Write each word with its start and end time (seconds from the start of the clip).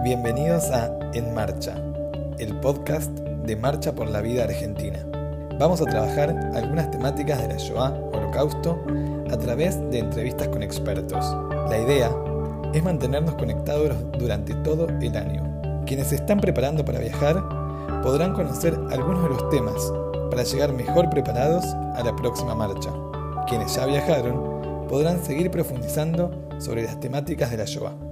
Bienvenidos 0.00 0.68
a 0.72 0.90
En 1.14 1.32
Marcha, 1.32 1.76
el 2.40 2.58
podcast 2.58 3.08
de 3.12 3.54
Marcha 3.54 3.94
por 3.94 4.08
la 4.08 4.20
Vida 4.20 4.42
Argentina. 4.42 4.98
Vamos 5.60 5.80
a 5.80 5.84
trabajar 5.84 6.30
algunas 6.56 6.90
temáticas 6.90 7.40
de 7.40 7.46
la 7.46 7.56
Shoah, 7.56 7.92
Holocausto, 8.12 8.84
a 9.30 9.36
través 9.36 9.78
de 9.92 10.00
entrevistas 10.00 10.48
con 10.48 10.64
expertos. 10.64 11.24
La 11.70 11.78
idea 11.78 12.10
es 12.74 12.82
mantenernos 12.82 13.36
conectados 13.36 13.94
durante 14.18 14.54
todo 14.56 14.88
el 14.88 15.16
año. 15.16 15.84
Quienes 15.86 16.08
se 16.08 16.16
están 16.16 16.40
preparando 16.40 16.84
para 16.84 16.98
viajar 16.98 17.40
podrán 18.02 18.34
conocer 18.34 18.76
algunos 18.90 19.22
de 19.22 19.28
los 19.28 19.48
temas 19.50 19.92
para 20.30 20.42
llegar 20.42 20.72
mejor 20.72 21.10
preparados 21.10 21.64
a 21.94 22.02
la 22.04 22.16
próxima 22.16 22.56
marcha. 22.56 22.90
Quienes 23.46 23.76
ya 23.76 23.86
viajaron 23.86 24.88
podrán 24.88 25.24
seguir 25.24 25.48
profundizando 25.52 26.32
sobre 26.58 26.82
las 26.82 26.98
temáticas 26.98 27.52
de 27.52 27.58
la 27.58 27.66
Shoah. 27.66 28.11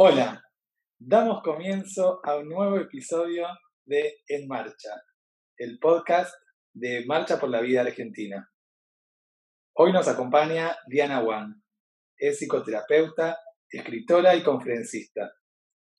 Hola, 0.00 0.40
damos 0.96 1.42
comienzo 1.42 2.20
a 2.22 2.36
un 2.36 2.48
nuevo 2.48 2.78
episodio 2.78 3.48
de 3.84 4.18
En 4.28 4.46
Marcha, 4.46 4.90
el 5.56 5.80
podcast 5.80 6.32
de 6.72 7.04
Marcha 7.04 7.40
por 7.40 7.50
la 7.50 7.60
Vida 7.60 7.80
Argentina. 7.80 8.48
Hoy 9.74 9.92
nos 9.92 10.06
acompaña 10.06 10.76
Diana 10.86 11.20
Wang. 11.20 11.52
Es 12.16 12.38
psicoterapeuta, 12.38 13.40
escritora 13.68 14.36
y 14.36 14.44
conferencista. 14.44 15.32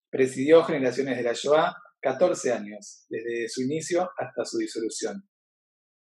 Presidió 0.10 0.64
Generaciones 0.64 1.18
de 1.18 1.24
la 1.24 1.34
Shoah 1.34 1.76
14 2.00 2.54
años, 2.54 3.06
desde 3.10 3.50
su 3.50 3.64
inicio 3.64 4.10
hasta 4.16 4.46
su 4.46 4.60
disolución. 4.60 5.28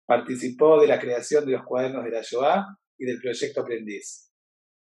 Participó 0.07 0.81
de 0.81 0.87
la 0.87 1.01
creación 1.01 1.45
de 1.47 1.51
los 1.51 1.67
cuadernos 1.67 2.05
de 2.05 2.11
la 2.13 2.23
Shoah 2.23 2.65
y 2.97 3.07
del 3.07 3.21
proyecto 3.21 3.63
Aprendiz. 3.63 4.31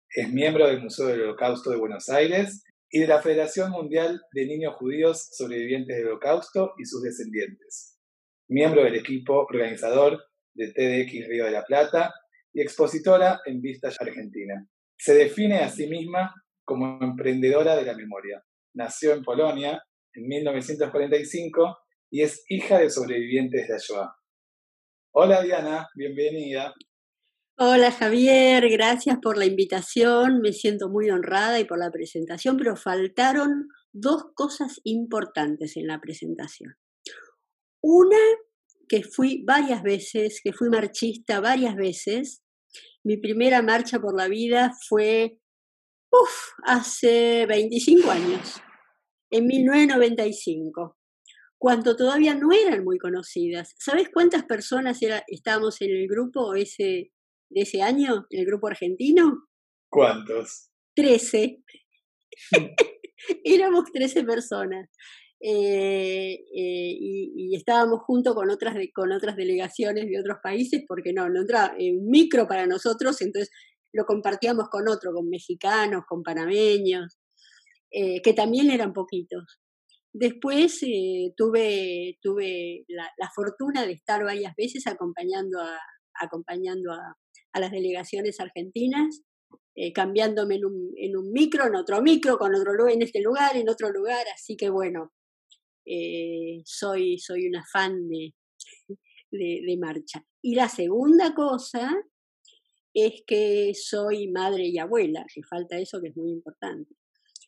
Es 0.08 0.32
miembro 0.32 0.68
del 0.68 0.80
Museo 0.80 1.08
del 1.08 1.22
Holocausto 1.22 1.70
de 1.70 1.78
Buenos 1.78 2.08
Aires 2.10 2.62
y 2.90 3.00
de 3.00 3.06
la 3.06 3.20
Federación 3.20 3.70
Mundial 3.72 4.22
de 4.32 4.46
Niños 4.46 4.74
Judíos 4.76 5.28
Sobrevivientes 5.32 5.96
del 5.96 6.06
Holocausto 6.06 6.74
y 6.78 6.84
sus 6.84 7.02
descendientes. 7.02 7.98
Miembro 8.48 8.84
del 8.84 8.94
equipo 8.94 9.34
organizador 9.34 10.22
de 10.54 10.68
TDX 10.68 11.28
Río 11.28 11.44
de 11.46 11.50
la 11.50 11.64
Plata 11.64 12.14
y 12.52 12.62
expositora 12.62 13.40
en 13.44 13.60
Vistas 13.60 13.96
Argentina. 14.00 14.66
Se 14.96 15.14
define 15.14 15.58
a 15.58 15.68
sí 15.68 15.88
misma 15.88 16.32
como 16.64 16.98
emprendedora 17.02 17.76
de 17.76 17.84
la 17.84 17.94
memoria. 17.94 18.42
Nació 18.74 19.12
en 19.12 19.22
Polonia 19.22 19.82
en 20.14 20.26
1945 20.26 21.78
y 22.10 22.22
es 22.22 22.44
hija 22.48 22.78
de 22.78 22.88
sobrevivientes 22.88 23.68
de 23.68 23.78
Shoah. 23.78 24.14
Hola 25.12 25.42
Diana, 25.42 25.88
bienvenida. 25.94 26.72
Hola 27.58 27.90
Javier, 27.90 28.68
gracias 28.68 29.16
por 29.22 29.38
la 29.38 29.46
invitación, 29.46 30.42
me 30.42 30.52
siento 30.52 30.90
muy 30.90 31.08
honrada 31.08 31.58
y 31.58 31.64
por 31.64 31.78
la 31.78 31.90
presentación, 31.90 32.58
pero 32.58 32.76
faltaron 32.76 33.68
dos 33.94 34.26
cosas 34.34 34.78
importantes 34.84 35.78
en 35.78 35.86
la 35.86 35.98
presentación. 35.98 36.76
Una, 37.82 38.18
que 38.86 39.02
fui 39.04 39.42
varias 39.46 39.82
veces, 39.82 40.42
que 40.44 40.52
fui 40.52 40.68
marchista 40.68 41.40
varias 41.40 41.76
veces. 41.76 42.42
Mi 43.02 43.16
primera 43.16 43.62
marcha 43.62 43.98
por 44.00 44.14
la 44.14 44.28
vida 44.28 44.74
fue 44.86 45.38
uf, 46.12 46.50
hace 46.62 47.46
25 47.46 48.10
años, 48.10 48.60
en 49.30 49.46
1995 49.46 50.98
cuando 51.58 51.96
todavía 51.96 52.34
no 52.34 52.52
eran 52.52 52.84
muy 52.84 52.98
conocidas. 52.98 53.74
¿Sabes 53.78 54.10
cuántas 54.12 54.44
personas 54.44 55.00
era, 55.00 55.24
estábamos 55.26 55.80
en 55.80 55.90
el 55.90 56.06
grupo 56.06 56.54
ese, 56.54 57.12
de 57.50 57.62
ese 57.62 57.82
año, 57.82 58.26
el 58.30 58.46
grupo 58.46 58.68
argentino? 58.68 59.46
¿Cuántos? 59.90 60.70
Trece. 60.94 61.62
Éramos 63.44 63.90
trece 63.92 64.24
personas. 64.24 64.88
Eh, 65.40 66.32
eh, 66.32 66.96
y, 66.98 67.54
estábamos 67.54 68.00
junto 68.02 68.34
con 68.34 68.50
otras, 68.50 68.74
con 68.94 69.12
otras 69.12 69.36
delegaciones 69.36 70.06
de 70.06 70.18
otros 70.18 70.38
países, 70.42 70.82
porque 70.86 71.12
no, 71.12 71.28
no 71.28 71.42
entraba 71.42 71.74
un 71.78 72.08
micro 72.08 72.46
para 72.48 72.66
nosotros, 72.66 73.20
entonces 73.20 73.50
lo 73.92 74.04
compartíamos 74.04 74.68
con 74.68 74.88
otro, 74.88 75.12
con 75.12 75.28
mexicanos, 75.28 76.04
con 76.06 76.22
panameños, 76.22 77.18
eh, 77.90 78.20
que 78.22 78.32
también 78.32 78.70
eran 78.70 78.92
poquitos. 78.92 79.60
Después 80.12 80.80
tuve, 81.36 82.18
tuve 82.22 82.84
la, 82.88 83.10
la, 83.18 83.30
fortuna 83.34 83.84
de 83.84 83.92
estar 83.92 84.24
varias 84.24 84.54
veces 84.56 84.86
acompañando 84.86 85.60
a, 85.60 85.78
acompañando 86.14 86.92
a, 86.92 87.16
a 87.56 87.60
las 87.60 87.72
delegaciones 87.72 88.38
argentinas, 88.38 89.22
eh, 89.74 89.92
cambiándome 89.92 90.56
en 90.56 90.66
un, 90.66 90.92
en 90.96 91.16
un, 91.16 91.32
micro, 91.32 91.66
en 91.66 91.74
otro 91.74 92.02
micro, 92.02 92.36
con 92.36 92.54
otro 92.54 92.86
en 92.86 93.00
este 93.00 93.22
lugar, 93.22 93.56
en 93.56 93.68
otro 93.70 93.90
lugar, 93.90 94.26
así 94.34 94.58
que 94.58 94.68
bueno, 94.68 95.14
eh, 95.86 96.60
soy, 96.66 97.18
soy 97.18 97.46
una 97.46 97.64
fan 97.72 98.06
de, 98.08 98.34
de, 99.30 99.76
marcha. 99.78 100.22
Y 100.42 100.54
la 100.54 100.68
segunda 100.68 101.34
cosa 101.34 101.94
es 102.92 103.22
que 103.26 103.72
soy 103.74 104.28
madre 104.28 104.66
y 104.66 104.78
abuela, 104.78 105.24
que 105.34 105.42
falta 105.42 105.78
eso 105.78 106.00
que 106.02 106.08
es 106.08 106.16
muy 106.16 106.32
importante. 106.32 106.94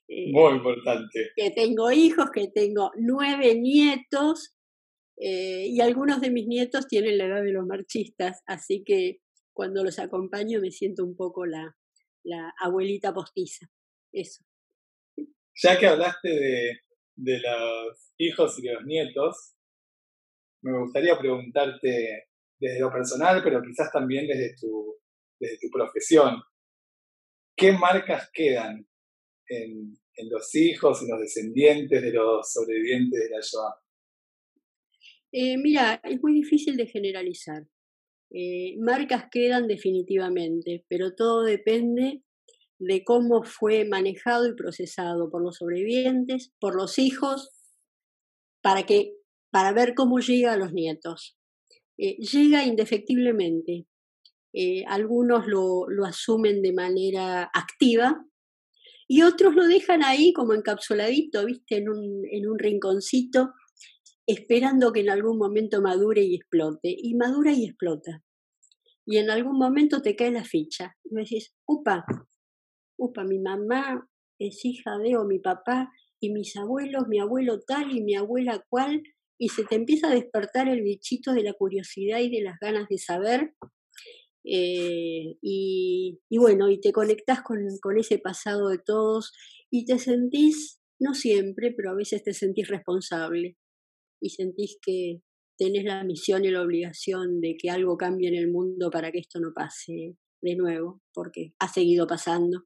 Eh, 0.08 0.32
muy 0.32 0.54
importante. 0.54 1.30
Que 1.36 1.50
tengo 1.50 1.90
hijos, 1.90 2.30
que 2.30 2.48
tengo 2.48 2.92
nueve 2.96 3.54
nietos, 3.56 4.54
y 5.20 5.80
algunos 5.80 6.20
de 6.20 6.30
mis 6.30 6.46
nietos 6.46 6.86
tienen 6.86 7.18
la 7.18 7.24
edad 7.24 7.42
de 7.42 7.52
los 7.52 7.66
marchistas, 7.66 8.40
así 8.46 8.84
que 8.84 9.18
cuando 9.58 9.82
los 9.82 9.98
acompaño 9.98 10.60
me 10.60 10.70
siento 10.70 11.04
un 11.04 11.16
poco 11.16 11.44
la, 11.44 11.76
la 12.22 12.54
abuelita 12.60 13.12
postiza. 13.12 13.68
Eso. 14.12 14.44
Ya 15.60 15.76
que 15.76 15.88
hablaste 15.88 16.28
de, 16.28 16.80
de 17.16 17.40
los 17.40 18.12
hijos 18.18 18.56
y 18.56 18.62
de 18.62 18.74
los 18.74 18.84
nietos, 18.84 19.56
me 20.62 20.78
gustaría 20.78 21.18
preguntarte 21.18 22.28
desde 22.56 22.78
lo 22.78 22.92
personal, 22.92 23.42
pero 23.42 23.60
quizás 23.60 23.90
también 23.90 24.28
desde 24.28 24.54
tu, 24.60 24.96
desde 25.40 25.58
tu 25.58 25.70
profesión, 25.72 26.40
¿qué 27.56 27.72
marcas 27.72 28.30
quedan 28.32 28.88
en, 29.48 29.98
en 30.14 30.30
los 30.30 30.54
hijos, 30.54 31.02
en 31.02 31.08
los 31.08 31.18
descendientes 31.18 32.00
de 32.00 32.12
los 32.12 32.48
sobrevivientes 32.52 33.24
de 33.24 33.28
la 33.28 33.40
Shoah? 33.40 33.74
Eh, 35.32 35.58
mira, 35.58 36.00
es 36.04 36.22
muy 36.22 36.32
difícil 36.32 36.76
de 36.76 36.86
generalizar. 36.86 37.66
Eh, 38.30 38.76
marcas 38.78 39.24
quedan 39.30 39.68
definitivamente, 39.68 40.84
pero 40.88 41.14
todo 41.14 41.42
depende 41.42 42.22
de 42.78 43.04
cómo 43.04 43.42
fue 43.42 43.84
manejado 43.84 44.46
y 44.46 44.54
procesado 44.54 45.30
por 45.30 45.42
los 45.42 45.56
sobrevivientes, 45.56 46.52
por 46.60 46.76
los 46.76 46.98
hijos, 46.98 47.50
para 48.62 48.84
que 48.84 49.14
para 49.50 49.72
ver 49.72 49.94
cómo 49.94 50.18
llega 50.18 50.52
a 50.52 50.56
los 50.58 50.72
nietos. 50.72 51.36
Eh, 51.96 52.16
llega 52.18 52.64
indefectiblemente. 52.64 53.86
Eh, 54.52 54.84
algunos 54.86 55.46
lo, 55.46 55.88
lo, 55.88 56.04
asumen 56.04 56.62
de 56.62 56.72
manera 56.72 57.50
activa 57.52 58.24
y 59.06 59.22
otros 59.22 59.54
lo 59.54 59.66
dejan 59.66 60.02
ahí 60.02 60.32
como 60.32 60.54
encapsuladito, 60.54 61.44
viste, 61.44 61.76
en 61.76 61.88
un, 61.88 62.22
en 62.30 62.48
un 62.48 62.58
rinconcito 62.58 63.52
esperando 64.28 64.92
que 64.92 65.00
en 65.00 65.08
algún 65.08 65.38
momento 65.38 65.80
madure 65.80 66.22
y 66.22 66.34
explote. 66.34 66.94
Y 66.96 67.14
madura 67.14 67.52
y 67.52 67.64
explota. 67.64 68.22
Y 69.06 69.16
en 69.16 69.30
algún 69.30 69.58
momento 69.58 70.02
te 70.02 70.14
cae 70.14 70.30
la 70.30 70.44
ficha. 70.44 70.94
Y 71.02 71.14
me 71.14 71.22
decís, 71.22 71.54
upa, 71.66 72.04
upa, 72.98 73.24
mi 73.24 73.38
mamá 73.38 74.06
es 74.38 74.64
hija 74.66 74.98
de 74.98 75.16
o 75.16 75.24
mi 75.24 75.38
papá 75.38 75.90
y 76.20 76.30
mis 76.30 76.56
abuelos, 76.56 77.08
mi 77.08 77.18
abuelo 77.18 77.60
tal 77.66 77.90
y 77.90 78.02
mi 78.02 78.16
abuela 78.16 78.62
cual, 78.68 79.02
y 79.38 79.48
se 79.48 79.64
te 79.64 79.76
empieza 79.76 80.08
a 80.08 80.14
despertar 80.14 80.68
el 80.68 80.82
bichito 80.82 81.32
de 81.32 81.42
la 81.42 81.54
curiosidad 81.54 82.18
y 82.18 82.28
de 82.28 82.42
las 82.42 82.58
ganas 82.60 82.86
de 82.88 82.98
saber. 82.98 83.54
Eh, 84.44 85.36
y, 85.40 86.18
bueno, 86.30 86.68
y 86.68 86.80
te 86.80 86.92
conectás 86.92 87.40
con, 87.40 87.60
con 87.80 87.98
ese 87.98 88.18
pasado 88.18 88.68
de 88.68 88.78
todos 88.78 89.32
y 89.70 89.86
te 89.86 89.98
sentís, 89.98 90.80
no 91.00 91.14
siempre, 91.14 91.72
pero 91.74 91.92
a 91.92 91.94
veces 91.94 92.22
te 92.22 92.34
sentís 92.34 92.68
responsable 92.68 93.56
y 94.20 94.30
sentís 94.30 94.78
que 94.80 95.20
tenés 95.58 95.84
la 95.84 96.04
misión 96.04 96.44
y 96.44 96.50
la 96.50 96.62
obligación 96.62 97.40
de 97.40 97.56
que 97.56 97.70
algo 97.70 97.96
cambie 97.96 98.28
en 98.28 98.36
el 98.36 98.50
mundo 98.50 98.90
para 98.90 99.10
que 99.10 99.18
esto 99.18 99.40
no 99.40 99.52
pase 99.54 100.16
de 100.40 100.56
nuevo, 100.56 101.02
porque 101.12 101.52
ha 101.58 101.68
seguido 101.68 102.06
pasando. 102.06 102.64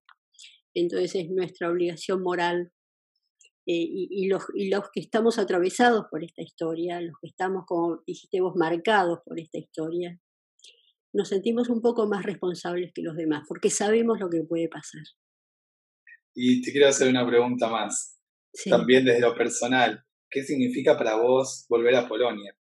Entonces 0.75 1.14
es 1.14 1.31
nuestra 1.31 1.70
obligación 1.70 2.22
moral 2.22 2.70
eh, 3.66 3.87
y, 3.88 4.26
los, 4.26 4.44
y 4.54 4.69
los 4.70 4.84
que 4.93 5.00
estamos 5.00 5.38
atravesados 5.38 6.06
por 6.10 6.25
esta 6.25 6.43
historia, 6.43 7.00
los 7.00 7.14
que 7.20 7.28
estamos, 7.28 7.64
como 7.66 8.02
dijiste 8.06 8.40
vos, 8.40 8.54
marcados 8.56 9.20
por 9.25 9.38
esta 9.38 9.58
historia, 9.58 10.19
nos 11.14 11.28
sentimos 11.28 11.69
un 11.69 11.81
poco 11.81 12.06
más 12.08 12.25
responsables 12.25 12.90
que 12.94 13.02
los 13.02 13.16
demás, 13.16 13.44
porque 13.46 13.70
sabemos 13.70 14.19
lo 14.19 14.28
que 14.28 14.43
puede 14.43 14.69
pasar. 14.69 15.02
Y 16.34 16.62
te 16.62 16.72
quiero 16.72 16.88
hacer 16.88 17.08
una 17.08 17.26
pregunta 17.26 17.69
más, 17.69 18.19
también 18.69 19.04
desde 19.04 19.20
lo 19.20 19.34
personal. 19.34 20.04
¿Qué 20.32 20.43
significa 20.43 20.96
para 20.96 21.17
vos 21.17 21.67
volver 21.69 21.94
a 21.94 22.08
Polonia? 22.08 22.56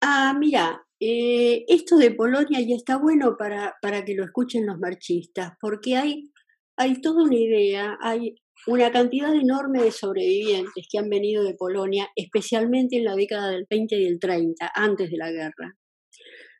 Ah, 0.00 0.36
mira, 0.38 0.84
eh, 1.00 1.64
esto 1.66 1.96
de 1.96 2.10
Polonia 2.10 2.60
ya 2.60 2.76
está 2.76 2.98
bueno 2.98 3.36
para, 3.38 3.74
para 3.80 4.04
que 4.04 4.14
lo 4.14 4.24
escuchen 4.24 4.66
los 4.66 4.78
marchistas, 4.78 5.54
porque 5.60 5.96
hay 5.96 6.30
hay 6.76 7.00
toda 7.00 7.24
una 7.24 7.36
idea, 7.36 7.96
hay 8.00 8.36
una 8.66 8.90
cantidad 8.90 9.34
enorme 9.34 9.82
de 9.82 9.92
sobrevivientes 9.92 10.86
que 10.90 10.98
han 10.98 11.08
venido 11.08 11.44
de 11.44 11.54
Polonia, 11.54 12.08
especialmente 12.16 12.96
en 12.96 13.04
la 13.04 13.14
década 13.14 13.50
del 13.50 13.66
20 13.68 13.96
y 13.96 14.04
del 14.04 14.18
30, 14.18 14.72
antes 14.74 15.10
de 15.10 15.16
la 15.16 15.30
guerra, 15.30 15.76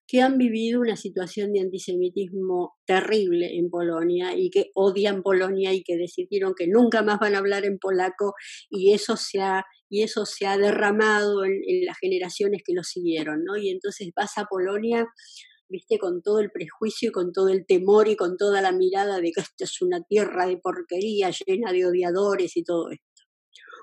que 0.07 0.21
han 0.21 0.37
vivido 0.37 0.81
una 0.81 0.97
situación 0.97 1.53
de 1.53 1.61
antisemitismo 1.61 2.75
terrible 2.87 3.57
en 3.57 3.71
Polonia 3.71 4.37
y 4.37 4.51
que 4.51 4.71
odian 4.75 5.23
Polonia 5.23 5.73
y 5.73 5.83
que 5.83 5.97
decidieron 5.97 6.55
que 6.55 6.67
nunca 6.67 7.03
más 7.03 7.19
van 7.19 7.35
a 7.35 7.39
hablar 7.39 7.65
en 7.65 7.79
polaco 7.79 8.35
y 8.69 8.93
eso 8.93 9.17
se 9.17 9.41
ha, 9.41 9.65
y 9.89 10.03
eso 10.03 10.27
se 10.27 10.47
ha 10.47 10.59
derramado 10.59 11.45
en, 11.45 11.63
las 11.87 11.99
generaciones 11.99 12.63
que 12.65 12.75
lo 12.75 12.83
siguieron, 12.83 13.45
¿no? 13.45 13.57
Y 13.57 13.71
entonces 13.71 14.11
vas 14.15 14.37
a 14.37 14.45
Polonia 14.45 15.07
viste, 15.69 15.99
con 15.99 16.23
todo 16.23 16.41
el 16.41 16.51
prejuicio 16.51 17.09
y 17.09 17.13
con 17.13 17.33
todo 17.33 17.49
el 17.49 17.65
temor 17.67 18.07
y 18.09 18.17
con 18.17 18.37
toda 18.37 18.61
la 18.61 18.71
mirada 18.71 19.17
de 19.21 19.33
que 19.33 19.41
esto 19.41 19.65
es 19.65 19.81
una 19.83 20.03
tierra 20.03 20.47
de 20.47 20.59
porquería 20.59 21.31
llena 21.31 21.73
de 21.73 21.87
odiadores 21.87 22.57
y 22.57 22.63
todo 22.63 22.91
esto. 22.91 23.25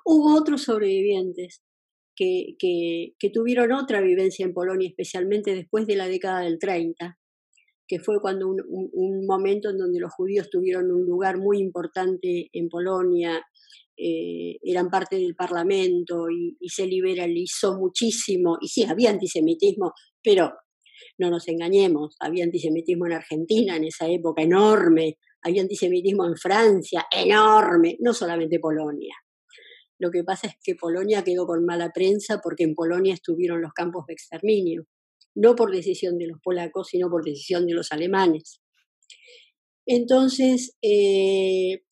Hubo 0.05 0.35
otros 0.35 0.63
sobrevivientes 0.63 1.61
que, 2.57 3.15
que, 3.17 3.29
tuvieron 3.29 3.71
otra 3.71 3.99
vivencia 4.01 4.45
en 4.45 4.53
Polonia, 4.53 4.87
especialmente 4.87 5.55
después 5.55 5.87
de 5.87 5.95
la 5.95 6.07
década 6.07 6.41
del 6.41 6.59
30, 6.59 7.17
que 7.87 7.99
fue 7.99 8.21
cuando 8.21 8.47
un, 8.47 9.25
momento 9.25 9.69
en 9.69 9.77
donde 9.77 9.99
los 9.99 10.13
judíos 10.13 10.49
tuvieron 10.49 10.91
un 10.91 11.05
lugar 11.05 11.39
muy 11.39 11.57
importante 11.59 12.49
en 12.53 12.69
Polonia, 12.69 13.43
eh, 13.97 14.57
eran 14.61 14.89
parte 14.89 15.15
del 15.15 15.35
Parlamento 15.35 16.29
y, 16.29 16.57
y, 16.59 16.69
se 16.69 16.85
liberalizó 16.85 17.77
muchísimo. 17.77 18.57
Y 18.61 18.67
sí, 18.67 18.83
había 18.83 19.09
antisemitismo, 19.09 19.93
pero 20.23 20.53
no 21.17 21.29
nos 21.29 21.47
engañemos, 21.47 22.15
había 22.19 22.43
antisemitismo 22.43 23.07
en 23.07 23.13
Argentina 23.13 23.75
en 23.75 23.85
esa 23.85 24.07
época 24.07 24.43
enorme, 24.43 25.17
había 25.41 25.63
antisemitismo 25.63 26.25
en 26.25 26.35
Francia 26.35 27.05
enorme, 27.11 27.97
no 27.99 28.13
solamente 28.13 28.59
Polonia. 28.59 29.15
Lo 30.01 30.09
que 30.09 30.23
pasa 30.23 30.47
es 30.47 30.55
que 30.63 30.73
Polonia 30.73 31.23
quedó 31.23 31.45
con 31.45 31.63
mala 31.63 31.91
prensa 31.93 32.39
porque 32.41 32.63
en 32.63 32.73
Polonia 32.73 33.13
estuvieron 33.13 33.61
los 33.61 33.71
campos 33.71 34.07
de 34.07 34.13
exterminio, 34.13 34.87
no 35.35 35.55
por 35.55 35.71
decisión 35.71 36.17
de 36.17 36.25
los 36.25 36.39
polacos, 36.41 36.87
sino 36.87 37.07
por 37.07 37.23
decisión 37.23 37.67
de 37.67 37.75
los 37.75 37.91
alemanes. 37.91 38.61
Entonces, 39.85 40.75
eh, 40.81 41.83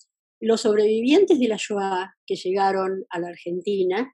los 0.41 0.61
sobrevivientes 0.61 1.37
de 1.37 1.47
la 1.49 1.57
Shoah 1.57 2.15
que 2.25 2.35
llegaron 2.35 3.05
a 3.11 3.19
la 3.19 3.27
Argentina, 3.27 4.11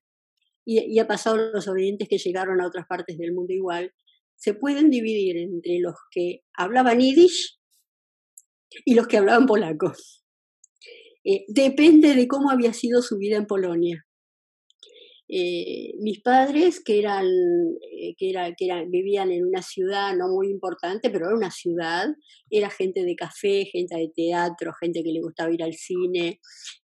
y, 0.66 0.82
y 0.94 1.00
ha 1.00 1.08
pasado 1.08 1.38
los 1.38 1.64
sobrevivientes 1.64 2.10
que 2.10 2.18
llegaron 2.18 2.60
a 2.60 2.68
otras 2.68 2.88
partes 2.88 3.18
del 3.18 3.32
mundo 3.32 3.54
igual, 3.54 3.94
se 4.36 4.56
pueden 4.56 4.90
dividir 4.90 5.38
entre 5.38 5.80
los 5.80 5.96
que 6.12 6.42
hablaban 6.54 7.00
yiddish 7.00 7.62
y 8.84 8.94
los 8.94 9.08
que 9.08 9.20
hablaban 9.20 9.46
polaco. 9.46 9.94
Eh, 11.25 11.45
depende 11.48 12.13
de 12.13 12.27
cómo 12.27 12.51
había 12.51 12.72
sido 12.72 13.01
su 13.01 13.18
vida 13.18 13.38
en 13.38 13.48
Polonia. 13.48 14.06
Eh, 15.27 15.94
mis 16.00 16.22
padres, 16.22 16.83
que 16.86 17.00
eran, 17.00 17.25
eh, 17.25 18.13
que, 18.16 18.31
que 18.56 18.66
eran, 18.66 18.92
vivían 18.92 19.31
en 19.31 19.44
una 19.44 19.63
ciudad 19.63 20.16
no 20.16 20.27
muy 20.27 20.51
importante, 20.51 21.10
pero 21.10 21.25
era 21.25 21.36
una 21.36 21.50
ciudad, 21.50 22.10
era 22.51 22.69
gente 22.69 23.04
de 23.04 23.16
café, 23.16 23.66
gente 23.66 23.95
de 23.98 24.12
teatro, 24.16 24.72
gente 24.80 25.01
que 25.04 25.12
le 25.12 25.22
gustaba 25.22 25.51
ir 25.51 25.63
al 25.63 25.74
cine, 25.74 26.39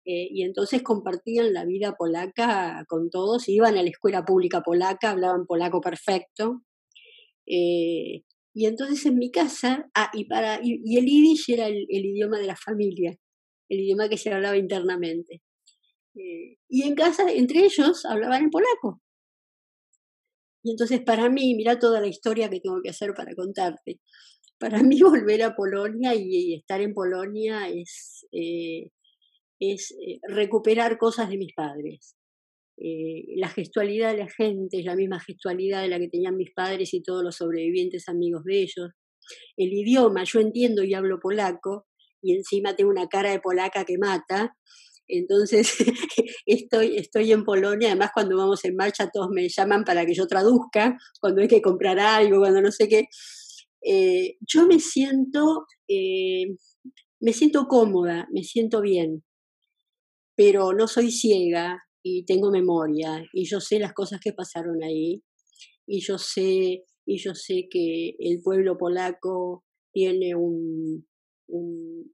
y 0.05 0.41
entonces 0.41 0.81
compartían 0.81 1.53
la 1.53 1.65
vida 1.65 1.93
polaca 1.95 2.83
con 2.87 3.11
todos, 3.11 3.47
iban 3.47 3.77
a 3.77 3.83
la 3.83 3.89
escuela 3.89 4.25
pública 4.25 4.61
polaca, 4.61 5.11
hablaban 5.11 5.45
polaco 5.45 5.81
perfecto, 5.81 6.63
y 8.59 8.65
entonces 8.65 9.05
en 9.05 9.17
mi 9.17 9.31
casa, 9.31 9.89
ah, 9.93 10.09
y, 10.13 10.25
para, 10.25 10.59
y, 10.63 10.97
el 10.97 11.05
yiddish 11.05 11.51
era 11.51 11.67
el, 11.67 11.85
idioma 11.89 12.39
de 12.39 12.47
la 12.47 12.55
familia, 12.55 13.15
el 13.69 13.79
idioma 13.79 14.09
que 14.09 14.17
se 14.17 14.31
hablaba 14.31 14.57
internamente. 14.57 15.41
Eh, 16.15 16.57
y 16.67 16.83
en 16.83 16.95
casa, 16.95 17.31
entre 17.31 17.65
ellos, 17.65 18.05
hablaban 18.05 18.43
en 18.43 18.49
polaco. 18.49 19.01
Y 20.63 20.71
entonces 20.71 21.01
para 21.01 21.29
mí, 21.29 21.55
mira 21.55 21.79
toda 21.79 22.01
la 22.01 22.07
historia 22.07 22.49
que 22.49 22.59
tengo 22.59 22.81
que 22.83 22.89
hacer 22.89 23.13
para 23.13 23.33
contarte. 23.35 23.99
Para 24.57 24.81
mí 24.83 25.01
volver 25.01 25.43
a 25.43 25.55
Polonia 25.55 26.13
y, 26.15 26.55
estar 26.55 26.81
en 26.81 26.93
Polonia 26.93 27.69
es, 27.69 28.27
eh, 28.31 28.89
es 29.59 29.95
recuperar 30.27 30.97
cosas 30.97 31.29
de 31.29 31.37
mis 31.37 31.53
padres. 31.53 32.15
Eh, 32.81 33.35
la 33.35 33.49
gestualidad 33.49 34.13
de 34.13 34.19
la 34.19 34.29
gente 34.29 34.79
es 34.79 34.85
la 34.85 34.95
misma 34.95 35.19
gestualidad 35.19 35.81
de 35.81 35.89
la 35.89 35.99
que 35.99 36.07
tenían 36.07 36.37
mis 36.37 36.53
padres 36.53 36.93
y 36.93 37.01
todos 37.01 37.23
los 37.23 37.35
sobrevivientes 37.35 38.07
amigos 38.07 38.45
de 38.45 38.61
ellos. 38.61 38.91
El 39.57 39.73
idioma, 39.73 40.23
yo 40.23 40.39
entiendo 40.39 40.83
y 40.83 40.93
hablo 40.93 41.19
polaco, 41.19 41.87
y 42.21 42.35
encima 42.35 42.75
tengo 42.75 42.89
una 42.91 43.07
cara 43.07 43.31
de 43.31 43.39
polaca 43.39 43.85
que 43.85 43.97
mata. 43.97 44.55
Entonces 45.07 45.75
estoy, 46.45 46.97
estoy 46.97 47.31
en 47.31 47.43
Polonia, 47.43 47.89
además 47.89 48.11
cuando 48.13 48.37
vamos 48.37 48.63
en 48.65 48.75
marcha 48.75 49.09
todos 49.11 49.29
me 49.31 49.47
llaman 49.49 49.83
para 49.83 50.05
que 50.05 50.13
yo 50.13 50.27
traduzca, 50.27 50.97
cuando 51.19 51.41
hay 51.41 51.47
que 51.47 51.61
comprar 51.61 51.99
algo, 51.99 52.39
cuando 52.39 52.61
no 52.61 52.71
sé 52.71 52.87
qué. 52.87 53.05
Eh, 53.81 54.37
yo 54.41 54.67
me 54.67 54.79
siento, 54.79 55.65
eh, 55.87 56.55
me 57.19 57.33
siento 57.33 57.65
cómoda, 57.67 58.27
me 58.31 58.43
siento 58.43 58.81
bien, 58.81 59.23
pero 60.35 60.73
no 60.73 60.87
soy 60.87 61.11
ciega, 61.11 61.79
y 62.03 62.25
tengo 62.25 62.51
memoria 62.51 63.23
y 63.33 63.45
yo 63.45 63.59
sé 63.59 63.79
las 63.79 63.93
cosas 63.93 64.19
que 64.21 64.33
pasaron 64.33 64.83
ahí 64.83 65.21
y 65.85 66.01
yo 66.01 66.17
sé 66.17 66.83
y 67.05 67.17
yo 67.17 67.33
sé 67.33 67.67
que 67.69 68.15
el 68.19 68.41
pueblo 68.41 68.77
polaco 68.77 69.63
tiene 69.91 70.35
un, 70.35 71.07
un, 71.49 72.11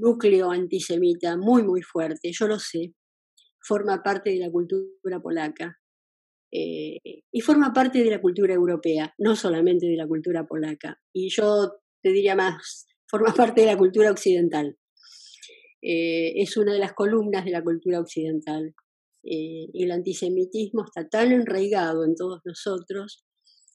núcleo 0.00 0.50
antisemita 0.50 1.36
muy 1.36 1.62
muy 1.62 1.82
fuerte, 1.82 2.30
yo 2.32 2.46
lo 2.46 2.58
sé, 2.58 2.92
forma 3.60 4.02
parte 4.02 4.30
de 4.30 4.38
la 4.38 4.50
cultura 4.50 5.20
polaca 5.22 5.78
eh, 6.52 6.98
y 7.32 7.40
forma 7.40 7.72
parte 7.72 8.04
de 8.04 8.10
la 8.10 8.20
cultura 8.20 8.54
europea, 8.54 9.14
no 9.18 9.34
solamente 9.34 9.86
de 9.86 9.96
la 9.96 10.06
cultura 10.06 10.46
polaca. 10.46 11.00
Y 11.12 11.30
yo 11.30 11.80
te 12.02 12.12
diría 12.12 12.36
más, 12.36 12.86
forma 13.08 13.32
parte 13.34 13.62
de 13.62 13.68
la 13.68 13.78
cultura 13.78 14.10
occidental. 14.10 14.76
Eh, 15.82 16.40
es 16.40 16.56
una 16.56 16.72
de 16.72 16.78
las 16.78 16.92
columnas 16.92 17.44
de 17.44 17.50
la 17.50 17.62
cultura 17.62 18.00
occidental. 18.00 18.74
Eh, 19.24 19.68
y 19.72 19.84
el 19.84 19.90
antisemitismo 19.90 20.84
está 20.84 21.08
tan 21.08 21.32
enraigado 21.32 22.04
en 22.04 22.14
todos 22.14 22.40
nosotros 22.44 23.24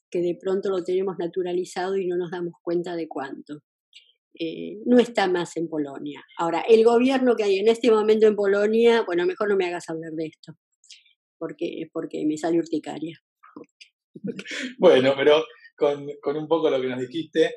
que 0.08 0.20
de 0.20 0.36
pronto 0.40 0.70
lo 0.70 0.82
tenemos 0.84 1.16
naturalizado 1.18 1.96
y 1.96 2.06
no 2.06 2.16
nos 2.16 2.30
damos 2.30 2.54
cuenta 2.62 2.96
de 2.96 3.08
cuánto. 3.08 3.60
Eh, 4.38 4.78
no 4.86 4.98
está 4.98 5.28
más 5.28 5.56
en 5.56 5.68
Polonia. 5.68 6.22
Ahora, 6.38 6.62
el 6.68 6.84
gobierno 6.84 7.36
que 7.36 7.44
hay 7.44 7.58
en 7.58 7.68
este 7.68 7.90
momento 7.90 8.26
en 8.26 8.36
Polonia, 8.36 9.02
bueno, 9.02 9.26
mejor 9.26 9.48
no 9.48 9.56
me 9.56 9.66
hagas 9.66 9.88
hablar 9.88 10.12
de 10.12 10.26
esto, 10.26 10.52
porque, 11.38 11.88
porque 11.92 12.24
me 12.26 12.36
sale 12.36 12.58
urticaria. 12.58 13.18
Bueno, 14.78 15.14
pero 15.16 15.44
con, 15.76 16.06
con 16.20 16.36
un 16.36 16.46
poco 16.46 16.68
lo 16.68 16.80
que 16.80 16.88
nos 16.88 17.00
dijiste, 17.00 17.54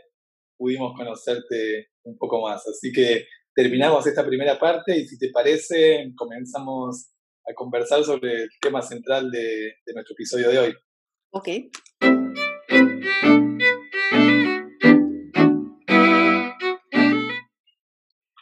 pudimos 0.58 0.94
conocerte 0.96 1.90
un 2.04 2.18
poco 2.18 2.42
más. 2.42 2.66
Así 2.68 2.92
que 2.92 3.26
terminamos 3.54 4.06
esta 4.08 4.26
primera 4.26 4.58
parte 4.60 4.98
y 4.98 5.08
si 5.08 5.18
te 5.18 5.30
parece, 5.30 6.12
comenzamos 6.16 7.14
a 7.46 7.54
conversar 7.54 8.04
sobre 8.04 8.44
el 8.44 8.50
tema 8.62 8.82
central 8.82 9.30
de, 9.30 9.76
nuestro 9.94 10.14
episodio 10.14 10.50
de 10.50 10.60
hoy. 10.60 10.74
Ok. 11.32 11.50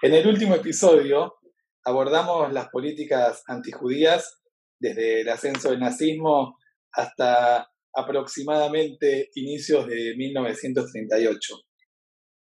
En 0.03 0.15
el 0.15 0.25
último 0.25 0.55
episodio 0.55 1.35
abordamos 1.85 2.51
las 2.51 2.69
políticas 2.69 3.43
antijudías 3.45 4.41
desde 4.79 5.21
el 5.21 5.29
ascenso 5.29 5.69
del 5.69 5.79
nazismo 5.79 6.57
hasta 6.91 7.69
aproximadamente 7.93 9.29
inicios 9.35 9.87
de 9.87 10.15
1938. 10.17 11.55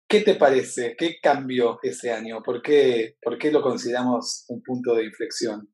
¿Qué 0.09 0.23
te 0.23 0.35
parece? 0.35 0.97
¿Qué 0.99 1.19
cambió 1.23 1.79
ese 1.85 2.11
año? 2.11 2.43
¿Por 2.43 2.62
qué, 2.62 3.15
por 3.23 3.38
qué 3.38 3.53
lo 3.53 3.62
consideramos 3.62 4.45
un 4.49 4.61
punto 4.62 4.97
de 4.97 5.05
inflexión? 5.05 5.73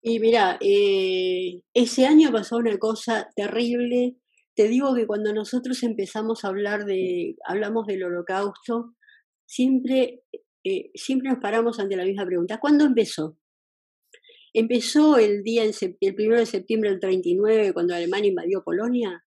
Y 0.00 0.18
mira, 0.18 0.58
eh, 0.60 1.62
ese 1.74 2.06
año 2.06 2.32
pasó 2.32 2.56
una 2.56 2.76
cosa 2.78 3.30
terrible. 3.36 4.16
Te 4.56 4.66
digo 4.66 4.96
que 4.96 5.06
cuando 5.06 5.32
nosotros 5.32 5.80
empezamos 5.84 6.44
a 6.44 6.48
hablar 6.48 6.86
de, 6.86 7.36
hablamos 7.46 7.86
del 7.86 8.02
holocausto, 8.02 8.96
siempre, 9.46 10.22
eh, 10.64 10.90
siempre 10.94 11.30
nos 11.30 11.38
paramos 11.40 11.78
ante 11.80 11.96
la 11.96 12.04
misma 12.04 12.26
pregunta. 12.26 12.58
¿Cuándo 12.58 12.84
empezó? 12.84 13.36
¿Empezó 14.54 15.16
el 15.16 15.42
día, 15.42 15.64
el 15.64 15.72
1 15.72 16.36
de 16.36 16.46
septiembre 16.46 16.90
del 16.90 17.00
39, 17.00 17.72
cuando 17.72 17.94
Alemania 17.94 18.28
invadió 18.28 18.62
Polonia? 18.62 19.24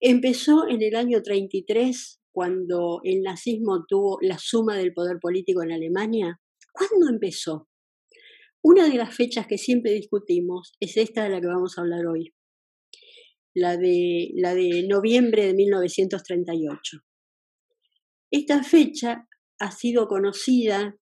¿Empezó 0.00 0.66
en 0.68 0.82
el 0.82 0.96
año 0.96 1.22
33, 1.22 2.20
cuando 2.32 3.00
el 3.04 3.22
nazismo 3.22 3.84
tuvo 3.86 4.18
la 4.22 4.38
suma 4.38 4.76
del 4.76 4.94
poder 4.94 5.18
político 5.20 5.62
en 5.62 5.72
Alemania? 5.72 6.40
¿Cuándo 6.72 7.08
empezó? 7.10 7.68
Una 8.62 8.88
de 8.88 8.94
las 8.94 9.14
fechas 9.14 9.46
que 9.46 9.58
siempre 9.58 9.92
discutimos 9.92 10.72
es 10.80 10.96
esta 10.96 11.24
de 11.24 11.30
la 11.30 11.40
que 11.40 11.46
vamos 11.46 11.76
a 11.76 11.82
hablar 11.82 12.06
hoy, 12.06 12.32
la 13.54 13.76
de, 13.76 14.30
la 14.34 14.54
de 14.54 14.86
noviembre 14.88 15.46
de 15.46 15.54
1938. 15.54 16.98
Esta 18.30 18.62
fecha 18.62 19.27
ha 19.58 19.70
sido 19.70 20.08
conocida 20.08 20.96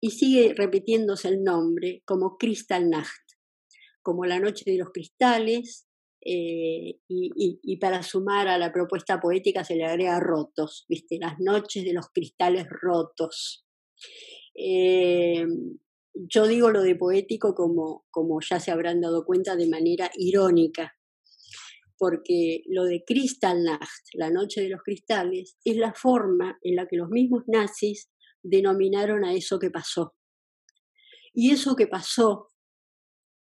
y 0.00 0.10
sigue 0.10 0.54
repitiéndose 0.56 1.28
el 1.28 1.42
nombre 1.42 2.02
como 2.04 2.36
Kristallnacht, 2.38 3.32
como 4.02 4.24
la 4.24 4.38
noche 4.38 4.64
de 4.70 4.78
los 4.78 4.90
cristales, 4.90 5.86
eh, 6.22 6.98
y, 7.08 7.76
para 7.78 8.02
sumar 8.02 8.46
a 8.48 8.58
la 8.58 8.72
propuesta 8.72 9.18
poética 9.20 9.64
se 9.64 9.74
le 9.74 9.86
agrega 9.86 10.20
rotos, 10.20 10.84
¿viste? 10.88 11.18
Las 11.18 11.38
noches 11.38 11.84
de 11.84 11.94
los 11.94 12.08
cristales 12.12 12.66
rotos. 12.68 13.64
Eh, 14.54 15.46
yo 16.14 16.46
digo 16.46 16.70
lo 16.70 16.82
de 16.82 16.96
poético 16.96 17.54
como, 17.54 18.04
como 18.10 18.40
ya 18.42 18.60
se 18.60 18.70
habrán 18.70 19.00
dado 19.00 19.24
cuenta 19.24 19.56
de 19.56 19.68
manera 19.68 20.10
irónica, 20.14 20.94
porque 22.00 22.62
lo 22.66 22.84
de 22.84 23.04
Kristallnacht, 23.06 24.08
la 24.14 24.30
noche 24.30 24.62
de 24.62 24.70
los 24.70 24.80
cristales, 24.82 25.58
es 25.62 25.76
la 25.76 25.92
forma 25.92 26.58
en 26.62 26.76
la 26.76 26.86
que 26.86 26.96
los 26.96 27.10
mismos 27.10 27.42
nazis 27.46 28.10
denominaron 28.42 29.22
a 29.22 29.34
eso 29.34 29.58
que 29.58 29.70
pasó. 29.70 30.14
Y 31.34 31.50
eso 31.50 31.76
que 31.76 31.86
pasó 31.86 32.48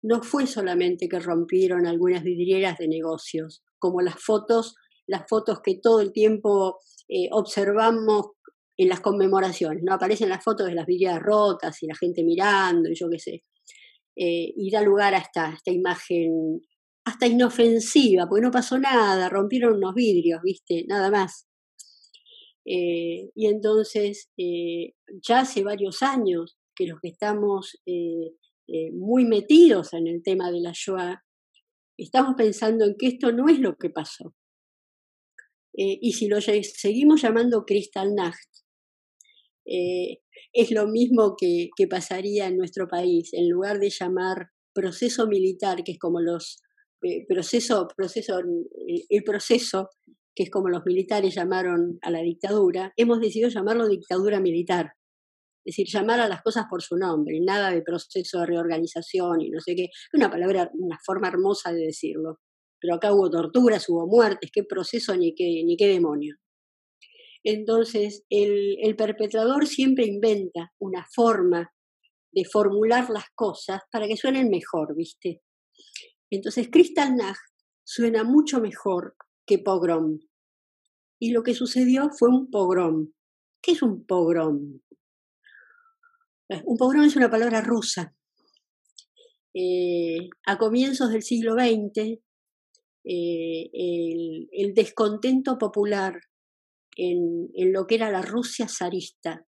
no 0.03 0.25
fue 0.25 0.49
solamente 0.49 1.09
que 1.09 1.21
rompieron 1.21 1.87
algunas 1.87 2.25
vidrieras 2.25 2.79
de 2.79 2.89
negocios, 2.89 3.63
como 3.79 4.01
las 4.01 4.21
fotos, 4.21 4.75
las 5.07 5.29
fotos 5.29 5.61
que 5.63 5.79
todo 5.81 6.01
el 6.01 6.13
tiempo 6.13 6.81
eh, 7.09 7.29
observamos 7.31 8.33
en 8.77 8.89
las 8.89 8.99
conmemoraciones, 8.99 9.85
¿no? 9.85 9.95
Aparecen 9.95 10.31
las 10.31 10.43
fotos 10.43 10.67
de 10.67 10.75
las 10.75 10.87
vidrieras 10.87 11.23
rotas 11.23 11.81
y 11.81 11.87
la 11.87 11.95
gente 11.95 12.25
mirando 12.25 12.91
y 12.91 12.97
yo 12.97 13.09
qué 13.09 13.21
sé. 13.21 13.45
Eh, 14.17 14.53
y 14.57 14.69
da 14.73 14.83
lugar 14.83 15.15
a 15.15 15.19
esta, 15.19 15.53
esta 15.53 15.71
imagen 15.71 16.61
hasta 17.09 17.27
inofensiva, 17.27 18.27
porque 18.29 18.43
no 18.45 18.51
pasó 18.51 18.79
nada, 18.79 19.29
rompieron 19.29 19.77
unos 19.77 19.95
vidrios, 19.95 20.41
¿viste? 20.43 20.85
Nada 20.89 21.11
más. 21.11 21.47
Eh, 22.65 23.31
y 23.35 23.47
entonces, 23.47 24.31
ya 24.37 25.41
hace 25.41 25.63
varios 25.63 26.03
años 26.03 26.59
que 26.75 26.87
los 26.87 27.01
que 27.01 27.09
estamos 27.09 27.81
eh, 28.71 28.93
muy 28.93 29.25
metidos 29.25 29.95
en 29.95 30.07
el 30.07 30.23
tema 30.23 30.51
de 30.51 30.61
la 30.61 30.73
Shoah, 30.75 31.25
estamos 31.97 32.35
pensando 32.37 32.85
en 32.85 32.97
que 32.99 33.07
esto 33.09 33.33
no 33.33 33.49
es 33.49 33.59
lo 33.59 33.77
que 33.77 33.89
pasó. 33.89 34.35
Eh, 35.75 35.99
y 36.03 36.13
si 36.13 36.29
lo 36.29 36.41
seguimos 36.41 37.23
llamando 37.23 37.65
Kristallnacht, 37.65 38.49
eh, 39.65 40.19
es 40.53 40.71
lo 40.71 40.87
mismo 40.87 41.35
que, 41.39 41.71
pasaría 41.89 42.47
en 42.47 42.57
nuestro 42.57 42.89
país, 42.89 43.33
en 43.33 43.49
lugar 43.49 43.79
de 43.79 43.91
llamar 43.91 44.49
proceso 44.75 45.27
militar, 45.27 45.83
que 45.85 45.93
es 45.93 45.99
como 45.99 46.21
los 46.21 46.61
proceso, 47.29 47.89
proceso, 47.97 48.41
el 49.09 49.25
proceso, 49.25 49.91
que 50.35 50.45
es 50.45 50.51
como 50.51 50.69
los 50.69 50.85
militares 50.85 51.35
llamaron 51.35 51.99
a 52.03 52.11
la 52.11 52.21
dictadura, 52.21 52.93
hemos 52.97 53.21
decidido 53.21 53.49
llamarlo 53.49 53.89
dictadura 53.89 54.41
militar. 54.41 54.93
Es 55.65 55.77
decir, 55.77 55.87
llamar 55.89 56.21
a 56.21 56.29
las 56.29 56.43
cosas 56.43 56.65
por 56.71 56.83
su 56.83 56.97
nombre, 56.97 57.41
nada 57.41 57.71
de 57.73 57.83
proceso 57.83 58.41
de 58.41 58.47
reorganización 58.47 59.41
y 59.43 59.51
no 59.51 59.61
sé 59.61 59.75
qué. 59.75 59.89
Una 60.15 60.31
palabra, 60.31 60.71
una 60.75 60.99
forma 61.05 61.29
hermosa 61.29 61.73
de 61.73 61.87
decirlo. 61.87 62.39
Pero 62.81 62.95
acá 62.95 63.13
hubo 63.13 63.29
torturas, 63.29 63.89
hubo 63.89 64.07
muertes, 64.07 64.51
qué 64.53 64.63
proceso 64.65 65.17
ni 65.17 65.35
qué, 65.35 65.63
ni 65.67 65.77
qué 65.77 65.89
demonio. 65.89 66.37
Entonces, 67.45 68.25
el, 68.31 68.77
el 68.81 68.97
perpetrador 68.97 69.67
siempre 69.67 70.07
inventa 70.07 70.73
una 70.79 71.05
forma 71.13 71.71
de 72.33 72.45
formular 72.45 73.11
las 73.11 73.27
cosas 73.35 73.81
para 73.91 74.07
que 74.07 74.17
suenen 74.17 74.49
mejor, 74.49 74.95
¿viste? 74.97 75.43
Entonces, 76.31 76.69
Kristallnacht 76.71 77.41
suena 77.85 78.25
mucho 78.25 78.61
mejor 78.61 79.17
que 79.47 79.59
pogrom. 79.59 80.21
Y 81.19 81.33
lo 81.33 81.43
que 81.43 81.55
sucedió 81.55 82.11
fue 82.11 82.29
un 82.29 82.51
pogrom. 82.51 83.13
¿Qué 83.63 83.73
es 83.73 83.83
un 83.83 84.07
pogrom? 84.07 84.81
Un 86.65 86.77
pogrom 86.77 87.05
es 87.05 87.17
una 87.17 87.31
palabra 87.31 87.61
rusa. 87.61 88.15
Eh, 89.55 90.29
a 90.47 90.59
comienzos 90.59 91.11
del 91.11 91.23
siglo 91.23 91.55
XX, 91.55 92.21
eh, 93.05 93.71
el, 94.53 94.75
descontento 94.75 95.59
popular 95.59 96.21
en, 96.97 97.49
lo 97.73 97.87
que 97.87 97.95
era 97.95 98.11
la 98.11 98.23
Rusia 98.23 98.69
zarista 98.69 99.47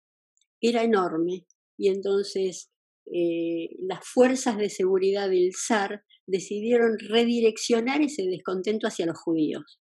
era 0.60 0.82
enorme 0.82 1.46
y 1.78 1.88
entonces 1.88 2.70
eh, 3.06 3.70
las 3.80 4.06
fuerzas 4.06 4.58
de 4.58 4.68
seguridad 4.68 5.30
del 5.30 5.52
zar 5.54 6.04
decidieron 6.26 6.98
redireccionar 6.98 8.02
ese 8.02 8.24
descontento 8.24 8.86
hacia 8.86 9.06
los 9.06 9.18
judíos. 9.18 9.80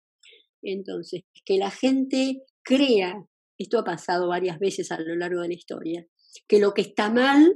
Entonces, 0.63 1.23
que 1.45 1.59
la 1.59 1.71
gente 1.71 2.43
crea, 2.63 3.25
esto 3.59 3.79
ha 3.79 3.85
pasado 3.85 4.29
varias 4.29 4.59
veces 4.59 4.91
a 4.91 5.01
lo 5.01 5.17
largo 5.17 5.41
de 5.41 5.49
la 5.49 5.55
historia, 5.55 6.07
que 6.49 6.59
lo 6.59 6.75
que 6.75 6.83
está 6.83 7.11
mal, 7.11 7.55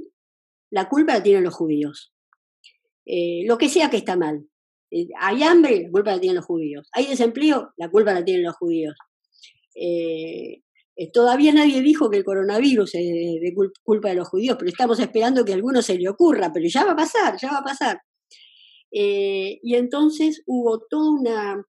la 0.70 0.88
culpa 0.88 1.14
la 1.14 1.22
tienen 1.22 1.44
los 1.44 1.54
judíos. 1.54 2.12
Eh, 3.04 3.42
lo 3.46 3.58
que 3.58 3.68
sea 3.68 3.90
que 3.90 3.96
está 3.96 4.16
mal. 4.16 4.46
Eh, 4.90 5.08
hay 5.18 5.42
hambre, 5.42 5.82
la 5.82 5.90
culpa 5.90 6.12
la 6.12 6.20
tienen 6.20 6.36
los 6.36 6.44
judíos. 6.44 6.88
Hay 6.92 7.06
desempleo, 7.06 7.72
la 7.76 7.90
culpa 7.90 8.14
la 8.14 8.24
tienen 8.24 8.44
los 8.44 8.56
judíos. 8.56 8.94
Eh, 9.74 10.62
todavía 11.12 11.52
nadie 11.52 11.80
dijo 11.80 12.10
que 12.10 12.18
el 12.18 12.24
coronavirus 12.24 12.94
es 12.94 13.02
de, 13.02 13.54
culpa 13.82 14.10
de 14.10 14.16
los 14.16 14.28
judíos, 14.28 14.56
pero 14.58 14.70
estamos 14.70 14.98
esperando 15.00 15.44
que 15.44 15.52
a 15.52 15.54
alguno 15.54 15.82
se 15.82 15.98
le 15.98 16.08
ocurra, 16.08 16.52
pero 16.52 16.68
ya 16.68 16.84
va 16.84 16.92
a 16.92 16.96
pasar, 16.96 17.36
ya 17.40 17.50
va 17.50 17.58
a 17.58 17.64
pasar. 17.64 18.00
Y 18.92 19.74
entonces 19.74 20.42
hubo 20.46 20.80
toda 20.88 21.10
una, 21.12 21.66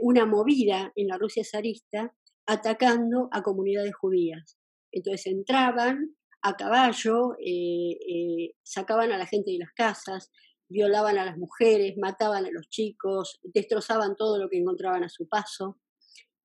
una 0.00 0.26
movida 0.26 0.92
en 0.96 1.08
la 1.08 1.18
Rusia 1.18 1.44
zarista 1.44 2.12
atacando 2.46 3.28
a 3.32 3.42
comunidades 3.42 3.94
judías. 3.94 4.58
Entonces 4.92 5.26
entraban, 5.26 6.16
a 6.46 6.54
caballo, 6.54 7.34
eh, 7.44 7.98
eh, 8.08 8.54
sacaban 8.62 9.10
a 9.10 9.18
la 9.18 9.26
gente 9.26 9.50
de 9.50 9.58
las 9.58 9.72
casas, 9.72 10.30
violaban 10.68 11.18
a 11.18 11.24
las 11.24 11.36
mujeres, 11.36 11.96
mataban 11.98 12.46
a 12.46 12.50
los 12.50 12.68
chicos, 12.68 13.40
destrozaban 13.42 14.14
todo 14.16 14.38
lo 14.38 14.48
que 14.48 14.58
encontraban 14.58 15.02
a 15.02 15.08
su 15.08 15.28
paso. 15.28 15.80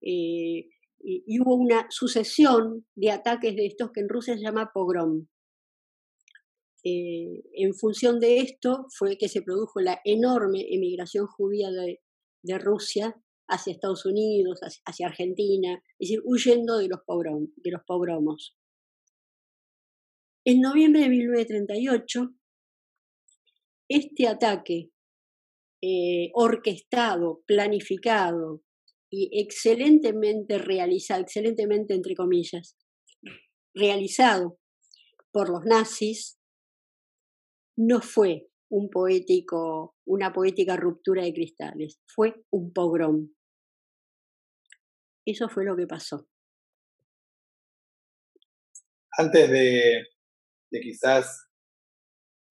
Eh, 0.02 0.70
y, 1.04 1.40
hubo 1.40 1.56
una 1.56 1.88
sucesión 1.90 2.86
de 2.96 3.12
ataques 3.12 3.56
de 3.56 3.68
estos 3.68 3.92
que 3.92 4.02
en 4.02 4.10
Rusia 4.10 4.36
se 4.36 4.42
llama 4.42 4.72
pogrom. 4.74 5.28
En 6.84 7.74
función 7.76 8.20
de 8.20 8.40
esto 8.40 8.88
fue 8.98 9.18
que 9.18 9.30
se 9.30 9.42
produjo 9.42 9.80
la 9.82 10.02
enorme 10.04 10.66
emigración 10.70 11.28
judía 11.28 11.70
de, 11.70 12.00
Rusia 12.58 13.16
hacia 13.48 13.74
Estados 13.74 14.06
Unidos, 14.06 14.60
hacia, 14.86 15.08
Argentina, 15.08 15.84
es 16.00 16.10
decir, 16.10 16.22
huyendo 16.26 16.78
de 16.78 16.88
los, 16.88 17.02
pogrom, 17.06 17.50
pogromos. 17.86 18.58
En 20.44 20.60
noviembre 20.60 21.02
de 21.02 21.10
1938, 21.10 22.34
este 23.90 24.28
ataque 24.28 24.90
eh, 25.84 26.32
orquestado, 26.34 27.44
planificado 27.46 28.64
y 29.12 29.30
excelentemente 29.40 30.58
realizado, 30.58 31.22
excelentemente 31.22 31.94
entre 31.94 32.16
comillas, 32.16 32.76
realizado 33.76 34.58
por 35.32 35.50
los 35.50 35.64
nazis, 35.66 36.41
no 37.82 38.02
fue 38.02 38.48
un 38.70 38.90
poético, 38.90 39.96
una 40.06 40.32
poética 40.32 40.78
ruptura 40.78 41.24
de 41.24 41.34
cristales, 41.34 42.00
fue 42.06 42.46
un 42.52 42.72
pogrom. 42.72 43.34
Eso 45.26 45.50
fue 45.50 45.66
lo 45.66 45.76
que 45.76 45.88
pasó. 45.88 46.28
Antes 49.18 49.50
de, 49.50 50.06
de 50.72 50.80
quizás 50.80 51.52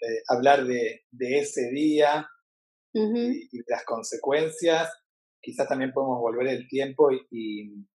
eh, 0.00 0.22
hablar 0.28 0.64
de, 0.66 1.04
ese 1.18 1.70
día 1.70 2.28
y, 2.92 3.48
las 3.68 3.84
consecuencias, 3.84 4.90
quizás 5.40 5.68
también 5.68 5.92
podemos 5.92 6.18
volver 6.20 6.48
el 6.48 6.68
tiempo 6.68 7.10
y, 7.12 7.86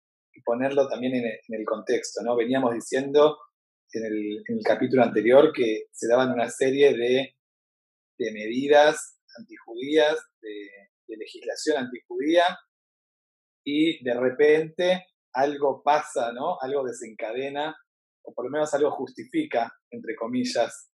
ponerlo 0.43 0.87
también 0.87 1.15
en 1.15 1.25
el, 1.25 1.65
contexto, 1.65 2.21
¿no? 2.23 2.35
Veníamos 2.35 2.75
diciendo 2.75 3.35
en 3.99 4.05
el, 4.05 4.63
capítulo 4.63 5.03
anterior 5.03 5.51
que 5.53 5.85
se 5.91 6.07
daban 6.07 6.31
una 6.31 6.49
serie 6.49 6.95
de, 6.95 7.35
medidas 8.31 9.19
antijudías, 9.37 10.15
de, 10.41 10.69
de 11.07 11.17
legislación 11.17 11.77
antijudía, 11.77 12.43
y 13.65 14.03
de 14.03 14.13
repente 14.13 15.05
algo 15.33 15.81
pasa, 15.83 16.31
¿no? 16.31 16.57
Algo 16.61 16.85
desencadena 16.85 17.75
o 18.25 18.33
por 18.33 18.45
lo 18.45 18.51
menos 18.51 18.73
algo 18.73 18.91
justifica, 18.91 19.71
entre 19.91 20.15
comillas, 20.15 20.89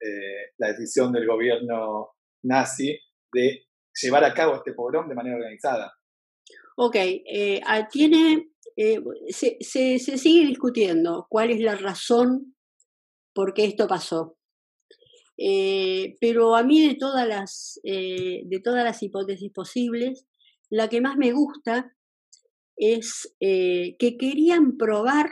eh, 0.00 0.52
la 0.58 0.68
decisión 0.68 1.12
del 1.12 1.26
gobierno 1.26 2.10
nazi 2.42 2.98
de 3.32 3.66
llevar 4.02 4.24
a 4.24 4.34
cabo 4.34 4.56
este 4.56 4.72
pogrom 4.74 5.08
de 5.08 5.14
manera 5.14 5.36
organizada. 5.36 5.92
Ok, 6.76 6.96
eh, 6.96 7.60
ah, 7.66 7.88
tiene, 7.88 8.50
eh, 8.76 9.00
se, 9.28 9.58
se, 9.60 9.98
sigue 9.98 10.46
discutiendo 10.46 11.26
cuál 11.28 11.50
es 11.50 11.60
la 11.60 11.76
razón 11.76 12.56
por 13.32 13.54
qué 13.54 13.64
esto 13.64 13.86
pasó. 13.86 14.36
pero 16.20 16.56
a 16.56 16.62
mí 16.62 16.86
de 16.86 16.94
todas, 16.94 17.26
las, 17.26 17.80
de 17.82 18.60
todas 18.62 18.84
las 18.84 19.02
hipótesis 19.02 19.52
posibles, 19.52 20.26
la 20.70 20.88
que 20.88 21.00
más 21.00 21.16
me 21.16 21.32
gusta 21.32 21.92
es 22.76 23.34
que 23.40 24.16
querían 24.18 24.76
probar 24.76 25.30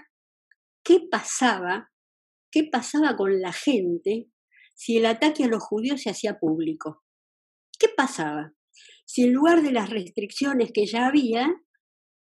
qué 0.84 1.00
pasaba, 1.10 1.90
qué 2.50 2.64
pasaba 2.64 3.16
con 3.16 3.40
la 3.40 3.52
gente 3.52 4.28
si 4.74 4.98
el 4.98 5.06
ataque 5.06 5.44
a 5.44 5.48
los 5.48 5.62
judíos 5.62 6.02
se 6.02 6.10
hacía 6.10 6.38
público. 6.38 7.04
¿Qué 7.78 7.88
pasaba? 7.88 8.52
Si 9.12 9.24
en 9.24 9.34
lugar 9.34 9.60
de 9.60 9.72
las 9.72 9.90
restricciones 9.90 10.72
que 10.72 10.86
ya 10.86 11.06
había, 11.06 11.46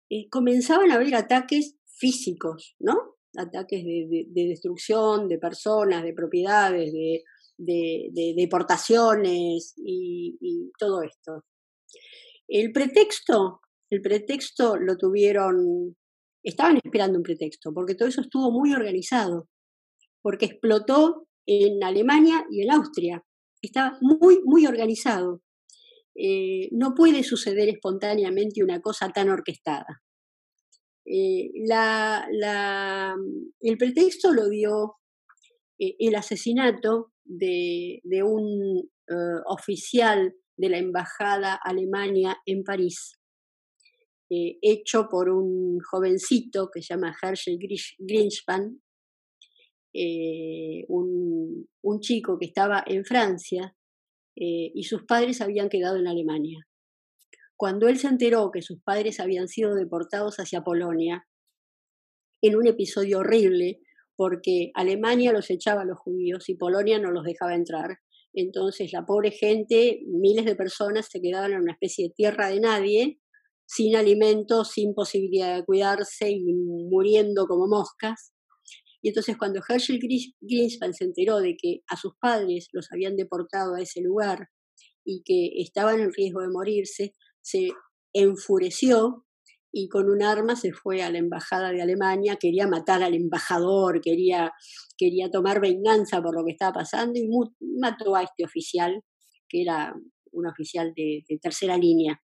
eh, 0.09 0.27
comenzaban 0.31 0.91
a 0.91 0.95
haber 0.95 1.15
ataques 1.15 1.77
físicos, 1.85 2.77
¿no? 2.79 3.19
Ataques 3.37 3.85
de, 3.85 4.27
destrucción 4.33 5.29
de 5.29 5.37
personas, 5.39 6.03
de 6.03 6.15
propiedades, 6.15 6.91
de, 7.59 8.33
deportaciones 8.35 9.75
y, 9.77 10.39
y 10.41 10.73
todo 10.79 11.03
esto. 11.03 11.45
El 12.49 12.73
pretexto, 12.73 13.61
el 13.91 14.01
pretexto 14.01 14.79
lo 14.79 14.97
tuvieron, 14.97 15.95
estaban 16.43 16.79
esperando 16.83 17.19
un 17.19 17.23
pretexto, 17.23 17.75
porque 17.75 17.97
todo 17.97 18.09
eso 18.09 18.23
estuvo 18.23 18.51
muy 18.51 18.73
organizado, 18.73 19.47
porque 20.23 20.47
explotó 20.47 21.29
en 21.45 21.85
Alemania 21.85 22.47
y 22.51 22.63
en 22.63 22.71
Austria. 22.71 23.23
Estaba 23.61 23.99
muy, 24.01 24.41
muy 24.47 24.67
organizado. 24.67 25.43
Eh, 26.15 26.69
no 26.73 26.95
puede 26.95 27.23
suceder 27.23 27.69
espontáneamente 27.69 28.63
una 28.63 28.81
cosa 28.81 29.09
tan 29.11 29.31
orquestada. 29.31 30.03
Eh, 31.05 31.51
el 33.61 33.79
pretexto 33.79 34.33
lo 34.33 34.49
dio 34.49 34.97
eh, 35.79 35.97
el 35.99 36.15
asesinato 36.15 37.13
de, 37.25 38.01
un 38.23 38.89
oficial 39.47 40.35
de 40.57 40.69
la 40.69 40.79
embajada 40.79 41.59
alemania 41.63 42.39
en 42.47 42.63
París, 42.63 43.19
hecho 44.31 45.09
por 45.11 45.29
un 45.29 45.79
jovencito 45.81 46.71
que 46.73 46.81
se 46.83 46.95
llama 46.95 47.15
Herschel 47.21 47.59
Greenspan, 47.99 48.81
un, 50.89 51.69
un, 51.83 52.01
chico 52.01 52.39
que 52.39 52.47
estaba 52.47 52.83
en 52.87 53.05
Francia 53.05 53.77
eh, 54.37 54.71
y 54.75 54.85
sus 54.85 55.05
padres 55.05 55.41
habían 55.41 55.69
quedado 55.69 55.97
en 55.97 56.07
Alemania. 56.07 56.67
Cuando 57.57 57.89
él 57.89 57.99
se 57.99 58.09
enteró 58.09 58.51
que 58.51 58.63
sus 58.63 58.81
padres 58.83 59.21
habían 59.21 59.49
sido 59.49 59.75
deportados 59.75 60.37
hacia 60.37 60.63
Polonia, 60.63 61.27
en 62.43 62.57
un 62.57 62.67
episodio 62.67 63.21
horrible, 63.21 63.81
porque 64.17 64.71
Alemania 64.75 65.33
los 65.33 65.51
echaba 65.51 65.83
a 65.83 65.85
los 65.85 65.99
judíos 65.99 66.49
y 66.49 66.57
Polonia 66.57 66.99
no 66.99 67.11
los 67.11 67.25
dejaba 67.25 67.55
entrar. 67.55 67.99
Entonces 68.35 68.93
la 68.93 69.05
pobre 69.07 69.31
gente, 69.31 70.01
miles 70.07 70.45
de 70.45 70.57
personas 70.57 71.09
se 71.11 71.21
quedaban 71.21 71.53
en 71.53 71.61
una 71.61 71.73
especie 71.73 72.09
de 72.09 72.15
tierra 72.15 72.49
de 72.49 72.61
nadie, 72.61 73.21
sin 73.67 73.97
alimentos, 73.97 74.73
sin 74.73 74.95
posibilidad 74.95 75.57
de 75.57 75.65
cuidarse 75.65 76.31
y 76.31 76.53
muriendo 76.91 77.47
como 77.47 77.69
moscas. 77.69 78.32
Y 79.03 79.09
entonces 79.09 79.37
cuando 79.37 79.61
Herschel 79.69 80.01
Greenspan 80.41 80.95
se 80.95 81.05
enteró 81.05 81.41
de 81.41 81.57
que 81.57 81.81
a 81.89 81.97
sus 81.97 82.15
padres 82.21 82.69
los 82.73 82.91
habían 82.93 83.17
deportado 83.17 83.75
a 83.75 83.81
ese 83.81 84.01
lugar 84.01 84.49
y 85.05 85.23
que 85.25 85.61
estaban 85.61 86.01
en 86.01 86.13
riesgo 86.13 86.41
de 86.41 86.49
morirse, 86.49 87.13
se 87.41 87.71
enfureció 88.13 89.27
y 89.73 89.89
con 89.89 90.09
un 90.11 90.23
arma 90.23 90.55
se 90.55 90.73
fue 90.73 91.03
a 91.03 91.11
la 91.11 91.19
embajada 91.19 91.73
de 91.73 91.83
Alemania, 91.83 92.37
quería 92.37 92.69
matar 92.69 93.03
al 93.03 93.15
embajador, 93.15 94.01
quería, 94.01 94.53
quería 94.99 95.31
tomar 95.31 95.61
venganza 95.61 96.23
por 96.23 96.37
lo 96.37 96.45
que 96.45 96.53
estaba 96.53 96.75
pasando 96.75 97.19
y 97.19 97.29
mató 97.81 98.15
a 98.15 98.23
este 98.23 98.45
oficial, 98.45 99.03
que 99.49 99.63
era 99.63 99.95
un 100.31 100.47
oficial 100.47 100.93
de, 100.95 101.25
tercera 101.41 101.79
línea. 101.79 102.23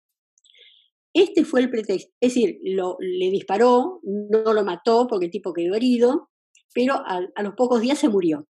Este 1.12 1.44
fue 1.44 1.60
el 1.60 1.70
pretexto, 1.70 2.10
es 2.20 2.34
decir, 2.34 2.58
le 2.64 3.30
disparó, 3.30 4.00
no 4.02 4.52
lo 4.52 4.64
mató 4.64 5.06
porque 5.08 5.26
el 5.26 5.30
tipo 5.30 5.52
quedó 5.52 5.74
herido, 5.76 6.30
pero 6.74 6.94
a, 7.06 7.42
los 7.42 7.54
pocos 7.54 7.80
días 7.80 7.98
se 7.98 8.08
murió. 8.08 8.48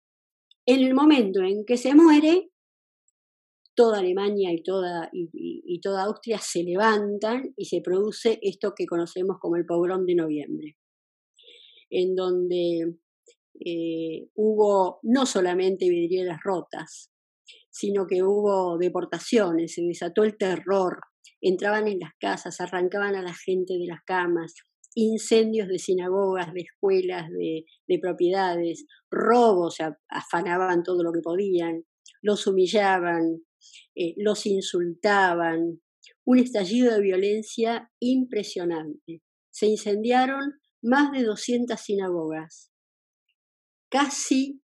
En 0.66 0.82
el 0.82 0.94
momento 0.94 1.42
en 1.42 1.66
que 1.66 1.75
se 1.75 1.96
muere, 1.96 2.51
toda 3.76 4.00
Alemania 4.00 4.54
y 4.54 4.62
toda, 4.62 5.10
y, 5.12 5.82
toda 5.82 6.04
Austria 6.04 6.38
se 6.38 6.63
levantan 6.63 7.54
y 7.58 7.65
se 7.65 7.82
produce 7.82 8.38
esto 8.43 8.74
que 8.76 8.86
conocemos 8.86 9.38
como 9.39 9.56
el 9.56 9.65
pogrom 9.65 10.06
de 10.06 10.15
noviembre, 10.15 10.78
en 11.89 12.15
donde 12.15 12.95
eh, 13.65 14.30
hubo 14.36 15.00
no 15.02 15.26
solamente 15.26 15.89
vidrieras 15.89 16.39
rotas, 16.43 17.12
sino 17.72 18.06
que 18.06 18.22
hubo 18.22 18.78
deportaciones, 18.78 19.74
se 19.74 19.82
desató 19.82 20.24
el 20.24 20.38
terror, 20.38 21.00
entraban 21.41 21.88
en 21.88 22.00
las 22.00 22.12
casas, 22.19 22.62
arrancaban 22.62 23.15
a 23.15 23.24
la 23.24 23.34
gente 23.34 23.80
de 23.80 23.88
las 23.88 24.02
camas, 24.06 24.54
incendios 24.95 25.67
de 25.67 25.80
sinagogas, 25.80 26.54
de 26.54 26.62
escuelas, 26.62 27.30
de, 27.30 27.65
propiedades, 28.01 28.86
robos, 29.10 29.77
afanaban 30.10 30.84
todo 30.84 31.04
lo 31.04 31.12
que 31.12 31.21
podían, 31.21 31.86
los 32.21 32.47
humillaban, 32.47 33.43
eh, 33.95 34.13
los 34.17 34.45
insultaban, 34.45 35.82
un 36.25 36.38
estallido 36.39 36.93
de 36.93 37.01
violencia 37.01 37.91
impresionante. 37.99 39.21
Se 39.49 39.67
incendiaron 39.67 40.60
más 40.82 41.12
de 41.12 41.23
200 41.23 41.80
sinagogas. 41.80 42.71
Casi 43.89 44.62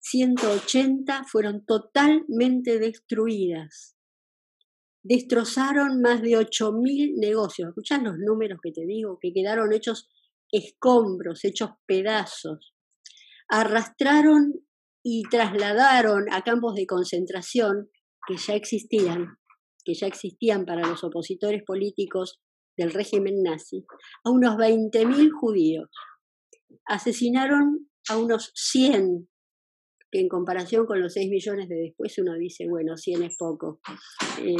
180 0.00 1.24
fueron 1.24 1.64
totalmente 1.64 2.78
destruidas 2.78 3.93
destrozaron 5.04 6.00
más 6.00 6.22
de 6.22 6.30
8.000 6.30 7.18
negocios. 7.18 7.68
¿Escuchas 7.68 8.02
los 8.02 8.16
números 8.18 8.58
que 8.62 8.72
te 8.72 8.86
digo? 8.86 9.18
Que 9.20 9.32
quedaron 9.32 9.72
hechos 9.72 10.08
escombros, 10.50 11.44
hechos 11.44 11.70
pedazos. 11.86 12.74
Arrastraron 13.48 14.54
y 15.04 15.22
trasladaron 15.30 16.32
a 16.32 16.42
campos 16.42 16.74
de 16.74 16.86
concentración 16.86 17.90
que 18.26 18.38
ya 18.38 18.54
existían, 18.54 19.36
que 19.84 19.92
ya 19.92 20.06
existían 20.06 20.64
para 20.64 20.88
los 20.88 21.04
opositores 21.04 21.62
políticos 21.64 22.40
del 22.76 22.90
régimen 22.90 23.42
nazi, 23.42 23.84
a 24.24 24.30
unos 24.30 24.56
20.000 24.56 25.30
judíos. 25.38 25.90
Asesinaron 26.86 27.90
a 28.08 28.16
unos 28.16 28.52
100, 28.54 29.28
que 30.10 30.20
en 30.20 30.28
comparación 30.28 30.86
con 30.86 31.02
los 31.02 31.12
6 31.12 31.28
millones 31.28 31.68
de 31.68 31.76
después 31.76 32.18
uno 32.18 32.34
dice, 32.38 32.66
bueno, 32.66 32.96
100 32.96 33.24
es 33.24 33.36
poco. 33.36 33.80
Eh, 34.40 34.56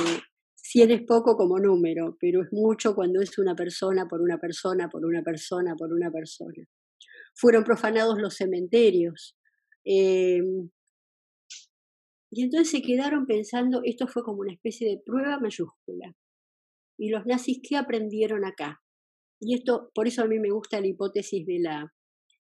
100 0.74 0.90
es 0.90 1.02
poco 1.02 1.36
como 1.36 1.60
número, 1.60 2.16
pero 2.18 2.42
es 2.42 2.52
mucho 2.52 2.96
cuando 2.96 3.20
es 3.20 3.38
una 3.38 3.54
persona 3.54 4.08
por 4.08 4.20
una 4.20 4.38
persona, 4.40 4.88
por 4.88 5.06
una 5.06 5.22
persona, 5.22 5.76
por 5.76 5.92
una 5.92 6.10
persona. 6.10 6.66
Fueron 7.36 7.62
profanados 7.62 8.20
los 8.20 8.34
cementerios. 8.34 9.36
Em, 9.84 10.70
y 12.28 12.42
entonces 12.42 12.70
se 12.70 12.82
quedaron 12.82 13.24
pensando, 13.24 13.82
esto 13.84 14.08
fue 14.08 14.24
como 14.24 14.40
una 14.40 14.52
especie 14.52 14.88
de 14.88 14.98
prueba 14.98 15.38
mayúscula. 15.38 16.16
Y 16.98 17.10
los 17.10 17.24
nazis, 17.24 17.60
¿qué 17.62 17.76
aprendieron 17.76 18.44
acá? 18.44 18.82
Y 19.38 19.54
esto, 19.54 19.92
por 19.94 20.08
eso 20.08 20.22
a 20.22 20.26
mí 20.26 20.40
me 20.40 20.50
gusta 20.50 20.80
la 20.80 20.88
hipótesis 20.88 21.46
de 21.46 21.60
la, 21.60 21.94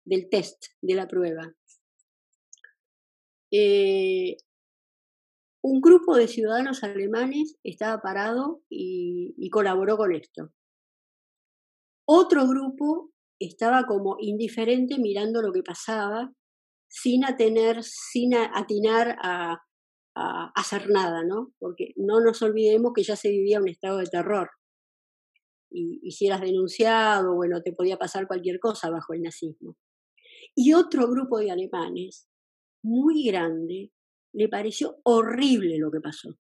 del 0.02 0.30
test, 0.30 0.64
de 0.80 0.94
la 0.94 1.06
prueba. 1.06 1.54
Eh, 3.50 4.38
un 5.64 5.80
grupo 5.80 6.14
de 6.14 6.28
ciudadanos 6.28 6.84
alemanes 6.84 7.56
estaba 7.64 8.02
parado 8.02 8.60
y, 8.68 9.48
colaboró 9.50 9.96
con 9.96 10.14
esto. 10.14 10.50
Otro 12.06 12.46
grupo 12.46 13.12
estaba 13.40 13.86
como 13.86 14.16
indiferente 14.20 14.98
mirando 14.98 15.40
lo 15.40 15.52
que 15.52 15.62
pasaba, 15.62 16.30
sin 16.90 17.24
atener, 17.24 17.82
sin 17.82 18.34
atinar 18.34 19.16
a, 19.22 19.62
hacer 20.54 20.90
nada, 20.90 21.24
¿no? 21.24 21.54
Porque 21.58 21.94
no 21.96 22.20
nos 22.20 22.42
olvidemos 22.42 22.92
que 22.94 23.02
ya 23.02 23.16
se 23.16 23.30
vivía 23.30 23.58
un 23.58 23.68
estado 23.68 23.98
de 23.98 24.06
terror. 24.06 24.50
Y, 25.72 25.98
y 26.02 26.12
si 26.12 26.26
eras 26.26 26.42
denunciado, 26.42 27.34
bueno, 27.34 27.62
te 27.62 27.72
podía 27.72 27.96
pasar 27.96 28.26
cualquier 28.26 28.60
cosa 28.60 28.90
bajo 28.90 29.14
el 29.14 29.22
nazismo. 29.22 29.78
Y 30.54 30.74
otro 30.74 31.08
grupo 31.08 31.38
de 31.38 31.50
alemanes, 31.50 32.28
muy 32.82 33.24
grande, 33.24 33.93
le 34.34 34.48
pareció 34.48 34.98
horrible 35.04 35.78
lo 35.78 35.90
que 35.90 36.00
pasó. 36.00 36.36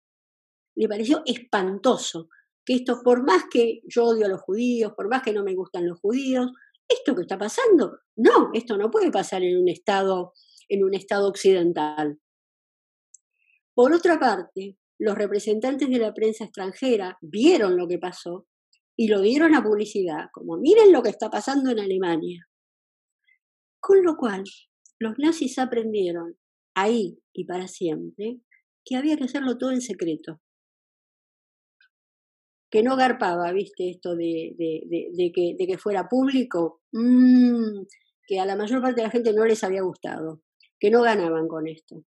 Le 0.77 0.89
pareció 0.89 1.23
espantoso 1.27 2.29
que 2.65 2.75
esto, 2.75 3.01
por 3.03 3.25
más 3.25 3.45
que 3.51 3.81
yo 3.89 4.05
odio 4.05 4.27
a 4.27 4.29
los 4.29 4.43
judíos, 4.43 4.93
por 4.95 5.09
más 5.09 5.23
que 5.23 5.33
no 5.33 5.43
me 5.43 5.55
gustan 5.55 5.89
los 5.89 5.99
judíos, 5.99 6.53
esto 6.87 7.15
que 7.15 7.23
está 7.23 7.39
pasando, 7.39 7.99
no, 8.17 8.51
esto 8.53 8.77
no 8.77 8.91
puede 8.91 9.11
pasar 9.11 9.43
en 9.43 9.59
un 9.59 9.69
estado, 9.69 10.33
en 10.69 10.85
un 10.85 10.95
estado 10.95 11.29
occidental. 11.29 12.19
Por 13.75 13.93
otra 13.93 14.19
parte, 14.19 14.77
los 14.99 15.17
representantes 15.17 15.89
de 15.89 15.99
la 15.99 16.13
prensa 16.13 16.45
extranjera 16.45 17.17
vieron 17.21 17.77
lo 17.77 17.89
que 17.89 17.99
pasó 17.99 18.47
y 18.97 19.09
lo 19.09 19.21
dieron 19.21 19.55
a 19.55 19.63
publicidad, 19.63 20.27
como 20.33 20.57
miren 20.57 20.93
lo 20.93 21.03
que 21.03 21.11
está 21.11 21.31
pasando 21.31 21.71
en 21.71 21.79
Alemania. 21.79 22.49
Con 23.81 24.03
lo 24.03 24.17
cual, 24.17 24.45
los 24.99 25.15
nazis 25.19 25.59
aprendieron 25.59 26.37
ahí 26.75 27.19
y 27.39 27.45
para 27.45 27.69
siempre, 27.69 28.41
que 28.85 28.97
había 28.97 29.17
que 29.17 29.25
hacerlo 29.25 29.59
todo 29.59 29.71
en 29.71 29.81
secreto. 29.81 30.41
Que 32.69 32.83
no 32.83 32.97
garpaba, 32.97 33.53
viste, 33.53 33.91
esto 33.91 34.17
de, 34.17 34.55
de, 34.59 35.33
que, 35.33 35.55
de 35.57 35.67
que, 35.67 35.79
fuera 35.79 36.09
público. 36.09 36.83
Mm, 36.93 37.85
que 38.27 38.41
a 38.41 38.45
la 38.45 38.57
mayor 38.57 38.83
parte 38.83 39.01
de 39.01 39.07
la 39.07 39.13
gente 39.13 39.33
no 39.33 39.45
les 39.45 39.63
había 39.63 39.83
gustado, 39.83 40.43
que 40.81 40.91
no 40.91 41.03
ganaban 41.03 41.47
con 41.47 41.69
esto. 41.69 42.05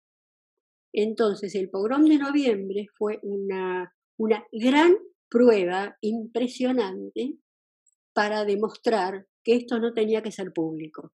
Entonces, 0.94 1.56
el 1.56 1.70
pogrom 1.72 2.06
de 2.06 2.20
noviembre 2.20 2.86
fue 2.96 3.20
una, 3.24 3.92
una 4.18 4.46
gran 4.52 4.96
prueba 5.28 5.98
impresionante 6.02 7.40
para 8.14 8.46
demostrar 8.46 9.28
que 9.44 9.56
esto 9.56 9.80
no 9.80 9.92
tenía 9.94 10.22
que 10.22 10.32
ser 10.32 10.54
público. 10.54 11.12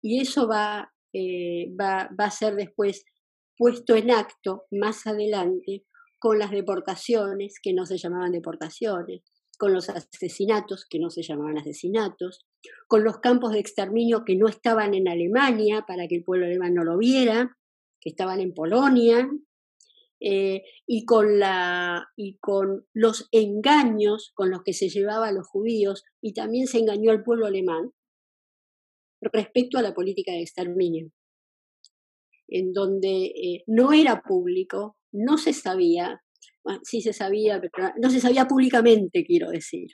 Y 0.00 0.20
eso 0.20 0.46
va, 0.46 0.91
eh, 1.12 1.72
va, 1.78 2.10
va 2.18 2.26
a 2.26 2.30
ser 2.30 2.54
después 2.54 3.04
puesto 3.56 3.96
en 3.96 4.10
acto 4.10 4.64
más 4.70 5.06
adelante 5.06 5.84
con 6.18 6.38
las 6.38 6.50
deportaciones 6.50 7.54
que 7.62 7.72
no 7.72 7.84
se 7.86 7.98
llamaban 7.98 8.32
deportaciones, 8.32 9.22
con 9.58 9.72
los 9.72 9.88
asesinatos 9.88 10.86
que 10.88 10.98
no 10.98 11.10
se 11.10 11.22
llamaban 11.22 11.58
asesinatos, 11.58 12.46
con 12.88 13.04
los 13.04 13.18
campos 13.18 13.52
de 13.52 13.60
exterminio 13.60 14.24
que 14.24 14.36
no 14.36 14.48
estaban 14.48 14.94
en 14.94 15.08
Alemania 15.08 15.84
para 15.86 16.08
que 16.08 16.16
el 16.16 16.24
pueblo 16.24 16.46
alemán 16.46 16.74
no 16.74 16.84
lo 16.84 16.98
viera, 16.98 17.56
que 18.00 18.10
estaban 18.10 18.40
en 18.40 18.54
Polonia, 18.54 19.28
eh, 20.20 20.62
y, 20.86 21.04
con 21.04 21.40
la, 21.40 22.06
y 22.16 22.38
con 22.38 22.86
los 22.92 23.28
engaños 23.32 24.30
con 24.34 24.50
los 24.50 24.62
que 24.62 24.72
se 24.72 24.88
llevaba 24.88 25.28
a 25.28 25.32
los 25.32 25.48
judíos, 25.48 26.04
y 26.20 26.34
también 26.34 26.66
se 26.66 26.78
engañó 26.78 27.10
al 27.10 27.24
pueblo 27.24 27.46
alemán 27.46 27.92
respecto 29.30 29.78
a 29.78 29.82
la 29.82 29.94
política 29.94 30.32
de 30.32 30.42
exterminio, 30.42 31.10
en 32.48 32.72
donde 32.72 33.26
eh, 33.26 33.64
no 33.66 33.92
era 33.92 34.22
público, 34.22 34.96
no 35.12 35.38
se 35.38 35.52
sabía, 35.52 36.20
sí 36.82 37.00
se 37.00 37.12
sabía, 37.12 37.60
pero 37.60 37.92
no 38.00 38.10
se 38.10 38.20
sabía 38.20 38.46
públicamente, 38.46 39.24
quiero 39.24 39.50
decir. 39.50 39.90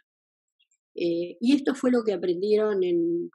Eh, 0.95 1.37
y 1.41 1.55
esto 1.55 1.75
fue 1.75 1.91
lo 1.91 2.03
que 2.05 2.13
aprendieron 2.13 2.83
en, 2.83 3.31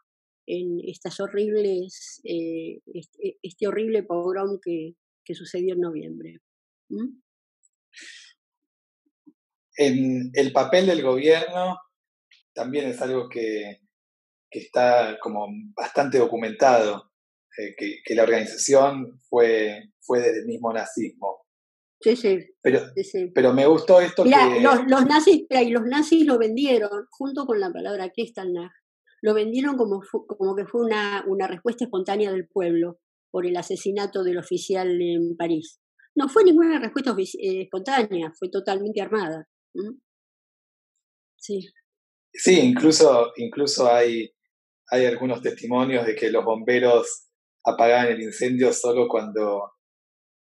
estas 0.86 1.21
horribles, 1.21 2.19
eh, 2.25 2.79
este, 2.93 3.38
este, 3.41 3.67
horrible 3.67 4.03
pogrom 4.03 4.60
que, 4.62 4.95
sucedió 5.34 5.73
en 5.73 5.79
noviembre. 5.79 6.39
En 9.77 10.32
el 10.34 10.51
papel 10.51 10.86
del 10.86 11.01
gobierno 11.01 11.77
también 12.53 12.89
es 12.89 13.01
algo 13.01 13.29
que, 13.29 13.83
que 14.54 14.60
está 14.60 15.18
como 15.20 15.48
bastante 15.76 16.20
documentado, 16.20 17.12
eh, 17.58 17.74
que, 17.78 17.98
que, 18.06 18.16
la 18.16 18.24
organización 18.24 19.20
fue, 19.28 19.89
fue 20.00 20.20
desde 20.20 20.42
el 20.42 20.46
mismo 20.46 20.72
nazismo. 20.72 21.42
Sí, 22.00 22.16
sí. 22.16 22.39
Pero, 22.62 22.82
pero 23.34 23.54
me 23.54 23.66
gustó 23.66 24.00
esto 24.00 24.24
que... 24.24 24.30
Los, 24.62 24.86
los, 24.88 25.06
nazis, 25.06 25.46
y 25.50 25.70
los 25.70 25.84
nazis 25.84 26.26
lo 26.26 26.38
vendieron 26.38 27.08
junto 27.10 27.46
con 27.46 27.60
la 27.60 27.72
palabra 27.72 28.10
Kristallnacht 28.10 28.74
lo 29.24 29.34
vendieron 29.34 29.78
como, 29.78 30.02
como 30.28 30.54
que 30.54 30.66
fue 30.66 30.82
una, 30.82 31.24
una 31.28 31.48
respuesta 31.48 31.86
espontánea 31.86 32.30
del 32.32 32.46
pueblo 32.46 33.00
por 33.32 33.46
el 33.46 33.56
asesinato 33.56 34.22
del 34.22 34.38
oficial 34.38 35.02
en 35.02 35.38
París. 35.38 35.80
No 36.13 36.28
fue 36.28 36.44
ninguna 36.44 36.78
respuesta 36.78 37.16
eh, 37.18 37.62
espontánea, 37.62 38.34
fue 38.38 38.50
totalmente 38.50 39.02
armada. 39.02 39.48
Sí. 41.38 41.70
Sí, 42.34 42.60
incluso, 42.60 43.32
incluso 43.38 43.89
hay, 43.89 44.30
hay 44.89 45.06
algunos 45.06 45.41
testimonios 45.41 46.06
de 46.06 46.15
que 46.15 46.30
los 46.30 46.43
bomberos 46.43 47.28
apagaban 47.65 48.08
el 48.08 48.22
incendio 48.22 48.74
solo 48.74 49.08
cuando, 49.08 49.72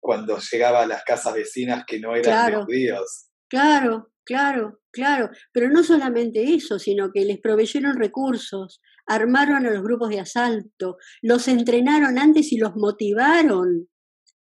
cuando 0.01 0.38
llegaba 0.38 0.83
a 0.83 0.87
las 0.87 1.03
casas 1.05 1.35
vecinas 1.35 1.85
que 1.87 1.99
no 1.99 2.14
eran 2.14 2.51
de 2.51 2.64
judíos. 2.64 3.31
Claro, 3.49 4.11
Claro, 4.31 4.79
claro, 4.93 5.31
pero 5.53 5.71
no 5.71 5.83
solamente 5.83 6.55
eso, 6.55 6.79
sino 6.79 7.11
que 7.11 7.25
les 7.25 7.40
proveyeron 7.40 7.99
recursos, 7.99 8.81
armaron 9.07 9.66
a 9.66 9.71
los 9.73 9.83
grupos 9.83 10.11
de 10.11 10.21
asalto, 10.21 10.99
los 11.21 11.49
entrenaron 11.49 12.16
antes 12.16 12.53
y 12.53 12.59
los 12.59 12.77
motivaron. 12.77 13.88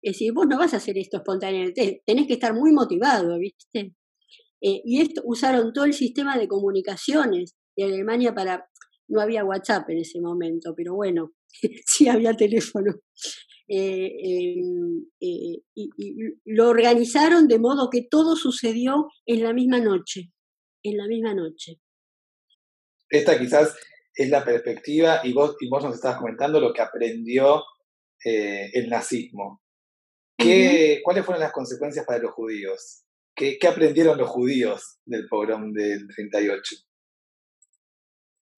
Es 0.01 0.13
decir, 0.13 0.33
vos 0.33 0.47
no 0.49 0.59
vas 0.59 0.75
a 0.75 0.77
hacer 0.77 0.97
esto 0.97 1.17
espontáneamente, 1.17 2.05
tenés 2.07 2.29
que 2.29 2.35
estar 2.35 2.55
muy 2.55 2.73
motivado, 2.73 3.37
¿viste? 3.39 3.95
Eh, 4.61 4.81
y 4.85 5.01
esto 5.01 5.23
usaron 5.25 5.73
todo 5.73 5.87
el 5.87 5.93
sistema 5.93 6.39
de 6.39 6.47
comunicaciones 6.47 7.57
de 7.77 7.85
Alemania 7.85 8.33
para, 8.33 8.69
no 9.15 9.21
había 9.21 9.45
WhatsApp 9.45 9.89
en 9.91 9.99
ese 9.99 10.21
momento, 10.21 10.75
pero 10.77 10.95
bueno, 10.95 11.35
sí 11.87 12.09
había 12.09 12.35
teléfono. 12.35 12.93
Eh, 13.67 14.13
em, 14.23 15.07
eh, 15.21 15.63
y, 15.75 15.91
lo 16.45 16.69
organizaron 16.69 17.49
de 17.49 17.59
modo 17.59 17.89
que 17.89 18.03
todo 18.11 18.37
sucedió 18.37 19.09
en 19.25 19.43
la 19.43 19.55
misma 19.55 19.81
noche, 19.81 20.33
en 20.83 20.99
la 20.99 21.07
misma 21.07 21.33
noche. 21.33 21.81
Esta 23.09 23.39
quizás 23.39 23.75
es 24.15 24.29
la 24.29 24.45
perspectiva, 24.45 25.21
y 25.25 25.33
vos, 25.33 25.57
y 25.61 25.69
vos 25.69 25.83
nos 25.83 25.95
estabas 25.95 26.19
comentando 26.19 26.61
lo 26.61 26.73
que 26.73 26.83
aprendió 26.83 27.63
eh, 28.25 28.71
el 28.75 28.89
nazismo. 28.89 29.63
¿Qué, 30.37 31.01
¿Cuáles 31.05 31.25
fueron 31.25 31.41
las 31.41 31.53
consecuencias 31.53 32.05
para 32.05 32.19
los 32.19 32.33
judíos? 32.33 33.05
¿Qué, 33.35 33.59
¿Qué, 33.59 33.69
aprendieron 33.69 34.19
los 34.19 34.29
judíos 34.29 34.99
del 35.05 35.27
pogrom 35.29 35.73
del 35.73 36.09
38? 36.09 36.77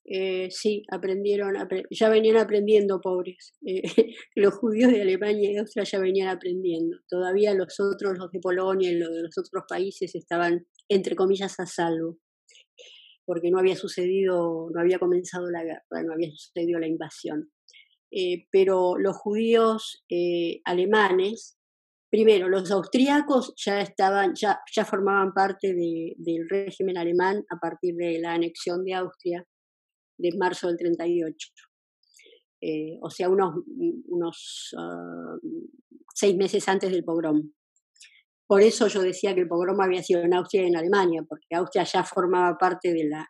Eh, 0.08 0.48
sí, 0.52 0.84
aprendieron, 0.92 1.54
ya 1.90 2.08
venían 2.08 2.36
aprendiendo, 2.36 3.00
pobres. 3.00 3.54
Eh, 3.66 3.82
los 4.36 4.54
judíos 4.54 4.92
de 4.92 5.02
Alemania 5.02 5.50
y 5.50 5.56
Austria 5.56 5.84
ya 5.84 5.98
venían 5.98 6.28
aprendiendo. 6.28 6.98
Todavía 7.08 7.54
los 7.54 7.80
otros, 7.80 8.16
los 8.16 8.30
de 8.30 8.38
Polonia 8.38 8.90
y 8.90 8.94
los 8.94 9.10
de 9.10 9.22
los 9.22 9.36
otros 9.36 9.64
países 9.68 10.14
estaban, 10.14 10.66
entre 10.88 11.16
comillas, 11.16 11.58
a 11.58 11.66
salvo, 11.66 12.18
porque 13.24 13.50
no 13.50 13.58
había 13.58 13.74
sucedido, 13.74 14.68
no 14.72 14.80
había 14.80 15.00
comenzado 15.00 15.50
la 15.50 15.64
guerra, 15.64 16.02
no 16.04 16.12
había 16.12 16.30
sucedido 16.30 16.78
la 16.78 16.86
invasión. 16.86 17.50
Eh, 18.12 18.46
pero 18.52 18.96
los 18.96 19.16
judíos 19.16 20.04
alemanes, 20.64 21.58
primero, 22.08 22.48
los 22.48 22.70
austríacos 22.70 23.52
ya 23.56 23.80
estaban, 23.80 24.34
ya, 24.36 24.60
ya 24.72 24.84
formaban 24.84 25.32
parte 25.34 25.74
del 25.74 26.48
régimen 26.48 26.96
alemán 26.96 27.44
a 27.50 27.58
partir 27.58 27.96
de 27.96 28.20
la 28.20 28.34
anexión 28.34 28.84
de 28.84 28.94
Austria 28.94 29.44
de 30.18 30.30
marzo 30.38 30.68
del 30.68 30.76
38. 30.76 31.48
Eh, 32.60 32.98
o 33.02 33.10
sea, 33.10 33.28
unos, 33.28 33.54
unos 34.06 34.74
ah, 34.78 35.36
seis 36.14 36.36
meses 36.36 36.68
antes 36.68 36.90
del 36.90 37.04
pogrom. 37.04 37.52
Por 38.46 38.62
eso 38.62 38.86
yo 38.88 39.02
decía 39.02 39.34
que 39.34 39.42
el 39.42 39.48
pogrom 39.48 39.80
había 39.80 40.02
sido 40.02 40.22
en 40.22 40.34
Austria 40.34 40.62
y 40.62 40.68
en 40.68 40.76
Alemania, 40.76 41.22
porque 41.28 41.54
Austria 41.54 41.84
ya 41.84 42.04
formaba 42.04 42.56
parte 42.56 42.92
de 42.92 43.04
la, 43.08 43.28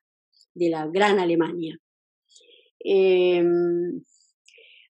de 0.55 0.71
la 0.71 0.87
gran 0.87 1.19
Alemania. 1.19 1.77
Em, 2.81 4.03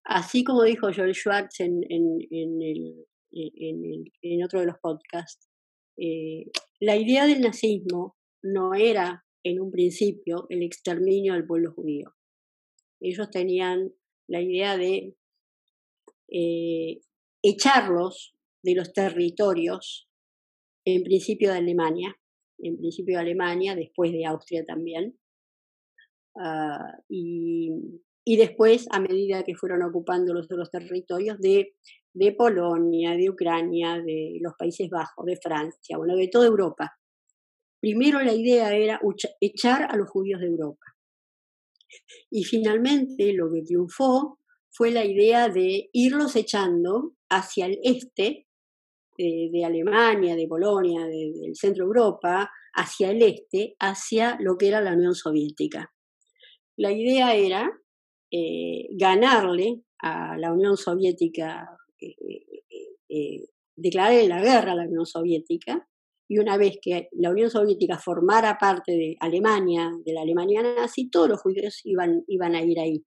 así 0.05 0.45
como 0.45 0.65
dijo 0.65 0.89
Joel 0.95 1.15
Schwartz 1.15 1.61
en, 1.61 1.81
en, 1.89 2.19
en, 2.31 4.05
en 4.23 4.45
otro 4.45 4.61
de 4.61 4.67
los 4.67 4.77
podcasts, 4.83 5.49
eh, 5.97 6.47
la 6.81 6.97
idea 6.97 7.27
del 7.27 7.41
nazismo 7.41 8.17
no 8.43 8.75
era 8.75 9.26
en 9.47 9.61
un 9.61 9.71
principio 9.71 10.47
el 10.49 10.63
exterminio 10.63 11.35
del 11.35 11.47
pueblo 11.47 11.73
judío. 11.73 12.17
Ellos 13.01 13.31
tenían 13.31 13.93
la 14.29 14.41
idea 14.41 14.77
de 14.77 15.15
eh, 16.29 17.01
echarlos 17.43 18.35
de 18.65 18.75
los 18.75 18.93
territorios, 18.93 20.09
en 20.85 21.05
principio 21.05 21.53
de 21.53 21.59
Alemania, 21.59 22.17
en 22.59 22.77
principio 22.77 23.17
de 23.17 23.23
Alemania, 23.23 23.77
después 23.77 24.11
de 24.11 24.27
Austria 24.27 24.65
también, 24.65 25.17
ah, 26.41 26.99
y, 27.09 27.71
después, 28.25 28.89
a 28.91 28.99
medida 28.99 29.45
que 29.45 29.55
fueron 29.55 29.85
ocupando 29.85 30.35
los 30.35 30.47
otros 30.47 30.73
territorios, 30.73 31.39
de, 31.39 31.77
de 32.13 32.33
Polonia, 32.33 33.13
de 33.13 33.31
Ucrania, 33.31 34.03
de 34.05 34.39
los 34.41 34.55
Países 34.59 34.91
Bajos, 34.91 35.25
de 35.25 35.37
Francia, 35.37 35.97
bueno, 35.99 36.17
de 36.17 36.27
toda 36.27 36.49
Europa. 36.49 36.99
Primero 37.81 38.23
la 38.23 38.33
idea 38.33 38.75
era 38.75 39.01
echar 39.41 39.87
a 39.91 39.97
los 39.97 40.09
judíos 40.09 40.41
de 40.41 40.47
Europa. 40.47 40.85
Y 42.31 42.45
finalmente 42.45 43.33
lo 43.33 43.51
que 43.53 43.63
triunfó 43.63 44.39
fue 44.71 44.91
la 44.91 45.05
idea 45.05 45.49
de 45.49 45.89
irlos 45.93 46.37
echando 46.37 47.15
hacia 47.29 47.67
el 47.67 47.79
este 47.83 48.47
de, 49.19 49.65
Alemania, 49.65 50.37
de 50.37 50.47
Polonia, 50.47 51.07
del 51.07 51.55
centro 51.55 51.85
de 51.85 51.89
Europa, 51.89 52.51
hacia 52.75 53.11
el 53.11 53.23
este, 53.23 53.75
hacia 53.79 54.37
lo 54.41 54.59
que 54.59 54.69
era 54.69 54.83
la 54.83 54.93
Unión 54.93 55.15
Soviética. 55.15 55.93
La 56.77 56.93
idea 56.93 57.35
era 57.35 57.71
eh, 58.31 58.89
ganarle 58.91 59.83
a 59.99 60.37
la 60.37 60.53
Unión 60.53 60.77
Soviética, 60.77 61.67
eh, 61.99 62.15
eh, 63.09 63.45
declararle 63.75 64.29
la 64.29 64.43
guerra 64.43 64.73
a 64.73 64.77
la 64.77 64.85
Unión 64.85 65.07
Soviética 65.07 65.89
y 66.29 66.39
una 66.39 66.57
vez 66.57 66.79
que 66.83 67.09
la 67.13 67.31
Unión 67.31 67.51
Soviética 67.51 67.99
formara 67.99 68.59
parte 68.59 68.93
de 68.93 69.17
Alemania, 69.21 69.93
de 70.05 70.13
la 70.13 70.23
Alemania 70.23 70.63
nazi, 70.63 71.09
todos 71.09 71.29
los 71.29 71.41
judíos 71.41 71.81
iban, 71.85 72.25
iban 72.27 72.55
a 72.55 72.63
ir 72.63 72.81
ahí. 72.81 73.05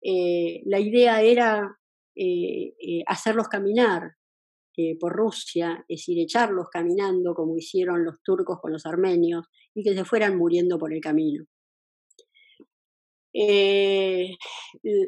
Eh, 0.00 0.62
la 0.66 0.78
idea 0.78 1.22
era 1.22 1.76
eh, 2.14 2.74
eh, 2.80 3.02
hacerlos 3.06 3.48
caminar 3.48 4.12
por 5.00 5.12
Rusia, 5.12 5.84
es 5.88 5.98
decir, 6.02 6.20
echarlos 6.20 6.68
caminando 6.70 7.34
como 7.34 7.56
hicieron 7.56 8.04
los 8.04 8.22
turcos 8.22 8.60
con 8.60 8.70
los 8.70 8.86
armenios 8.86 9.44
y 9.74 9.82
que 9.82 9.92
se 9.92 10.04
fueran 10.04 10.38
muriendo 10.38 10.78
por 10.78 10.94
el 10.94 11.00
camino. 11.00 11.44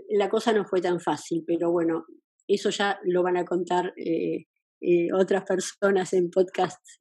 La 0.08 0.28
cosa 0.28 0.52
no 0.52 0.64
fue 0.64 0.80
tan 0.80 0.98
fácil, 0.98 1.44
pero 1.46 1.70
bueno, 1.70 2.04
eso 2.48 2.70
ya 2.70 2.98
lo 3.04 3.22
van 3.22 3.36
a 3.36 3.44
contar 3.44 3.94
eh, 4.80 5.08
otras 5.12 5.44
personas 5.44 6.12
en 6.12 6.30
podcasts 6.30 6.98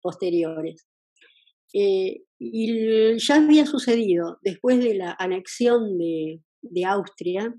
posteriores. 0.00 0.86
y 1.72 3.18
ya 3.18 3.36
había 3.36 3.66
sucedido, 3.66 4.38
después 4.42 4.78
de 4.80 4.94
la 4.94 5.16
anexión 5.18 5.96
de, 5.96 6.42
de 6.62 6.84
Austria, 6.84 7.54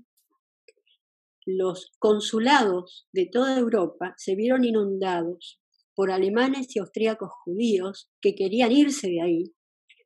los 1.46 1.92
consulados 1.98 3.06
de 3.12 3.28
toda 3.30 3.58
Europa 3.58 4.14
se 4.16 4.34
vieron 4.34 4.64
inundados 4.64 5.60
por 5.94 6.10
alemanes 6.10 6.74
y 6.74 6.78
austríacos 6.78 7.30
judíos 7.44 8.10
que 8.20 8.34
querían 8.34 8.72
irse 8.72 9.08
de 9.08 9.22
ahí 9.22 9.54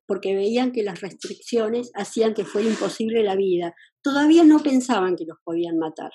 porque 0.09 0.35
veían 0.35 0.73
que 0.73 0.83
las 0.83 1.03
restricciones 1.03 1.91
hacían 1.95 2.33
que 2.33 2.47
fuera 2.47 2.67
imposible 2.67 3.23
la 3.23 3.37
vida. 3.37 3.75
Todavía 4.03 4.43
no 4.43 4.59
pensaban 4.61 5.17
que 5.17 5.27
los 5.27 5.37
podían 5.45 5.79
matar, 5.79 6.11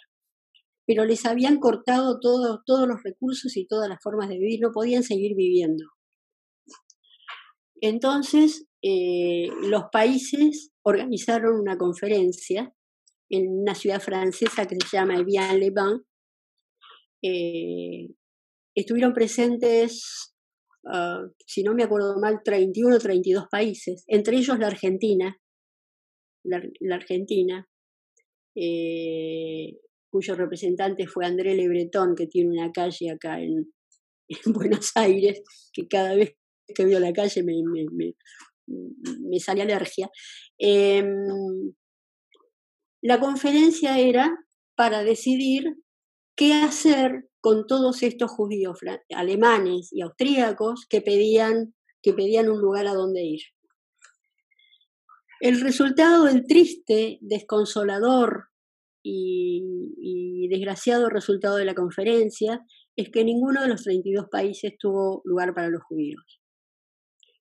pero 0.85 1.05
les 1.05 1.25
habían 1.25 1.59
cortado 1.59 2.19
todos 2.19 2.87
los 2.87 3.03
recursos 3.03 3.55
y 3.57 3.65
todas 3.65 3.89
las 3.89 4.01
formas 4.01 4.29
de 4.29 4.37
vivir, 4.37 4.59
no 4.61 4.71
podían 4.71 5.03
seguir 5.03 5.35
viviendo. 5.35 5.85
Entonces, 7.81 8.65
eh, 8.81 9.47
los 9.63 9.85
países 9.91 10.71
organizaron 10.83 11.59
una 11.59 11.77
conferencia 11.77 12.73
en 13.29 13.47
una 13.49 13.75
ciudad 13.75 14.01
francesa 14.01 14.65
que 14.65 14.77
se 14.89 14.97
llama 14.97 15.17
Evian-les-Bains. 15.17 16.01
Eh, 17.21 18.09
estuvieron 18.75 19.13
presentes 19.13 20.33
Ah, 20.85 21.25
si 21.45 21.63
no 21.63 21.73
me 21.73 21.83
acuerdo 21.83 22.19
mal, 22.19 22.41
31 22.43 22.97
o 22.97 22.99
32 22.99 23.47
países, 23.49 24.03
entre 24.07 24.37
ellos 24.37 24.59
la 24.59 24.67
Argentina, 24.67 25.39
la, 26.43 26.61
Argentina, 26.95 27.67
eh, 28.55 29.77
cuyo 30.13 30.35
representante 30.35 31.07
fue 31.07 31.25
André 31.25 31.55
Lebretón, 31.55 32.13
que 32.13 32.27
tiene 32.27 32.51
una 32.51 32.71
calle 32.71 33.09
acá 33.09 33.41
en, 33.41 33.73
Buenos 34.45 34.91
Aires, 34.93 35.41
que 35.73 35.87
cada 35.87 36.13
vez 36.13 36.35
que 36.75 36.85
veo 36.85 36.99
la 36.99 37.11
calle 37.11 37.41
me, 37.41 37.55
me, 37.63 38.13
me, 38.67 39.39
sale 39.39 39.63
alergia. 39.63 40.11
Em, 40.59 41.73
la 43.01 43.19
conferencia 43.19 43.97
era 43.97 44.37
para 44.75 45.03
decidir 45.03 45.77
qué 46.37 46.53
hacer 46.53 47.27
con 47.41 47.65
todos 47.65 48.03
estos 48.03 48.29
judíos 48.29 48.77
alemanes 49.15 49.91
y 49.91 50.01
austríacos 50.01 50.85
que 50.87 51.01
pedían, 51.01 51.73
que 52.03 52.13
pedían 52.13 52.49
un 52.49 52.61
lugar 52.61 52.85
a 52.85 52.93
donde 52.93 53.23
ir. 53.23 53.41
El 55.41 55.59
resultado 55.59 56.25
del 56.25 56.45
triste, 56.45 57.17
desconsolador 57.21 58.52
y, 59.03 60.47
desgraciado 60.49 61.09
resultado 61.09 61.57
de 61.57 61.65
la 61.65 61.73
conferencia 61.73 62.61
es 62.95 63.09
que 63.09 63.23
ninguno 63.23 63.61
de 63.61 63.69
los 63.69 63.83
32 63.83 64.27
países 64.29 64.73
tuvo 64.77 65.21
lugar 65.25 65.53
para 65.53 65.69
los 65.69 65.81
judíos. 65.83 66.23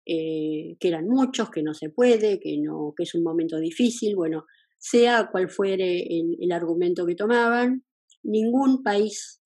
Eh, 0.05 0.75
que 0.79 0.87
eran 0.87 1.07
muchos, 1.07 1.49
que 1.49 1.63
no 1.63 1.73
se 1.73 1.89
puede, 1.89 2.39
que, 2.39 2.57
no, 2.59 2.93
que 2.95 3.03
es 3.03 3.13
un 3.15 3.23
momento 3.23 3.57
difícil, 3.57 4.15
bueno, 4.15 4.45
sea 4.77 5.29
cual 5.31 5.49
fuere 5.49 6.05
el 6.07 6.51
argumento 6.51 7.05
que 7.05 7.15
tomaban, 7.15 7.83
ningún 8.21 8.83
país 8.83 9.41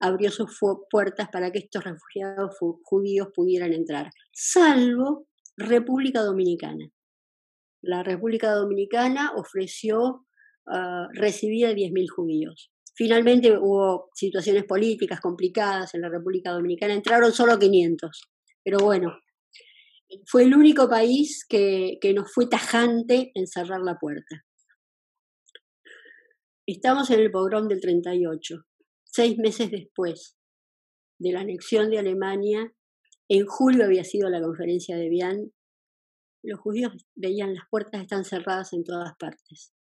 abrió 0.00 0.30
sus 0.30 0.58
puertas 0.90 1.28
para 1.30 1.50
que 1.50 1.58
estos 1.58 1.84
refugiados 1.84 2.56
judíos 2.84 3.28
pudieran 3.34 3.72
entrar, 3.72 4.10
salvo 4.32 5.26
República 5.56 6.22
Dominicana. 6.22 6.90
La 7.82 8.02
República 8.02 8.52
Dominicana 8.52 9.32
ofreció 9.36 10.26
ah, 10.70 11.08
recibir 11.12 11.66
a 11.66 11.72
10.000 11.72 12.08
judíos. 12.08 12.70
Finalmente 12.94 13.56
hubo 13.56 14.10
situaciones 14.14 14.64
políticas 14.64 15.20
complicadas 15.20 15.94
en 15.94 16.00
la 16.00 16.08
República 16.08 16.50
Dominicana, 16.50 16.94
entraron 16.94 17.32
solo 17.32 17.58
500. 17.58 18.22
Pero 18.64 18.78
bueno, 18.78 19.18
fue 20.26 20.44
el 20.44 20.54
único 20.54 20.88
país 20.88 21.46
que, 21.48 21.98
que 22.00 22.12
nos 22.12 22.32
fue 22.32 22.46
tajante 22.46 23.30
en 23.34 23.46
cerrar 23.46 23.80
la 23.80 23.96
puerta. 23.98 24.44
Estamos 26.66 27.10
en 27.10 27.20
el 27.20 27.30
pogrom 27.30 27.68
del 27.68 27.80
38 27.80 28.56
seis 29.10 29.38
meses 29.38 29.70
después 29.70 30.36
de 31.18 31.32
la 31.32 31.40
anexión 31.40 31.90
de 31.90 31.98
Alemania, 31.98 32.72
en 33.28 33.46
julio 33.46 33.84
había 33.84 34.04
sido 34.04 34.30
la 34.30 34.40
conferencia 34.40 34.96
de 34.96 35.08
Vian, 35.08 35.52
los 36.44 36.60
judíos 36.60 36.92
veían 37.16 37.54
las 37.54 37.64
puertas 37.68 38.02
están 38.02 38.24
cerradas 38.24 38.72
en 38.72 38.84
todas 38.84 39.12
partes. 39.18 39.72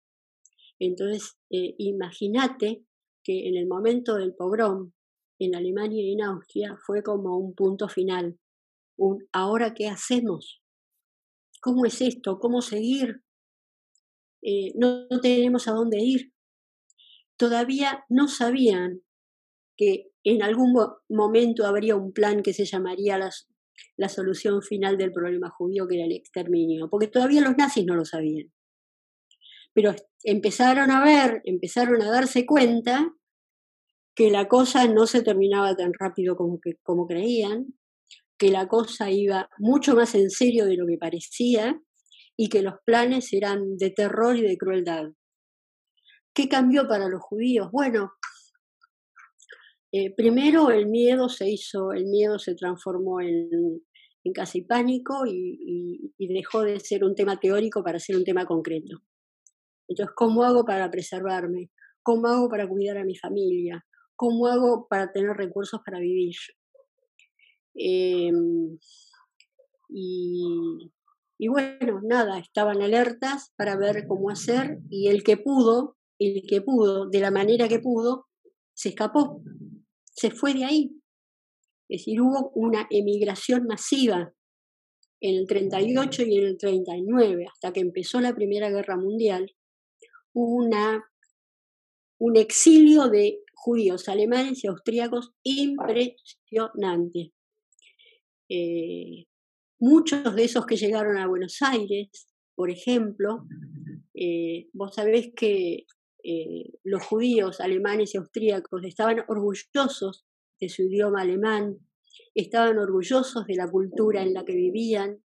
Entonces, 0.79 1.39
eh, 1.51 1.75
imagínate 1.79 2.85
que 3.23 3.49
en 3.49 3.57
el 3.57 3.67
momento 3.67 4.17
del 4.17 4.35
pogrom 4.35 4.93
en 5.39 5.55
Alemania 5.55 6.03
y 6.03 6.12
en 6.12 6.23
Austria 6.23 6.77
fue 6.87 7.03
como 7.03 7.37
un 7.39 7.55
punto 7.55 7.89
final, 7.89 8.39
ahora 9.33 9.75
qué 9.75 9.89
hacemos, 9.89 10.62
cómo 11.61 11.85
es 11.85 12.01
esto, 12.01 12.39
cómo 12.39 12.62
seguir, 12.62 13.23
eh, 14.43 14.73
no 14.77 15.09
tenemos 15.21 15.69
a 15.69 15.73
dónde 15.73 15.99
ir. 16.01 16.33
Todavía 17.37 18.05
no 18.09 18.29
sabían 18.29 19.03
que 19.77 20.11
en 20.25 20.43
algún 20.43 20.75
momento 21.09 21.67
habría 21.67 21.97
un 21.97 22.12
plan 22.12 22.43
que 22.43 22.55
se 22.55 22.65
llamaría 22.65 23.19
la, 23.19 23.31
la 23.97 24.09
solución 24.09 24.62
final 24.62 24.97
del 24.97 25.12
problema 25.12 25.51
judío, 25.51 25.87
que 25.87 25.97
era 25.97 26.05
el 26.07 26.12
exterminio, 26.12 26.89
porque 26.89 27.09
todavía 27.09 27.43
los 27.43 27.57
nazis 27.57 27.85
no 27.85 27.95
lo 27.95 28.05
sabían. 28.05 28.53
Pero 29.77 29.95
empezaron 30.25 30.91
a 30.91 31.05
ver, 31.05 31.43
empezaron 31.45 32.01
a 32.01 32.11
darse 32.11 32.47
cuenta 32.47 33.12
que 34.15 34.31
la 34.31 34.49
cosa 34.49 34.89
no 34.89 35.07
se 35.07 35.23
terminaba 35.23 35.77
tan 35.77 35.93
rápido 35.93 36.35
como, 36.35 36.59
que, 36.62 36.77
como 36.83 37.07
creían, 37.07 37.75
que 38.39 38.49
la 38.49 38.69
cosa 38.69 39.11
iba 39.11 39.51
mucho 39.59 39.95
más 39.95 40.15
en 40.15 40.31
serio 40.31 40.65
de 40.65 40.79
lo 40.79 40.87
que 40.87 40.97
parecía 40.97 41.79
y 42.39 42.49
que 42.49 42.62
los 42.62 42.77
planes 42.87 43.35
eran 43.35 43.77
de 43.77 43.91
terror 43.91 44.39
y 44.39 44.49
de 44.49 44.57
crueldad. 44.57 45.11
¿Qué 46.33 46.49
cambió 46.49 46.89
para 46.89 47.11
los 47.11 47.21
judíos? 47.21 47.69
Bueno, 47.71 48.12
eh, 49.93 50.15
primero 50.17 50.71
el 50.71 50.87
miedo 50.87 51.29
se 51.29 51.51
hizo, 51.51 51.93
el 51.93 52.07
miedo 52.07 52.39
se 52.39 52.55
transformó 52.55 53.21
en, 53.21 53.83
casi 54.35 54.62
pánico 54.62 55.27
y, 55.27 56.15
dejó 56.19 56.62
de 56.62 56.81
ser 56.81 57.05
un 57.05 57.15
tema 57.15 57.39
teórico 57.39 57.85
para 57.85 58.01
ser 58.01 58.17
un 58.17 58.25
tema 58.25 58.47
concreto. 58.47 59.03
Entonces, 59.88 60.14
¿cómo 60.16 60.44
hago 60.44 60.64
para 60.64 60.90
preservarme? 60.90 61.70
¿Cómo 62.03 62.27
hago 62.29 62.49
para 62.49 62.68
cuidar 62.68 62.99
a 62.99 63.05
mi 63.05 63.16
familia? 63.16 63.85
¿Cómo 64.14 64.46
hago 64.46 64.87
para 64.88 65.12
tener 65.12 65.37
recursos 65.37 65.81
para 65.85 65.99
vivir? 65.99 66.37
Em, 67.75 68.79
y, 69.88 71.49
bueno, 71.49 72.01
nada, 72.03 72.38
estaban 72.38 72.83
alertas 72.83 73.53
para 73.57 73.77
ver 73.77 74.07
cómo 74.07 74.31
hacer 74.31 74.79
y 74.88 75.09
el 75.09 75.22
que 75.22 75.37
pudo, 75.37 75.96
el 76.18 76.42
que 76.49 76.62
pudo, 76.62 77.09
de 77.09 77.20
la 77.20 77.31
manera 77.31 77.68
que 77.68 77.79
pudo, 77.79 78.27
se 78.75 78.90
escapó 78.90 79.42
se 80.16 80.31
fue 80.31 80.55
de 80.55 80.64
ahí. 80.64 80.90
Es 81.88 82.01
decir, 82.01 82.20
hubo 82.20 82.51
una 82.55 82.87
emigración 82.90 83.66
masiva 83.66 84.33
en 85.20 85.37
el 85.37 85.46
38 85.46 86.22
y 86.22 86.38
en 86.38 86.44
el 86.46 86.59
39, 86.59 87.46
hasta 87.53 87.72
que 87.72 87.81
empezó 87.81 88.20
la 88.20 88.35
Primera 88.35 88.70
Guerra 88.70 88.96
Mundial, 88.96 89.55
una, 90.37 91.03
un 92.18 92.37
exilio 92.37 93.09
de 93.09 93.42
judíos 93.55 94.07
alemanes 94.09 94.62
y 94.62 94.66
austríacos 94.66 95.33
impresionante. 95.42 97.33
Eh, 98.51 99.25
muchos 99.81 100.37
de 100.37 100.44
esos 100.44 100.66
que 100.66 100.77
llegaron 100.77 101.16
a 101.16 101.27
Buenos 101.27 101.62
Aires, 101.62 102.29
por 102.55 102.70
ejemplo, 102.70 103.46
eh, 104.12 104.68
vos 104.75 104.94
sabés 104.94 105.31
que 105.35 105.87
eh, 106.22 106.70
los 106.85 107.03
judíos 107.03 107.61
alemanes 107.61 108.14
y 108.14 108.18
austríacos 108.18 108.85
estaban 108.85 109.25
orgullosos 109.29 110.27
de 110.61 110.68
su 110.68 110.83
idioma 110.83 111.22
alemán, 111.22 111.79
estaban 112.35 112.77
orgullosos 112.79 113.46
de 113.46 113.57
la 113.57 113.70
cultura 113.70 114.22
en 114.22 114.35
la 114.35 114.44
que 114.44 114.55
vivían, 114.55 115.25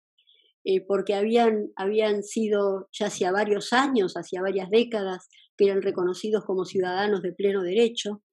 eh, 0.65 0.81
porque 0.85 1.13
habían, 1.13 1.71
habían 1.75 2.23
sido 2.23 2.89
ya 2.91 3.07
hacía 3.07 3.31
varios 3.31 3.71
años, 3.71 4.17
hacía 4.17 4.41
varias 4.41 4.69
décadas, 4.69 5.27
que 5.55 5.65
eran 5.65 5.81
reconocidos 5.81 6.43
como 6.43 6.65
ciudadanos 6.65 7.21
de 7.21 7.31
pleno 7.31 7.61
derecho, 7.61 8.23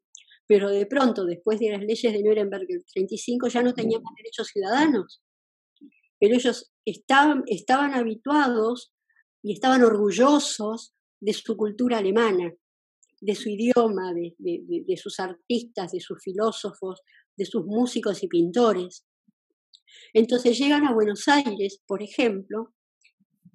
pero 0.47 0.71
de 0.71 0.87
pronto, 0.87 1.25
después 1.25 1.61
de 1.61 1.71
las 1.71 1.81
leyes 1.81 2.12
de 2.12 2.23
Nuremberg 2.23 2.66
del 2.66 2.85
35, 2.85 3.49
ya 3.49 3.62
no 3.62 3.75
tenían 3.75 4.03
más 4.03 4.14
derechos 4.16 4.49
ciudadanos. 4.49 5.23
Pero 6.18 6.35
ellos 6.35 6.73
estaban, 6.85 7.42
estaban 7.47 7.95
habituados 7.95 8.92
y 9.42 9.53
estaban 9.53 9.83
orgullosos 9.83 10.95
de 11.21 11.33
su 11.33 11.57
cultura 11.57 11.99
alemana, 11.99 12.53
de 13.21 13.35
su 13.35 13.49
idioma, 13.49 14.12
de, 14.12 14.97
sus 14.97 15.21
artistas, 15.21 15.92
de 15.92 16.01
sus 16.01 16.23
filósofos, 16.23 17.01
de 17.37 17.45
sus 17.45 17.64
músicos 17.64 18.23
y 18.23 18.29
pintores. 18.29 19.05
Entonces 20.12 20.59
llegan 20.59 20.87
a 20.87 20.94
Buenos 20.94 21.28
Aires, 21.28 21.83
por 21.87 22.02
ejemplo, 22.02 22.74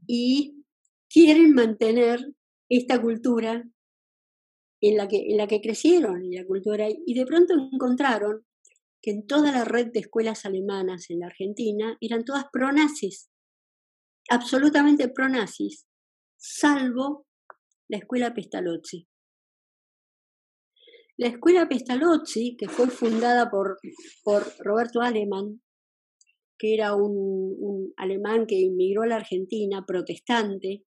y 0.08 0.63
quieren 1.10 1.54
mantener 1.54 2.19
esta 2.69 3.02
cultura 3.02 3.63
en 4.82 4.97
la 4.97 5.08
que, 5.08 5.17
en 5.30 5.38
la 5.38 5.47
que 5.47 5.62
crecieron, 5.62 6.30
la 6.32 6.45
cultura, 6.45 6.88
y 6.89 7.13
de 7.13 7.26
pronto 7.26 7.54
encontraron 7.54 8.45
que 9.02 9.12
en 9.12 9.26
toda 9.26 9.52
la 9.52 9.65
red 9.65 9.88
de 9.91 10.00
escuelas 10.00 10.45
alemanas 10.45 11.10
en 11.10 11.19
la 11.19 11.28
Argentina 11.28 11.97
eran 12.02 12.23
todas 12.23 12.45
pronazis, 12.52 13.30
absolutamente 14.30 15.08
pronazis, 15.10 15.88
salvo 16.38 17.26
la 17.89 17.97
escuela 17.97 18.34
Pestalozzi. 18.34 19.08
La 21.17 21.30
escuela 21.30 21.67
Pestalozzi, 21.67 22.56
que 22.58 22.67
fue 22.67 22.88
fundada 22.89 23.50
por, 23.50 23.80
por 24.23 24.43
Roberto 24.60 25.02
Aleman, 25.02 25.62
que 26.58 26.74
era 26.74 26.96
un, 26.96 27.93
alemán 27.98 28.46
que 28.48 28.56
inmigró 28.56 29.04
a 29.04 29.08
la 29.08 29.15
Argentina, 29.17 29.84
protestante, 29.86 30.84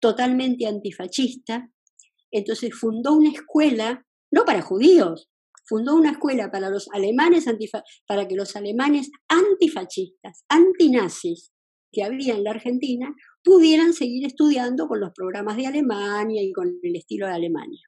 totalmente 0.00 0.66
antifascista, 0.66 1.70
entonces 2.30 2.74
fundó 2.74 3.14
una 3.14 3.30
escuela, 3.30 4.06
no 4.30 4.44
para 4.44 4.62
judíos, 4.62 5.28
fundó 5.66 5.94
una 5.94 6.12
escuela 6.12 6.50
para 6.50 6.70
los 6.70 6.88
alemanes 6.92 7.46
para 8.06 8.26
que 8.26 8.36
los 8.36 8.56
alemanes 8.56 9.10
antifascistas, 9.28 10.44
antinazis 10.48 11.52
que 11.92 12.02
había 12.02 12.34
en 12.34 12.44
la 12.44 12.50
Argentina 12.50 13.14
pudieran 13.42 13.92
seguir 13.92 14.26
estudiando 14.26 14.88
con 14.88 15.00
los 15.00 15.10
programas 15.14 15.56
de 15.56 15.66
Alemania 15.66 16.42
y 16.42 16.52
con 16.52 16.78
el 16.82 16.96
estilo 16.96 17.26
de 17.26 17.32
Alemania. 17.32 17.80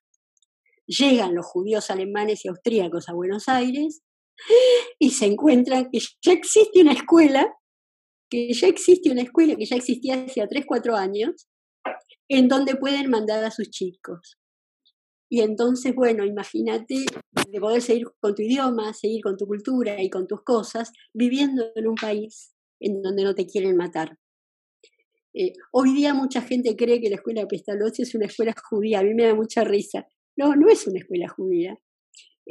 Llegan 0.86 1.34
los 1.34 1.46
judíos 1.46 1.90
alemanes 1.90 2.44
y 2.44 2.48
austríacos 2.48 3.08
a 3.08 3.14
Buenos 3.14 3.48
Aires 3.48 4.02
y 4.98 5.10
se 5.10 5.26
encuentran 5.26 5.90
que 5.90 5.98
ya 6.22 6.32
existe 6.32 6.80
una 6.80 6.92
escuela, 6.92 7.52
que 8.30 8.52
ya 8.52 8.68
existe 8.68 9.10
una 9.10 9.22
escuela 9.22 9.56
que 9.56 9.66
ya 9.66 9.76
existía 9.76 10.24
hacía 10.24 10.46
3, 10.46 10.64
4 10.66 10.96
años, 10.96 11.48
en 12.28 12.48
donde 12.48 12.76
pueden 12.76 13.10
mandar 13.10 13.44
a 13.44 13.50
sus 13.50 13.70
chicos. 13.70 14.38
Y 15.32 15.42
entonces, 15.42 15.94
bueno, 15.94 16.24
imagínate 16.24 17.06
de 17.48 17.60
poder 17.60 17.82
seguir 17.82 18.06
con 18.18 18.34
tu 18.34 18.42
idioma, 18.42 18.92
seguir 18.92 19.22
con 19.22 19.36
tu 19.36 19.46
cultura 19.46 20.02
y 20.02 20.10
con 20.10 20.26
tus 20.26 20.42
cosas, 20.42 20.92
viviendo 21.14 21.70
en 21.76 21.86
un 21.86 21.94
país 21.94 22.52
en 22.80 23.00
donde 23.00 23.22
no 23.22 23.34
te 23.34 23.46
quieren 23.46 23.76
matar. 23.76 24.18
Eh, 25.32 25.52
hoy 25.70 25.94
día 25.94 26.14
mucha 26.14 26.42
gente 26.42 26.74
cree 26.74 27.00
que 27.00 27.08
la 27.08 27.16
escuela 27.16 27.46
Pestalozzi 27.46 28.02
es 28.02 28.14
una 28.16 28.26
escuela 28.26 28.52
judía, 28.68 28.98
a 28.98 29.02
mí 29.04 29.14
me 29.14 29.24
da 29.24 29.34
mucha 29.34 29.62
risa. 29.62 30.08
No, 30.36 30.56
no 30.56 30.68
es 30.68 30.86
una 30.88 30.98
escuela 30.98 31.28
judía, 31.28 31.78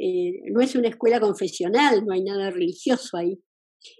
eh, 0.02 0.50
no 0.50 0.62
es 0.62 0.74
una 0.76 0.88
escuela 0.88 1.20
confesional, 1.20 2.06
no 2.06 2.14
hay 2.14 2.22
nada 2.22 2.50
religioso 2.50 3.18
ahí. 3.18 3.38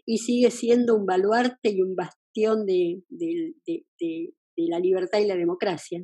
Y 0.06 0.18
sigue 0.18 0.50
siendo 0.50 0.96
un 0.96 1.04
baluarte 1.04 1.70
y 1.70 1.82
un 1.82 1.94
bastión 1.94 2.64
de, 2.64 3.02
de, 3.08 3.54
la 4.56 4.78
libertad 4.78 5.18
y 5.18 5.26
la 5.26 5.36
democracia. 5.36 6.02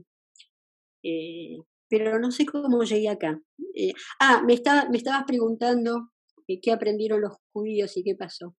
Eh, 1.02 1.56
pero 1.88 2.18
no 2.18 2.30
sé 2.30 2.44
cómo 2.44 2.82
llegué 2.84 3.08
acá. 3.08 3.40
Eh, 3.74 3.92
ah, 4.20 4.42
me, 4.46 4.52
estaba, 4.52 4.86
me 4.90 4.98
estabas 4.98 5.24
preguntando 5.26 6.10
qué 6.46 6.72
aprendieron 6.72 7.22
los 7.22 7.32
judíos 7.54 7.96
y 7.96 8.02
qué 8.02 8.14
pasó. 8.14 8.54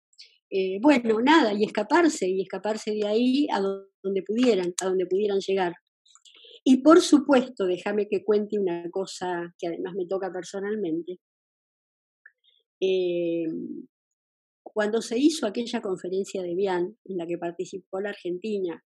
Bueno, 0.80 1.20
nada, 1.20 1.52
y 1.52 1.64
escaparse, 1.64 2.28
y 2.28 2.40
escaparse 2.40 2.92
de 2.92 3.06
ahí 3.06 3.46
a 3.52 3.60
donde 3.60 4.22
pudieran, 4.22 4.72
a 4.80 4.86
donde 4.86 5.04
pudieran 5.06 5.40
llegar. 5.40 5.74
Y 6.68 6.78
por 6.78 7.00
supuesto, 7.00 7.64
déjame 7.64 8.08
que 8.08 8.24
cuente 8.24 8.58
una 8.58 8.90
cosa 8.90 9.54
que 9.56 9.68
además 9.68 9.94
me 9.94 10.04
toca 10.04 10.32
personalmente. 10.32 11.20
cuando 14.64 15.00
se 15.00 15.16
hizo 15.16 15.46
aquella 15.46 15.80
conferencia 15.80 16.42
de 16.42 16.56
Bian, 16.56 16.98
en 17.04 17.16
la 17.16 17.26
que 17.26 17.38
participó 17.38 18.00
la 18.00 18.10
Argentina 18.10 18.84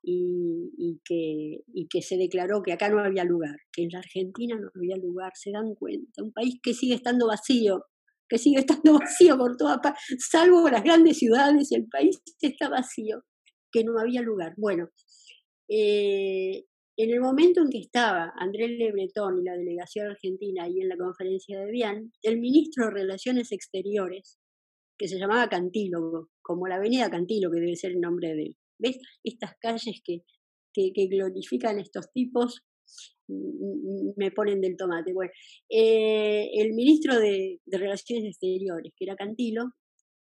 y, 0.00 1.00
que, 1.04 1.64
y 1.74 1.88
que 1.88 2.02
se 2.02 2.16
declaró 2.16 2.62
que 2.62 2.72
acá 2.72 2.88
no 2.88 3.00
había 3.00 3.24
lugar, 3.24 3.56
que 3.72 3.82
en 3.82 3.90
la 3.92 3.98
Argentina 3.98 4.56
no 4.56 4.70
había 4.76 4.96
lugar, 4.96 5.32
se 5.34 5.50
dan 5.50 5.74
cuenta, 5.74 6.22
un 6.22 6.32
país 6.32 6.60
que 6.62 6.72
sigue 6.72 6.94
estando 6.94 7.26
vacío, 7.26 7.84
que 8.28 8.38
sigue 8.38 8.60
estando 8.60 8.92
vacío 9.00 9.36
por 9.36 9.56
toda 9.56 9.80
parte, 9.80 9.98
salvo 10.20 10.70
las 10.70 10.84
grandes 10.84 11.18
ciudades, 11.18 11.72
el 11.72 11.88
país 11.88 12.22
está 12.40 12.68
vacío, 12.68 13.24
que 13.72 13.82
no 13.82 13.98
había 13.98 14.22
lugar. 14.22 14.54
Bueno, 14.56 14.88
eh, 15.68 16.64
en 16.98 17.10
el 17.10 17.20
momento 17.20 17.62
en 17.62 17.70
que 17.70 17.78
estaba 17.78 18.32
Andrés 18.36 18.70
Le 18.70 18.90
Breton 18.90 19.38
y 19.38 19.44
la 19.44 19.56
delegación 19.56 20.08
argentina 20.08 20.64
ahí 20.64 20.80
en 20.80 20.88
la 20.88 20.96
conferencia 20.96 21.60
de 21.60 21.70
Vian, 21.70 22.12
el 22.22 22.40
ministro 22.40 22.86
de 22.86 22.90
Relaciones 22.90 23.52
Exteriores, 23.52 24.36
que 24.98 25.06
se 25.06 25.16
llamaba 25.16 25.48
Cantilo, 25.48 26.28
como 26.42 26.66
la 26.66 26.74
avenida 26.74 27.08
Cantilo, 27.08 27.52
que 27.52 27.60
debe 27.60 27.76
ser 27.76 27.92
el 27.92 28.00
nombre 28.00 28.34
de 28.34 28.42
él, 28.46 28.56
¿Ves? 28.80 28.98
Estas 29.22 29.52
calles 29.60 30.02
que, 30.04 30.22
que, 30.74 31.06
glorifican 31.06 31.78
estos 31.78 32.10
tipos 32.12 32.64
mm, 33.28 33.34
mm, 33.34 34.14
me 34.16 34.32
ponen 34.32 34.60
del 34.60 34.76
tomate. 34.76 35.12
Bueno, 35.12 35.30
eh, 35.68 36.50
el 36.52 36.72
ministro 36.72 37.16
de, 37.20 37.60
Relaciones 37.66 38.24
Exteriores, 38.24 38.92
que 38.96 39.04
era 39.04 39.14
Cantilo, 39.14 39.70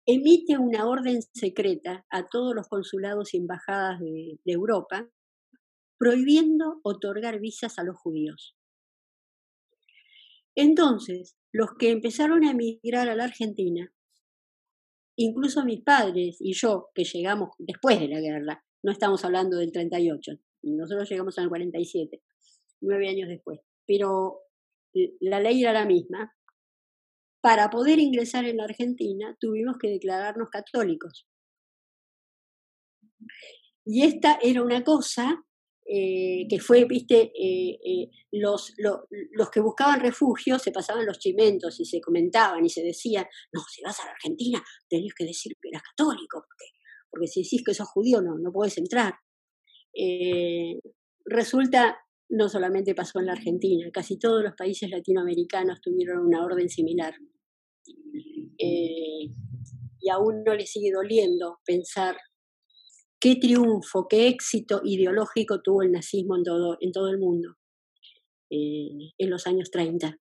emite 0.07 0.57
una 0.57 0.89
orden 0.89 1.21
secreta 1.35 2.07
a 2.11 2.27
todos 2.29 2.55
los 2.55 2.67
consulados 2.69 3.35
y 3.35 3.37
embajadas 3.37 4.01
de 4.01 4.39
Europa 4.47 5.07
prohibiendo 6.03 6.81
otorgar 6.83 7.39
visas 7.39 7.79
a 7.79 7.85
los 7.85 7.97
judíos. 7.97 8.57
Entonces, 10.57 11.37
los 11.53 11.75
que 11.79 11.91
empezaron 11.91 12.43
a 12.43 12.51
emigrar 12.51 13.09
a 13.09 13.15
la 13.15 13.23
Argentina 13.23 13.95
incluso 15.17 15.65
mis 15.65 15.81
padres 15.83 16.39
y 16.41 16.55
yo, 16.55 16.89
que 16.93 17.05
llegamos 17.05 17.51
después 17.59 18.01
de 18.01 18.09
la 18.09 18.19
guerra, 18.19 18.65
no 18.83 18.91
estamos 18.91 19.25
hablando 19.25 19.59
del 19.59 19.71
38, 19.71 20.33
nosotros 20.63 21.09
llegamos 21.09 21.39
al 21.39 21.49
47, 21.49 22.21
nueve 22.81 23.09
años 23.09 23.29
después, 23.29 23.61
pero 23.87 24.41
la 25.21 25.39
ley 25.39 25.63
era 25.63 25.73
la 25.73 25.87
misma. 25.87 26.35
Para 27.41 27.71
poder 27.71 28.01
ingresar 28.01 28.45
en 28.45 28.57
la 28.57 28.65
Argentina 28.65 29.37
tuvimos 29.39 29.77
que 29.79 29.89
declararnos 29.89 30.49
católicos. 30.51 31.29
Y 33.85 34.03
esta 34.03 34.41
era 34.43 34.65
una 34.65 34.83
cosa 34.83 35.45
eh, 35.95 36.47
que 36.49 36.59
fue, 36.59 36.87
viste, 36.87 37.33
eh, 37.39 37.79
eh, 37.85 38.09
los, 38.31 38.73
los 38.79 39.51
que 39.51 39.61
buscaban 39.61 40.01
refugio 40.01 40.59
se 40.59 40.73
pasaban 40.73 41.05
los 41.05 41.19
chimentos 41.19 41.79
y 41.81 41.85
se 41.85 42.01
comentaban 42.01 42.65
y 42.65 42.71
se 42.71 42.83
decían, 42.83 43.27
no, 43.53 43.61
si 43.71 43.83
vas 43.83 44.01
a 44.01 44.07
la 44.07 44.13
Argentina 44.13 44.65
tenés 44.89 45.13
que 45.13 45.27
decir 45.27 45.53
que 45.61 45.69
eras 45.69 45.83
católico, 45.83 46.43
porque, 46.49 46.65
porque 47.11 47.27
si 47.27 47.43
decís 47.43 47.63
que 47.63 47.75
sos 47.75 47.89
judío 47.89 48.23
no, 48.23 48.39
no 48.39 48.51
podés 48.51 48.79
entrar. 48.79 49.17
resulta, 51.27 51.99
no 52.31 52.49
solamente 52.49 52.95
pasó 52.95 53.21
en 53.21 53.27
la 53.27 53.33
Argentina, 53.33 53.87
casi 53.93 54.19
todos 54.19 54.43
los 54.43 54.55
países 54.57 54.89
latinoamericanos 54.89 55.83
tuvieron 55.83 56.25
una 56.25 56.43
orden 56.43 56.71
similar. 56.71 57.13
y 58.57 60.09
a 60.11 60.19
uno 60.19 60.55
le 60.55 60.65
sigue 60.65 60.91
doliendo 60.91 61.59
pensar 61.67 62.17
qué 63.23 63.37
triunfo, 63.37 64.09
qué 64.09 64.27
éxito 64.27 64.81
ideológico 64.85 65.63
tuvo 65.63 65.83
el 65.83 65.93
nazismo 65.93 66.37
en 66.37 66.43
todo, 66.43 67.09
el 67.09 67.19
mundo 67.21 67.55
eh, 68.51 69.13
en 69.17 69.31
los 69.31 69.47
años 69.47 69.71
30, 69.71 70.19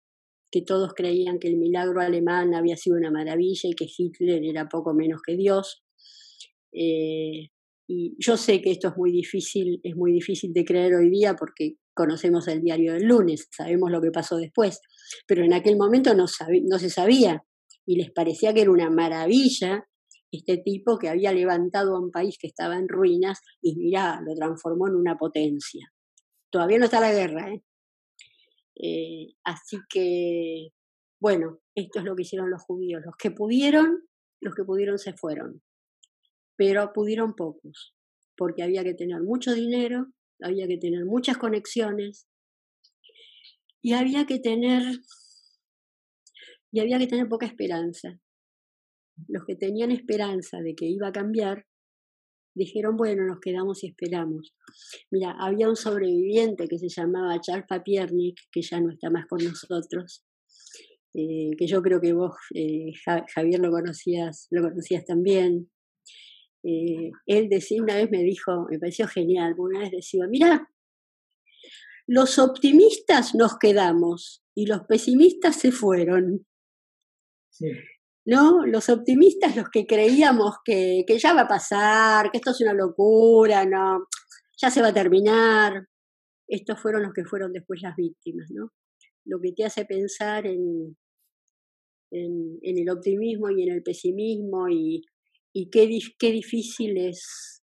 que 0.51 0.61
todos 0.63 0.93
creían 0.93 1.39
que 1.39 1.47
el 1.47 1.55
milagro 1.55 2.01
alemán 2.01 2.53
había 2.53 2.75
sido 2.75 2.97
una 2.97 3.09
maravilla 3.09 3.69
y 3.69 3.73
que 3.73 3.87
Hitler 3.87 4.43
era 4.43 4.67
poco 4.67 4.93
menos 4.93 5.21
que 5.25 5.37
Dios. 5.37 5.81
Eh, 6.73 7.47
y 7.87 8.15
yo 8.19 8.35
sé 8.35 8.61
que 8.61 8.71
esto 8.71 8.89
es 8.89 8.97
muy 8.97 9.13
difícil, 9.13 9.79
es 9.81 9.95
muy 9.95 10.11
difícil 10.11 10.51
de 10.51 10.65
creer 10.65 10.93
hoy 10.95 11.09
día 11.09 11.37
porque 11.37 11.75
conocemos 11.93 12.49
el 12.49 12.61
diario 12.61 12.93
del 12.93 13.05
lunes, 13.05 13.47
sabemos 13.49 13.91
lo 13.91 14.01
que 14.01 14.11
pasó 14.11 14.35
después, 14.35 14.81
pero 15.25 15.45
en 15.45 15.53
aquel 15.53 15.77
momento 15.77 16.13
no 16.13 16.27
se 16.27 16.89
sabía 16.89 17.45
y 17.85 17.95
les 17.95 18.11
parecía 18.11 18.53
que 18.53 18.61
era 18.61 18.71
una 18.71 18.89
maravilla 18.89 19.85
este 20.31 20.57
tipo 20.57 20.97
que 20.99 21.09
había 21.09 21.31
levantado 21.31 21.95
a 21.95 21.99
un 21.99 22.11
país 22.11 22.37
que 22.39 22.47
estaba 22.47 22.77
en 22.77 22.87
ruinas 22.87 23.41
y 23.61 23.75
mira, 23.75 24.21
lo 24.25 24.35
transformó 24.35 24.87
en 24.87 24.95
una 24.95 25.17
potencia. 25.17 25.91
Todavía 26.51 26.77
no 26.77 26.85
está 26.85 26.99
la 26.99 27.11
guerra, 27.11 27.51
¿eh? 27.51 27.63
¿eh? 28.75 29.27
así 29.43 29.77
que, 29.89 30.69
bueno, 31.19 31.59
esto 31.75 31.99
es 31.99 32.05
lo 32.05 32.15
que 32.15 32.23
hicieron 32.23 32.49
los 32.49 32.61
judíos. 32.63 33.01
Los 33.03 33.15
que 33.17 33.31
pudieron, 33.31 34.07
los 34.41 34.53
que 34.55 34.63
pudieron 34.63 34.97
se 34.99 35.13
fueron, 35.13 35.61
pero 36.55 36.93
pudieron 36.93 37.35
pocos, 37.35 37.95
porque 38.37 38.63
había 38.63 38.83
que 38.83 38.93
tener 38.93 39.21
mucho 39.21 39.53
dinero, 39.53 40.07
había 40.41 40.67
que 40.67 40.77
tener 40.77 41.05
muchas 41.05 41.37
conexiones 41.37 42.27
y 43.81 43.93
había 43.93 44.25
que 44.25 44.39
tener 44.39 44.83
y 46.71 46.81
había 46.81 46.99
que 46.99 47.07
tener 47.07 47.27
poca 47.27 47.47
esperanza 47.47 48.19
los 49.27 49.43
que 49.45 49.55
tenían 49.55 49.91
esperanza 49.91 50.59
de 50.61 50.75
que 50.75 50.85
iba 50.85 51.09
a 51.09 51.11
cambiar, 51.11 51.65
dijeron, 52.55 52.97
bueno, 52.97 53.25
nos 53.25 53.39
quedamos 53.39 53.83
y 53.83 53.87
esperamos. 53.87 54.53
Mira, 55.11 55.35
había 55.39 55.69
un 55.69 55.75
sobreviviente 55.75 56.67
que 56.67 56.77
se 56.77 56.89
llamaba 56.89 57.39
Charles 57.39 57.65
Papiernik, 57.67 58.37
que 58.51 58.61
ya 58.61 58.79
no 58.79 58.91
está 58.91 59.09
más 59.09 59.25
con 59.27 59.43
nosotros, 59.43 60.23
eh, 61.13 61.51
que 61.57 61.67
yo 61.67 61.81
creo 61.81 61.99
que 62.01 62.13
vos, 62.13 62.35
eh, 62.53 62.91
Javier, 63.33 63.59
lo 63.59 63.71
conocías, 63.71 64.47
lo 64.51 64.61
conocías 64.61 65.05
también. 65.05 65.69
Eh, 66.63 67.11
él 67.25 67.47
decía, 67.49 67.81
una 67.81 67.95
vez 67.95 68.09
me 68.11 68.23
dijo, 68.23 68.67
me 68.69 68.79
pareció 68.79 69.07
genial, 69.07 69.55
una 69.57 69.79
vez 69.79 69.91
decía, 69.91 70.25
mira, 70.29 70.69
los 72.07 72.39
optimistas 72.39 73.35
nos 73.35 73.57
quedamos 73.57 74.43
y 74.55 74.65
los 74.65 74.81
pesimistas 74.87 75.55
se 75.55 75.71
fueron. 75.71 76.45
¿No? 78.29 78.63
Los 78.67 78.89
optimistas, 78.89 79.55
los 79.55 79.69
que 79.69 79.87
creíamos 79.87 80.57
que, 80.63 81.03
que 81.07 81.17
ya 81.17 81.33
va 81.33 81.41
a 81.41 81.47
pasar, 81.47 82.29
que 82.29 82.37
esto 82.37 82.51
es 82.51 82.61
una 82.61 82.73
locura, 82.73 83.65
no, 83.65 84.05
ya 84.61 84.69
se 84.69 84.83
va 84.83 84.89
a 84.89 84.93
terminar. 84.93 85.87
Estos 86.47 86.79
fueron 86.79 87.01
los 87.01 87.13
que 87.13 87.25
fueron 87.25 87.53
después 87.53 87.81
las 87.81 87.95
víctimas, 87.95 88.47
¿no? 88.51 88.71
Lo 89.25 89.39
que 89.39 89.51
te 89.53 89.65
hace 89.65 89.83
pensar 89.85 90.45
en, 90.45 90.95
en, 92.11 92.77
el 92.77 92.89
optimismo 92.91 93.49
y 93.49 93.63
en 93.63 93.73
el 93.73 93.81
pesimismo 93.81 94.69
y, 94.69 95.01
y 95.51 95.71
qué, 95.71 95.89
qué 96.19 96.31
difícil 96.31 96.97
es 96.97 97.63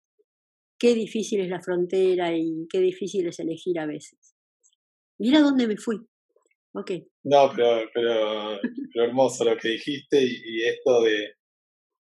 qué 0.78 0.94
difícil 0.94 1.40
es 1.40 1.48
la 1.48 1.60
frontera 1.60 2.36
y 2.36 2.66
qué 2.70 2.80
difícil 2.80 3.26
es 3.26 3.38
elegir 3.38 3.78
a 3.78 3.86
veces. 3.86 4.34
Mira 5.18 5.40
dónde 5.40 5.66
me 5.66 5.76
fui. 5.76 5.96
Ok. 6.74 6.90
No, 7.24 7.50
pero, 7.54 7.88
pero, 7.94 8.60
hermoso 8.94 9.44
lo 9.44 9.56
que 9.56 9.68
dijiste 9.68 10.22
y, 10.22 10.64
esto 10.64 11.02
de, 11.02 11.34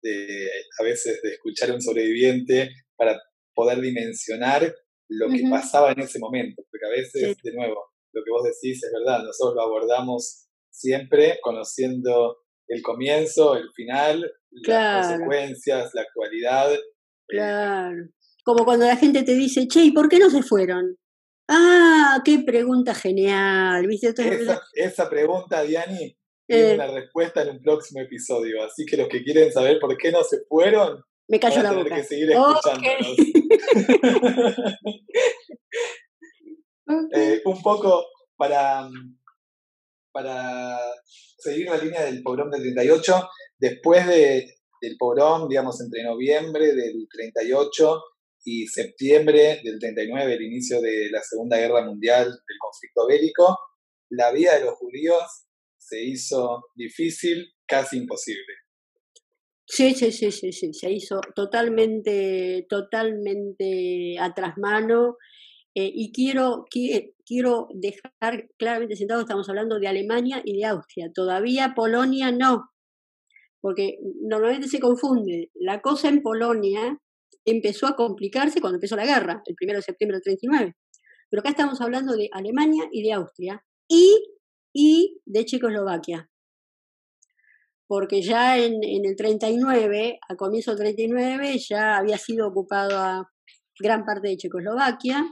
de, 0.02 0.50
a 0.80 0.84
veces 0.84 1.22
de 1.22 1.32
escuchar 1.32 1.72
a 1.72 1.76
un 1.76 1.82
sobreviviente 1.82 2.72
para 2.96 3.20
poder 3.54 3.82
dimensionar 3.82 4.74
lo 5.10 5.28
que 5.30 5.44
pasaba 5.50 5.92
en 5.92 6.00
ese 6.00 6.18
momento, 6.18 6.64
porque 6.72 6.86
a 6.86 6.90
veces, 6.90 7.38
de 7.44 7.54
nuevo, 7.54 7.86
lo 8.14 8.24
que 8.24 8.32
vos 8.32 8.44
decís 8.44 8.84
es 8.84 8.92
verdad, 8.92 9.24
nosotros 9.24 9.56
lo 9.56 9.62
abordamos 9.62 10.48
siempre 10.72 11.40
conociendo 11.42 12.38
el 12.68 12.82
comienzo, 12.82 13.56
el 13.56 13.70
final, 13.76 14.32
las 14.50 15.08
consecuencias, 15.08 15.92
la 15.94 16.02
actualidad. 16.02 16.74
Eh, 16.74 16.80
claro. 17.28 18.10
Como 18.44 18.66
cuando 18.66 18.86
la 18.86 18.98
gente 18.98 19.24
te 19.24 19.36
dice, 19.36 19.68
che, 19.68 19.84
¿y 19.84 19.92
por 19.92 20.10
qué 20.10 20.20
no 20.20 20.30
se 20.30 20.42
fueron? 20.42 20.98
Ah, 21.48 22.22
qué 22.24 22.40
pregunta 22.46 22.94
genial, 22.94 23.86
¿viste? 23.88 24.10
Esa, 24.10 24.62
esa 24.74 25.10
pregunta, 25.10 25.62
Diani, 25.64 26.18
tiene 26.48 26.72
eh. 26.72 26.76
una 26.76 26.88
respuesta 26.88 27.42
en 27.42 27.50
un 27.50 27.62
próximo 27.62 28.02
episodio. 28.02 28.64
Así 28.64 28.86
que 28.86 28.98
los 28.98 29.08
que 29.08 29.24
quieren 29.24 29.52
saber 29.52 29.80
por 29.80 29.98
qué 29.98 30.12
no 30.12 30.24
se 30.24 30.44
fueron, 30.48 31.04
me 31.28 31.40
callo 31.40 31.58
van 31.58 31.66
a 31.66 31.70
tener 31.70 31.94
que 31.94 32.04
seguir 32.04 32.32
escuchándonos. 32.32 33.18
Eh, 37.16 37.42
un 37.46 37.62
poco 37.62 38.06
para, 38.36 38.90
para 40.12 40.78
seguir 41.38 41.68
la 41.68 41.78
línea 41.78 42.04
del 42.04 42.22
pogrom 42.22 42.50
del 42.52 42.62
38, 42.62 43.30
después 43.58 44.06
de, 44.06 44.54
del 44.82 44.98
pogrom, 44.98 45.48
digamos, 45.48 45.80
entre 45.80 46.04
noviembre 46.04 46.74
del 46.74 47.08
38 47.10 48.02
y 48.44 48.68
septiembre 48.68 49.62
del 49.64 49.80
39, 49.80 50.34
el 50.34 50.42
inicio 50.42 50.82
de 50.82 51.10
la 51.12 51.22
Segunda 51.22 51.58
Guerra 51.58 51.86
Mundial, 51.86 52.26
del 52.26 52.58
conflicto 52.60 53.08
bélico, 53.08 53.58
la 54.10 54.32
vida 54.32 54.58
de 54.58 54.66
los 54.66 54.76
judíos 54.76 55.24
se 55.78 56.02
hizo 56.04 56.66
difícil, 56.76 57.46
casi 57.66 57.98
imposible. 57.98 58.54
Sí, 59.66 59.94
sí, 59.96 60.12
sí, 60.12 60.32
sí, 60.32 60.52
sí, 60.52 60.74
se 60.74 60.92
hizo 60.92 61.20
totalmente, 61.36 62.66
totalmente 62.70 64.18
a 64.20 64.34
mano. 64.58 65.18
Eh, 65.76 65.90
y 65.92 66.12
quiero, 66.12 66.66
quiero 67.26 67.68
dejar 67.74 68.48
claramente 68.58 68.96
sentado, 68.96 69.22
estamos 69.22 69.50
hablando 69.50 69.80
de 69.80 69.88
Alemania 69.88 70.42
y 70.46 70.58
de 70.58 70.66
Austria. 70.66 71.12
Todavía 71.14 71.74
Polonia 71.76 72.32
no, 72.32 72.70
porque 73.62 73.98
normalmente 74.22 74.68
se 74.68 74.80
confunde. 74.80 75.50
La 75.56 75.82
cosa 75.82 76.10
en 76.10 76.22
Polonia 76.22 77.00
empezó 77.46 77.88
a 77.88 77.96
complicarse 77.96 78.62
cuando 78.62 78.78
empezó 78.78 78.96
la 78.96 79.06
guerra, 79.06 79.42
el 79.46 79.56
1 79.60 79.74
de 79.74 79.82
septiembre 79.82 80.16
del 80.18 80.24
39. 80.24 80.76
Pero 81.30 81.40
acá 81.40 81.50
estamos 81.50 81.82
hablando 81.82 82.16
de 82.16 82.30
Alemania 82.32 82.88
y 82.92 83.04
de 83.04 83.14
Austria 83.14 83.64
y, 83.88 84.24
y 84.74 85.22
de 85.26 85.46
Checoslovaquia. 85.46 86.30
Porque 87.88 88.22
ya 88.22 88.58
en, 88.58 88.84
en 88.84 89.06
el 89.06 89.16
39, 89.16 90.20
a 90.28 90.36
comienzo 90.36 90.72
del 90.72 90.80
39, 90.96 91.58
ya 91.58 91.98
había 91.98 92.18
sido 92.18 92.48
ocupada 92.48 93.30
gran 93.80 94.06
parte 94.06 94.30
de 94.30 94.38
Checoslovaquia. 94.38 95.26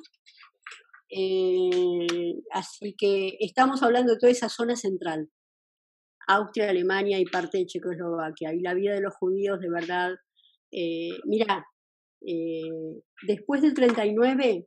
Eh, 1.09 2.33
así 2.51 2.95
que 2.97 3.37
estamos 3.39 3.83
hablando 3.83 4.13
de 4.13 4.19
toda 4.19 4.31
esa 4.31 4.49
zona 4.49 4.75
central. 4.75 5.29
Austria, 6.27 6.69
Alemania 6.69 7.19
y 7.19 7.25
parte 7.25 7.59
de 7.59 7.65
Checoslovaquia. 7.65 8.53
Y 8.53 8.61
la 8.61 8.73
vida 8.73 8.93
de 8.93 9.01
los 9.01 9.15
judíos, 9.15 9.59
de 9.59 9.69
verdad, 9.69 10.11
eh, 10.71 11.19
mira, 11.25 11.65
eh, 12.25 13.01
después 13.27 13.61
del 13.61 13.73
39, 13.73 14.65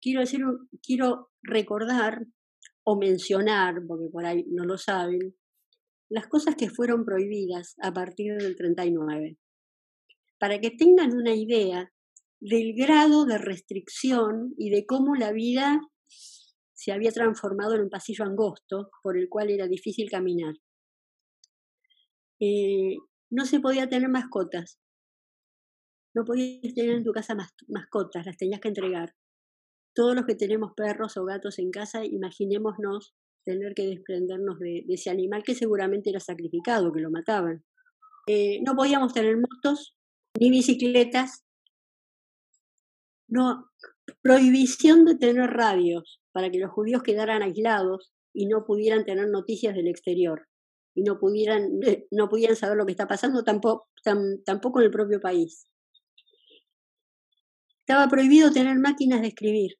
quiero, 0.00 0.20
decir, 0.20 0.40
quiero 0.82 1.30
recordar 1.42 2.24
o 2.84 2.96
mencionar, 2.96 3.82
porque 3.86 4.08
por 4.10 4.24
ahí 4.24 4.44
no 4.48 4.64
lo 4.64 4.78
saben, 4.78 5.36
las 6.08 6.26
cosas 6.26 6.56
que 6.56 6.70
fueron 6.70 7.04
prohibidas 7.04 7.74
a 7.82 7.92
partir 7.92 8.34
del 8.36 8.56
39. 8.56 9.36
Para 10.38 10.60
que 10.60 10.70
tengan 10.70 11.14
una 11.14 11.34
idea 11.34 11.92
del 12.40 12.74
grado 12.74 13.24
de 13.26 13.38
restricción 13.38 14.54
y 14.56 14.70
de 14.70 14.86
cómo 14.86 15.16
la 15.16 15.32
vida 15.32 15.80
se 16.72 16.92
había 16.92 17.10
transformado 17.10 17.74
en 17.74 17.82
un 17.82 17.90
pasillo 17.90 18.24
angosto 18.24 18.90
por 19.02 19.18
el 19.18 19.28
cual 19.28 19.50
era 19.50 19.66
difícil 19.66 20.08
caminar. 20.08 20.54
Eh, 22.40 22.96
no 23.30 23.44
se 23.44 23.58
podía 23.58 23.88
tener 23.88 24.08
mascotas, 24.08 24.78
no 26.14 26.24
podías 26.24 26.74
tener 26.74 26.96
en 26.96 27.04
tu 27.04 27.12
casa 27.12 27.36
mascotas, 27.68 28.26
las 28.26 28.36
tenías 28.36 28.60
que 28.60 28.68
entregar. 28.68 29.14
Todos 29.94 30.14
los 30.14 30.24
que 30.24 30.34
tenemos 30.34 30.72
perros 30.76 31.16
o 31.16 31.24
gatos 31.24 31.58
en 31.58 31.70
casa, 31.70 32.04
imaginémonos 32.04 33.14
tener 33.44 33.74
que 33.74 33.86
desprendernos 33.86 34.58
de, 34.58 34.84
ese 34.88 35.10
animal 35.10 35.42
que 35.42 35.54
seguramente 35.54 36.10
era 36.10 36.20
sacrificado, 36.20 36.92
que 36.92 37.00
lo 37.00 37.10
mataban. 37.10 37.64
Eh, 38.26 38.60
no 38.62 38.74
podíamos 38.74 39.12
tener 39.12 39.36
motos 39.36 39.96
ni 40.38 40.50
bicicletas. 40.50 41.44
No, 43.26 43.70
prohibición 44.22 45.04
de 45.04 45.16
tener 45.16 45.50
radios 45.50 46.20
para 46.32 46.50
que 46.50 46.58
los 46.58 46.70
judíos 46.70 47.02
quedaran 47.02 47.42
aislados 47.42 48.12
y 48.34 48.46
no 48.46 48.64
pudieran 48.64 49.04
tener 49.04 49.28
noticias 49.28 49.74
del 49.74 49.88
exterior 49.88 50.46
y 50.94 51.02
no 51.02 51.18
pudieran, 51.18 51.78
no 52.10 52.28
pudieran 52.28 52.56
saber 52.56 52.76
lo 52.76 52.84
que 52.84 52.92
está 52.92 53.06
pasando 53.06 53.44
tampoco, 53.44 53.88
tampoco 54.44 54.80
en 54.80 54.86
el 54.86 54.90
propio 54.90 55.20
país. 55.20 55.67
Estaba 57.88 58.06
prohibido 58.08 58.52
tener 58.52 58.78
máquinas 58.78 59.22
de 59.22 59.28
escribir. 59.28 59.76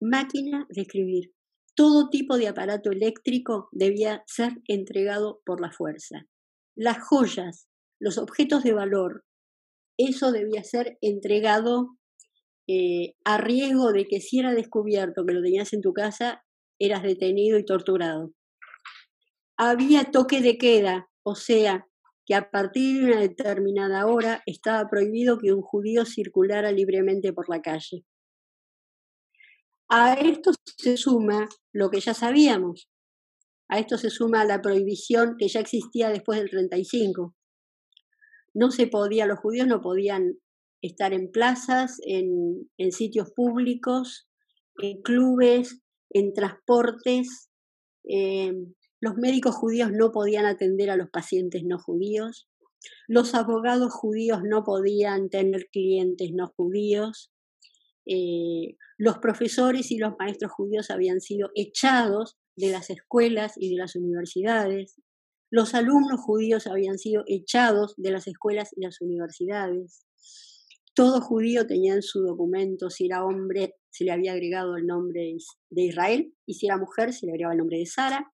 Máquina 0.00 0.66
de 0.70 0.80
escribir. 0.80 1.34
Todo 1.74 2.08
tipo 2.08 2.38
de 2.38 2.48
aparato 2.48 2.90
eléctrico 2.90 3.68
debía 3.70 4.22
ser 4.26 4.52
entregado 4.66 5.42
por 5.44 5.60
la 5.60 5.70
fuerza. 5.70 6.24
Las 6.74 7.06
joyas, 7.06 7.68
los 8.00 8.16
objetos 8.16 8.62
de 8.62 8.72
valor, 8.72 9.26
eso 9.98 10.32
debía 10.32 10.64
ser 10.64 10.96
entregado 11.02 11.98
eh, 12.66 13.12
a 13.24 13.36
riesgo 13.36 13.92
de 13.92 14.06
que 14.06 14.22
si 14.22 14.38
era 14.38 14.54
descubierto 14.54 15.26
que 15.26 15.34
lo 15.34 15.42
tenías 15.42 15.74
en 15.74 15.82
tu 15.82 15.92
casa, 15.92 16.42
eras 16.78 17.02
detenido 17.02 17.58
y 17.58 17.66
torturado. 17.66 18.32
Había 19.58 20.10
toque 20.12 20.40
de 20.40 20.56
queda, 20.56 21.10
o 21.24 21.34
sea, 21.34 21.86
que 22.28 22.34
a 22.34 22.50
partir 22.50 23.00
de 23.00 23.06
una 23.06 23.20
determinada 23.20 24.06
hora 24.06 24.42
estaba 24.44 24.86
prohibido 24.90 25.38
que 25.38 25.54
un 25.54 25.62
judío 25.62 26.04
circulara 26.04 26.70
libremente 26.72 27.32
por 27.32 27.48
la 27.48 27.62
calle. 27.62 28.04
A 29.88 30.12
esto 30.12 30.50
se 30.76 30.98
suma 30.98 31.48
lo 31.72 31.88
que 31.88 32.00
ya 32.00 32.12
sabíamos. 32.12 32.90
A 33.70 33.78
esto 33.78 33.96
se 33.96 34.10
suma 34.10 34.44
la 34.44 34.60
prohibición 34.60 35.36
que 35.38 35.48
ya 35.48 35.60
existía 35.60 36.10
después 36.10 36.38
del 36.38 36.50
35. 36.50 37.34
No 38.52 38.70
se 38.72 38.88
podía, 38.88 39.24
los 39.24 39.38
judíos 39.38 39.66
no 39.66 39.80
podían 39.80 40.34
estar 40.82 41.14
en 41.14 41.30
plazas, 41.32 41.96
en, 42.04 42.68
sitios 42.92 43.32
públicos, 43.34 44.28
en 44.82 45.00
clubes, 45.00 45.80
en 46.10 46.34
transportes, 46.34 47.48
eh, 48.04 48.52
los 49.00 49.16
médicos 49.16 49.54
judíos 49.54 49.90
no 49.92 50.12
podían 50.12 50.46
atender 50.46 50.90
a 50.90 50.96
los 50.96 51.10
pacientes 51.10 51.62
no 51.64 51.78
judíos. 51.78 52.48
Los 53.06 53.34
abogados 53.34 53.92
judíos 53.92 54.40
no 54.44 54.64
podían 54.64 55.30
tener 55.30 55.68
clientes 55.70 56.30
no 56.32 56.48
judíos. 56.56 57.30
Eh, 58.06 58.76
los 58.96 59.18
profesores 59.18 59.90
y 59.90 59.98
los 59.98 60.14
maestros 60.18 60.52
judíos 60.52 60.90
habían 60.90 61.20
sido 61.20 61.50
echados 61.54 62.36
de 62.56 62.72
las 62.72 62.90
escuelas 62.90 63.52
y 63.56 63.70
de 63.70 63.76
las 63.76 63.94
universidades. 63.94 64.96
Los 65.50 65.74
alumnos 65.74 66.20
judíos 66.20 66.66
habían 66.66 66.98
sido 66.98 67.22
echados 67.26 67.94
de 67.96 68.10
las 68.10 68.26
escuelas 68.26 68.70
y 68.76 68.82
las 68.82 69.00
universidades. 69.00 70.00
Todo 70.94 71.20
judío 71.20 71.66
tenía 71.66 71.94
en 71.94 72.02
su 72.02 72.22
documento, 72.22 72.90
si 72.90 73.06
era 73.06 73.24
hombre, 73.24 73.76
se 73.90 74.04
le 74.04 74.10
había 74.10 74.32
agregado 74.32 74.76
el 74.76 74.86
nombre 74.86 75.36
de 75.70 75.82
Israel, 75.82 76.34
y 76.44 76.54
si 76.54 76.66
era 76.66 76.76
mujer, 76.76 77.12
se 77.12 77.26
le 77.26 77.32
agregaba 77.32 77.54
el 77.54 77.58
nombre 77.58 77.78
de 77.78 77.86
Sara, 77.86 78.32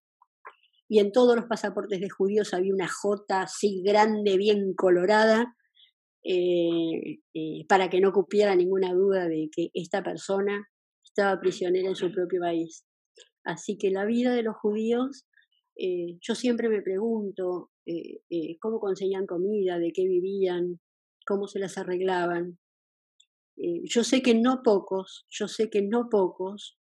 y 0.87 0.99
en 0.99 1.11
todos 1.11 1.35
los 1.35 1.45
pasaportes 1.45 1.99
de 1.99 2.09
judíos 2.09 2.53
había 2.53 2.73
una 2.73 2.87
J 2.87 3.41
así 3.41 3.81
grande, 3.83 4.37
bien 4.37 4.73
colorada, 4.75 5.55
eh, 6.23 7.19
eh, 7.33 7.65
para 7.67 7.89
que 7.89 8.01
no 8.01 8.11
cupiera 8.11 8.55
ninguna 8.55 8.93
duda 8.93 9.27
de 9.27 9.49
que 9.55 9.69
esta 9.73 10.03
persona 10.03 10.67
estaba 11.03 11.39
prisionera 11.39 11.87
en 11.87 11.95
su 11.95 12.11
propio 12.11 12.41
país. 12.41 12.85
Así 13.43 13.77
que 13.77 13.91
la 13.91 14.05
vida 14.05 14.33
de 14.33 14.43
los 14.43 14.55
judíos, 14.55 15.27
eh, 15.75 16.17
yo 16.21 16.35
siempre 16.35 16.69
me 16.69 16.81
pregunto 16.81 17.71
cómo 18.59 18.79
conseguían 18.79 19.27
comida, 19.27 19.77
de 19.77 19.91
qué 19.93 20.07
vivían, 20.07 20.79
cómo 21.27 21.47
se 21.47 21.59
las 21.59 21.77
arreglaban. 21.77 22.57
yo 23.83 24.03
sé 24.03 24.23
que 24.23 24.33
no 24.33 24.63
pocos, 24.63 25.27
yo 25.29 25.47
sé 25.47 25.69
que 25.69 25.83
no 25.83 26.09
pocos 26.09 26.79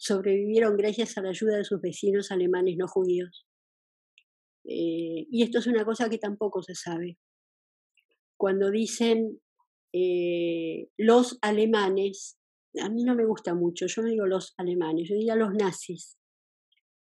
sobrevivieron 0.00 0.78
gracias 0.78 1.18
a 1.18 1.22
la 1.22 1.28
ayuda 1.28 1.58
de 1.58 1.64
sus 1.64 1.80
vecinos 1.80 2.30
alemanes 2.30 2.76
no 2.78 2.88
judíos. 2.88 3.46
y 4.64 5.42
esto 5.42 5.58
es 5.58 5.66
una 5.66 5.84
cosa 5.84 6.08
que 6.08 6.18
tampoco 6.18 6.62
se 6.62 6.74
sabe. 6.74 7.18
Cuando 8.38 8.70
dicen 8.70 9.40
eh, 9.92 10.88
los 10.96 11.38
alemanes, 11.42 12.38
a 12.80 12.88
mí 12.88 13.04
no 13.04 13.14
me 13.14 13.26
gusta 13.26 13.54
mucho, 13.54 13.86
yo 13.86 14.02
no 14.02 14.08
digo 14.08 14.26
los 14.26 14.54
alemanes, 14.56 15.08
yo 15.08 15.16
diría 15.16 15.36
los 15.36 15.52
nazis, 15.52 16.16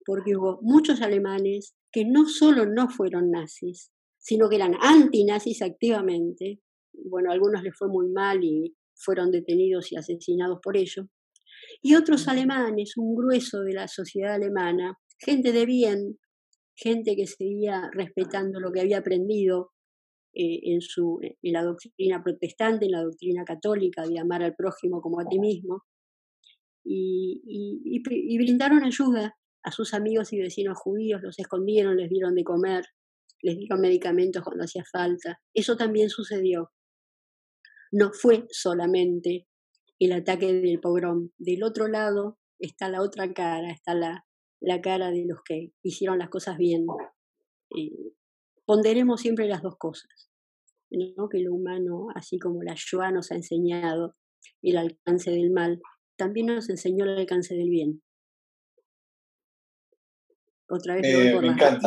porque 0.07 0.37
hubo 0.37 0.61
muchos 0.63 1.01
alemanes 1.01 1.75
que 1.91 2.05
no 2.05 2.29
solo 2.29 2.67
no 2.67 2.89
fueron 2.89 3.31
nazis, 3.31 3.91
sino 4.19 4.49
que 4.49 4.57
eran 4.57 4.75
antinazis 4.81 5.63
activamente, 5.63 6.61
bueno, 6.93 7.31
a 7.31 7.33
algunos 7.33 7.63
les 7.65 7.77
fue 7.77 7.89
muy 7.89 8.09
mal 8.09 8.45
y 8.45 8.77
fueron 8.95 9.33
detenidos 9.33 9.91
y 9.91 9.97
asesinados 9.97 10.61
por 10.63 10.77
ello, 10.77 11.09
y 11.83 11.95
otros 11.95 12.29
alemanes, 12.29 12.97
un 12.97 13.15
grueso 13.15 13.61
de 13.61 13.75
la 13.75 13.89
sociedad 13.89 14.35
alemana, 14.35 14.99
gente 15.19 15.53
de 15.53 15.67
bien, 15.67 16.19
gente 16.77 17.17
que 17.17 17.27
seguía 17.27 17.91
respetando 17.93 18.61
lo 18.61 18.73
que 18.73 18.81
había 18.81 18.99
aprendido 18.99 19.71
eh, 20.35 20.61
en, 20.73 20.81
su, 20.81 21.21
en 21.23 21.53
la 21.53 21.63
doctrina 21.63 22.23
protestante, 22.23 22.87
en 22.87 22.93
la 22.93 23.03
doctrina 23.03 23.45
católica 23.45 24.03
de 24.07 24.19
amar 24.19 24.43
al 24.43 24.55
prójimo 24.55 25.01
como 25.01 25.21
a 25.21 25.29
ti 25.29 25.39
mismo, 25.39 25.83
y, 26.85 27.41
y, 27.47 28.37
brindaron 28.37 28.85
ayuda 28.85 29.37
a 29.63 29.73
sus 29.73 29.95
amigos 29.95 30.33
y 30.33 30.39
vecinos 30.39 30.77
judíos, 30.79 31.23
los 31.23 31.39
escondieron, 31.39 31.97
les 31.97 32.11
dieron 32.11 32.35
de 32.35 32.45
comer, 32.45 32.85
les 33.41 33.57
dieron 33.57 33.81
medicamentos 33.81 34.43
cuando 34.43 34.65
hacía 34.65 34.85
falta. 34.91 35.41
Eso 35.55 35.77
también 35.77 36.11
sucedió. 36.11 36.73
No 37.91 38.13
fue 38.13 38.45
solamente 38.51 39.47
el 39.99 40.13
ataque 40.13 40.53
del 40.53 40.81
pogrom. 40.81 41.31
Del 41.39 41.63
otro 41.63 41.89
lado 41.89 42.39
está 42.59 42.89
la 42.89 43.03
otra 43.03 43.33
cara, 43.33 43.71
está 43.71 43.95
la, 43.95 44.27
la 44.61 44.81
cara 44.81 45.11
de 45.11 45.25
los 45.27 45.41
que 45.45 45.73
hicieron 45.83 46.19
las 46.19 46.29
cosas 46.29 46.57
bien. 46.59 46.87
Eh, 47.77 48.13
ponderemos 48.65 49.21
siempre 49.21 49.47
las 49.47 49.63
dos 49.63 49.77
cosas, 49.77 50.31
¿no? 50.91 51.29
que 51.29 51.41
lo 51.41 51.55
humano, 51.55 52.09
así 52.15 52.39
como 52.39 52.63
la 52.63 52.75
Shoah 52.77 53.13
nos 53.13 53.31
ha 53.31 53.35
enseñado 53.35 54.17
el 54.63 54.79
alcance 54.79 55.31
del 55.31 55.51
mal, 55.51 55.81
también 56.17 56.47
nos 56.47 56.69
enseñó 56.69 57.05
el 57.05 57.19
alcance 57.19 57.55
del 57.55 57.71
bien. 57.71 58.03
Otra 60.67 60.95
vez 60.95 61.03
me, 61.03 61.15
voy, 61.15 61.33
por 61.33 61.45
las, 61.45 61.83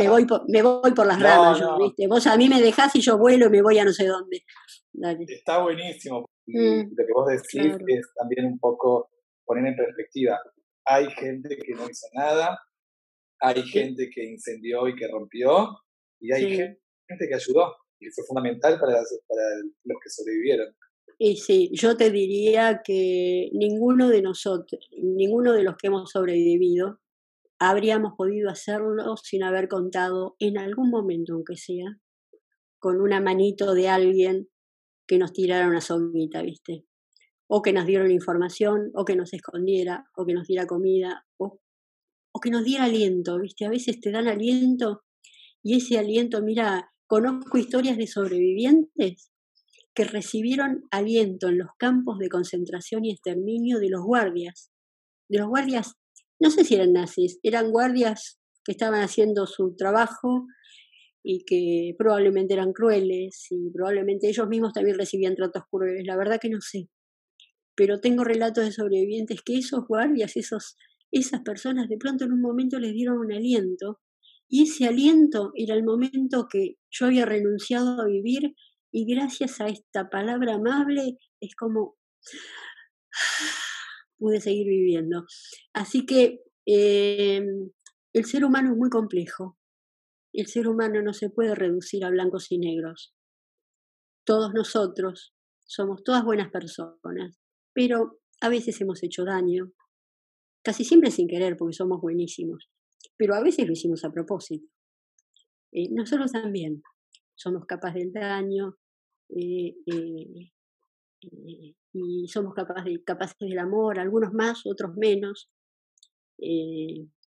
me, 0.47 0.61
voy, 0.61 0.93
por, 0.93 1.07
las 1.07 1.19
ramas, 1.19 1.59
¿viste? 1.79 2.07
Vos 2.07 2.27
a 2.27 2.37
mí 2.37 2.47
me 2.47 2.61
dejás 2.61 2.95
y 2.95 3.01
yo 3.01 3.17
vuelo 3.17 3.47
y 3.47 3.49
me 3.49 3.61
voy 3.63 3.79
a 3.79 3.83
no 3.83 3.91
sé 3.91 4.05
dónde. 4.05 4.45
Está 5.27 5.61
buenísimo. 5.63 6.25
Mm, 6.47 6.95
lo 6.95 7.05
que 7.05 7.13
vos 7.13 7.27
decís 7.27 7.73
es 7.87 8.07
también 8.15 8.45
un 8.45 8.59
poco 8.59 9.09
poner 9.45 9.67
en 9.67 9.75
perspectiva. 9.75 10.39
Hay 10.85 11.05
gente 11.11 11.57
que 11.57 11.73
no 11.73 11.89
hizo 11.89 12.07
nada, 12.13 12.57
hay 13.41 13.61
gente 13.63 14.09
que 14.13 14.23
incendió 14.23 14.87
y 14.87 14.95
que 14.95 15.07
rompió, 15.07 15.67
y 16.19 16.33
hay 16.33 16.55
gente 16.55 17.27
que 17.29 17.35
ayudó 17.35 17.75
y 17.99 18.09
fue 18.11 18.23
fundamental 18.25 18.79
para, 18.79 18.93
para 18.93 19.43
los 19.83 19.97
que 20.03 20.09
sobrevivieron. 20.09 20.73
Y 21.19 21.37
sí, 21.37 21.71
yo 21.73 21.97
te 21.97 22.11
diría 22.11 22.81
que 22.83 23.49
ninguno 23.53 24.09
de 24.09 24.21
nosotros, 24.21 24.87
ninguno 24.91 25.53
de 25.53 25.63
los 25.63 25.75
que 25.75 25.87
hemos 25.87 26.11
sobrevivido, 26.11 26.99
habríamos 27.59 28.13
podido 28.15 28.51
hacerlo 28.51 29.17
sin 29.17 29.43
haber 29.43 29.67
contado 29.67 30.35
en 30.39 30.59
algún 30.59 30.91
momento, 30.91 31.33
aunque 31.33 31.57
sea, 31.57 31.99
con 32.79 33.01
una 33.01 33.19
manito 33.19 33.73
de 33.73 33.89
alguien 33.89 34.47
que 35.07 35.17
nos 35.17 35.33
tirara 35.33 35.67
una 35.67 35.81
somita, 35.81 36.41
¿viste? 36.41 36.85
O 37.47 37.61
que 37.61 37.73
nos 37.73 37.85
diera 37.85 38.11
información, 38.11 38.91
o 38.93 39.05
que 39.05 39.15
nos 39.15 39.33
escondiera, 39.33 40.05
o 40.15 40.25
que 40.25 40.33
nos 40.33 40.47
diera 40.47 40.67
comida, 40.67 41.25
o, 41.37 41.59
o 42.33 42.39
que 42.39 42.51
nos 42.51 42.65
diera 42.65 42.83
aliento, 42.83 43.39
¿viste? 43.39 43.65
A 43.65 43.69
veces 43.69 43.99
te 44.01 44.11
dan 44.11 44.27
aliento 44.27 45.03
y 45.63 45.75
ese 45.75 45.97
aliento, 45.97 46.41
mira, 46.41 46.93
conozco 47.07 47.57
historias 47.57 47.97
de 47.97 48.07
sobrevivientes 48.07 49.31
que 49.93 50.05
recibieron 50.05 50.83
aliento 50.91 51.49
en 51.49 51.57
los 51.57 51.69
campos 51.77 52.19
de 52.19 52.29
concentración 52.29 53.03
y 53.03 53.11
exterminio 53.11 53.79
de 53.79 53.89
los 53.89 54.01
guardias. 54.03 54.71
De 55.27 55.39
los 55.39 55.49
guardias, 55.49 55.95
no 56.39 56.51
sé 56.51 56.63
si 56.63 56.75
eran 56.75 56.93
nazis, 56.93 57.39
eran 57.43 57.71
guardias 57.71 58.39
que 58.63 58.71
estaban 58.71 59.01
haciendo 59.01 59.45
su 59.45 59.75
trabajo 59.75 60.45
y 61.29 61.43
que 61.43 61.93
probablemente 61.97 62.53
eran 62.53 62.71
crueles 62.71 63.47
y 63.49 63.69
probablemente 63.71 64.29
ellos 64.29 64.47
mismos 64.47 64.71
también 64.71 64.97
recibían 64.97 65.35
tratos 65.35 65.63
crueles. 65.69 66.05
La 66.05 66.15
verdad 66.15 66.39
que 66.41 66.47
no 66.47 66.61
sé. 66.61 66.87
Pero 67.75 67.99
tengo 67.99 68.23
relatos 68.23 68.63
de 68.63 68.71
sobrevivientes 68.71 69.41
que 69.41 69.57
esos 69.57 69.85
guardias, 69.85 70.37
esos, 70.37 70.77
esas 71.11 71.41
personas 71.41 71.89
de 71.89 71.97
pronto 71.97 72.23
en 72.23 72.31
un 72.31 72.39
momento 72.39 72.79
les 72.79 72.93
dieron 72.93 73.17
un 73.17 73.33
aliento 73.33 73.99
y 74.47 74.63
ese 74.63 74.85
aliento 74.85 75.51
era 75.55 75.75
el 75.75 75.83
momento 75.83 76.47
que 76.49 76.75
yo 76.89 77.07
había 77.07 77.25
renunciado 77.25 78.01
a 78.01 78.05
vivir 78.05 78.55
y 78.93 79.13
gracias 79.13 79.59
a 79.59 79.67
esta 79.67 80.09
palabra 80.09 80.53
amable 80.53 81.17
es 81.41 81.55
como 81.55 81.97
pude 84.17 84.39
seguir 84.39 84.67
viviendo. 84.67 85.25
Así 85.73 86.05
que 86.05 86.39
em, 86.65 87.69
el 88.13 88.23
ser 88.23 88.45
humano 88.45 88.71
es 88.71 88.77
muy 88.77 88.89
complejo. 88.89 89.56
El 90.37 90.47
ser 90.47 90.69
humano 90.69 91.01
no 91.01 91.13
se 91.13 91.29
puede 91.29 91.53
reducir 91.53 92.05
a 92.05 92.09
blancos 92.09 92.51
y 92.51 92.59
negros. 92.59 93.13
Todos 94.25 94.53
nosotros 94.53 95.33
somos 95.65 96.03
todas 96.03 96.23
buenas 96.23 96.49
personas, 96.51 97.37
pero 97.73 98.19
a 98.39 98.47
veces 98.47 98.79
hemos 98.79 99.03
hecho 99.03 99.25
daño, 99.25 99.73
casi 100.63 100.85
siempre 100.85 101.11
sin 101.11 101.27
querer 101.27 101.57
porque 101.57 101.73
somos 101.73 101.99
buenísimos 101.99 102.69
pero 103.17 103.35
a 103.35 103.41
veces 103.41 103.65
lo 103.65 103.73
hicimos 103.73 104.03
a 104.05 104.11
propósito. 104.11 104.67
Eh, 105.71 105.89
nosotros 105.91 106.31
también 106.31 106.81
somos 107.35 107.65
capaces 107.65 108.03
del 108.03 108.13
daño 108.13 108.77
eh, 109.29 109.75
eh, 109.85 110.51
y 111.93 112.27
somos 112.27 112.53
capaces, 112.53 112.85
de, 112.85 113.03
capaces 113.03 113.37
del 113.39 113.59
amor, 113.59 113.99
algunos 113.99 114.33
más, 114.33 114.65
otros 114.65 114.95
menos, 114.95 115.49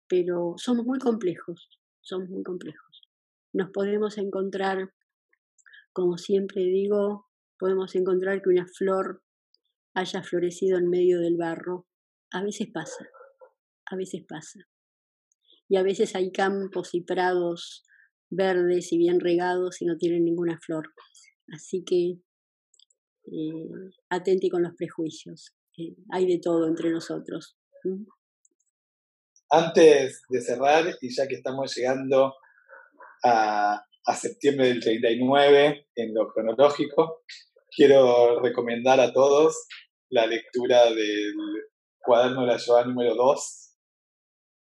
pero 0.08 0.54
somos 0.56 0.86
muy 0.86 0.98
complejos, 1.00 1.68
somos 2.00 2.28
muy 2.30 2.44
complejos. 2.44 2.89
Nos 3.52 3.70
podemos 3.70 4.18
encontrar, 4.18 4.92
como 5.92 6.18
siempre 6.18 6.62
digo, 6.62 7.26
podemos 7.58 7.94
encontrar 7.94 8.42
que 8.42 8.50
una 8.50 8.66
flor 8.66 9.22
haya 9.94 10.22
florecido 10.22 10.78
en 10.78 10.88
medio 10.88 11.20
del 11.20 11.36
barro. 11.36 11.86
A 12.32 12.42
veces 12.42 12.68
pasa, 12.72 13.08
a 13.86 13.96
veces 13.96 14.24
pasa 14.28 14.60
y 15.70 15.76
a 15.76 15.82
veces 15.84 16.16
hay 16.16 16.32
campos 16.32 16.94
y 16.94 17.00
prados 17.02 17.84
verdes 18.28 18.92
y 18.92 18.98
bien 18.98 19.20
regados 19.20 19.80
y 19.80 19.86
no 19.86 19.96
tienen 19.96 20.24
ninguna 20.24 20.58
flor. 20.60 20.92
Así 21.54 21.84
que 21.84 22.18
eh, 23.32 23.70
atenti 24.10 24.50
con 24.50 24.64
los 24.64 24.74
prejuicios. 24.74 25.54
Hay 26.10 26.26
de 26.26 26.40
todo 26.40 26.66
entre 26.66 26.90
nosotros. 26.90 27.56
Antes 29.48 30.22
de 30.28 30.40
cerrar, 30.40 30.86
y 31.00 31.14
ya 31.14 31.28
que 31.28 31.36
estamos 31.36 31.74
llegando 31.76 32.34
a, 33.24 33.84
septiembre 34.16 34.66
del 34.68 34.80
39 34.80 35.86
en 35.94 36.14
lo 36.14 36.28
cronológico, 36.32 37.22
quiero 37.70 38.40
recomendar 38.40 38.98
a 38.98 39.12
todos 39.12 39.66
la 40.10 40.26
lectura 40.26 40.86
del 40.86 41.32
cuaderno 42.00 42.40
de 42.40 42.46
la 42.48 42.56
Shoah 42.56 42.84
número 42.84 43.14
2 43.14 43.76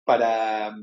para, 0.06 0.74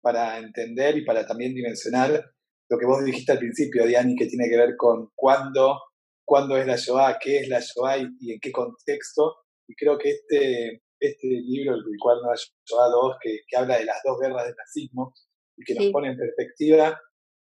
para 0.00 0.38
entender 0.38 0.96
y 0.96 1.04
para 1.04 1.26
también 1.26 1.52
dimensionar 1.52 2.32
lo 2.70 2.78
que 2.78 2.86
vos 2.86 3.04
dijiste 3.04 3.32
al 3.32 3.38
principio, 3.38 3.84
Diani, 3.84 4.14
que 4.14 4.26
tiene 4.26 4.48
que 4.48 4.56
ver 4.56 4.76
con 4.76 5.10
cuándo, 5.14 5.80
cuándo 6.24 6.56
es 6.56 6.66
la 6.66 6.76
Shoah, 6.76 7.18
qué 7.20 7.40
es 7.40 7.48
la 7.48 7.60
Shoah 7.60 7.98
y, 7.98 8.32
en 8.32 8.40
qué 8.40 8.52
contexto. 8.52 9.34
Y 9.68 9.74
creo 9.74 9.98
que 9.98 10.10
este, 10.10 10.82
este 11.00 11.26
libro, 11.26 11.74
el 11.74 11.82
cuaderno 12.00 12.30
de 12.30 12.36
la 12.36 12.42
Shoah 12.64 12.88
2, 12.88 13.16
que, 13.20 13.40
que, 13.46 13.56
habla 13.56 13.76
de 13.76 13.84
las 13.84 14.00
dos 14.04 14.18
guerras 14.20 14.46
del 14.46 14.54
nazismo 14.54 15.12
y 15.60 15.64
que 15.64 15.74
nos 15.74 15.92
pone 15.92 16.08
en 16.08 16.16
perspectiva 16.16 16.98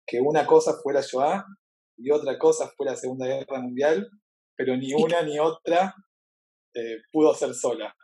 que 0.07 0.21
una 0.21 0.47
cosa 0.47 0.75
fue 0.83 0.95
la 0.95 1.01
Shoah 1.01 1.45
y 1.97 2.11
otra 2.11 2.39
cosa 2.39 2.71
fue 2.77 2.87
la 2.87 2.97
Segunda 2.97 3.27
Guerra 3.27 3.61
Mundial, 3.61 4.09
pero 4.57 4.77
ni 4.77 4.95
una 4.95 5.23
ni 5.23 5.39
otra 5.39 5.95
eh, 6.75 6.99
pudo 7.11 7.35
ser 7.35 7.55
sola. 7.55 7.95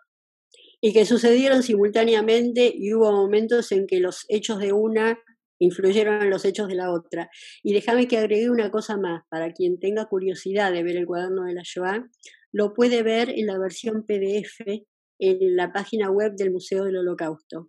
Y 0.81 0.93
que 0.93 1.05
sucedieron 1.05 1.63
simultáneamente 1.63 2.73
y 2.75 2.93
hubo 2.95 3.13
momentos 3.13 3.71
en 3.73 3.87
que 3.87 4.01
los 4.01 4.25
hechos 4.29 4.59
de 4.59 4.73
una 4.73 5.19
influyeron 5.61 6.23
en 6.23 6.31
los 6.31 6.45
hechos 6.45 6.69
de 6.69 6.75
la 6.75 6.91
otra. 6.91 7.29
Y 7.63 7.75
déjame 7.75 8.09
que 8.09 8.17
agregue 8.17 8.51
una 8.51 8.71
cosa 8.71 8.97
más, 8.97 9.23
para 9.29 9.53
quien 9.53 9.79
tenga 9.79 10.07
curiosidad 10.07 10.73
de 10.73 10.83
ver 10.83 10.97
el 10.97 11.07
cuaderno 11.07 11.45
de 11.45 11.53
la 11.53 11.63
Shoah, 11.63 12.09
lo 12.51 12.73
puede 12.73 13.03
ver 13.03 13.31
en 13.31 13.47
la 13.47 13.59
versión 13.59 14.05
PDF 14.07 14.61
en 15.21 15.55
la 15.55 15.71
página 15.71 16.11
web 16.11 16.33
del 16.35 16.51
Museo 16.51 16.85
del 16.85 16.97
Holocausto, 16.97 17.69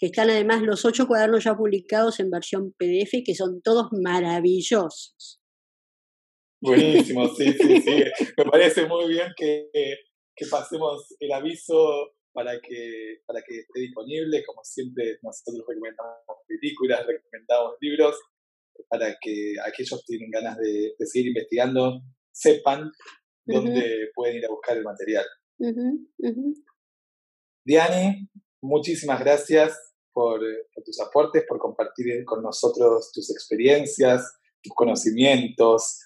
están 0.00 0.30
además 0.30 0.62
los 0.62 0.84
ocho 0.84 1.06
cuadernos 1.06 1.44
ya 1.44 1.56
publicados 1.56 2.20
en 2.20 2.30
versión 2.30 2.72
PDF, 2.72 3.22
que 3.24 3.34
son 3.34 3.62
todos 3.62 3.88
maravillosos. 3.92 5.40
Buenísimo, 6.60 7.28
sí, 7.36 7.52
sí, 7.52 7.80
sí. 7.80 8.04
Me 8.36 8.44
parece 8.44 8.86
muy 8.86 9.08
bien 9.08 9.28
que, 9.36 9.68
que 9.72 10.46
pasemos 10.46 11.14
el 11.20 11.32
aviso 11.32 12.14
para 12.32 12.60
que, 12.60 13.20
para 13.26 13.40
que 13.42 13.60
esté 13.60 13.80
disponible. 13.80 14.44
Como 14.44 14.62
siempre, 14.64 15.18
nosotros 15.22 15.64
recomendamos 15.68 16.16
películas, 16.46 17.06
recomendamos 17.06 17.76
libros, 17.80 18.16
para 18.88 19.14
que 19.20 19.54
aquellos 19.64 20.00
que 20.00 20.16
tienen 20.16 20.30
ganas 20.30 20.58
de, 20.58 20.94
seguir 21.06 21.28
investigando 21.28 22.02
sepan 22.32 22.90
dónde 23.46 24.10
pueden 24.14 24.36
ir 24.36 24.46
a 24.46 24.50
buscar 24.50 24.76
el 24.76 24.82
material. 24.82 25.24
Diani, 27.64 28.28
muchísimas 28.64 29.20
gracias 29.20 29.78
por, 30.12 30.40
tus 30.84 31.00
aportes, 31.00 31.44
por 31.48 31.58
compartir 31.58 32.24
con 32.24 32.42
nosotros 32.42 33.10
tus 33.12 33.30
experiencias, 33.30 34.38
tus 34.62 34.74
conocimientos, 34.74 36.00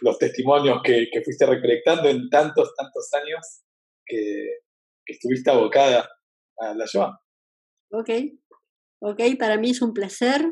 los 0.00 0.18
testimonios 0.18 0.80
que, 0.84 1.08
que 1.12 1.22
fuiste 1.22 1.46
recolectando 1.46 2.08
en 2.08 2.28
tantos, 2.30 2.74
tantos 2.76 3.08
años 3.14 3.62
que, 4.04 4.58
que 5.04 5.14
estuviste 5.14 5.50
abocada 5.50 6.08
a 6.58 6.74
la 6.74 6.84
Shoah. 6.86 7.20
Ok, 7.90 8.10
ok, 9.00 9.20
para 9.38 9.58
mí 9.58 9.70
es 9.70 9.82
un 9.82 9.92
placer 9.92 10.42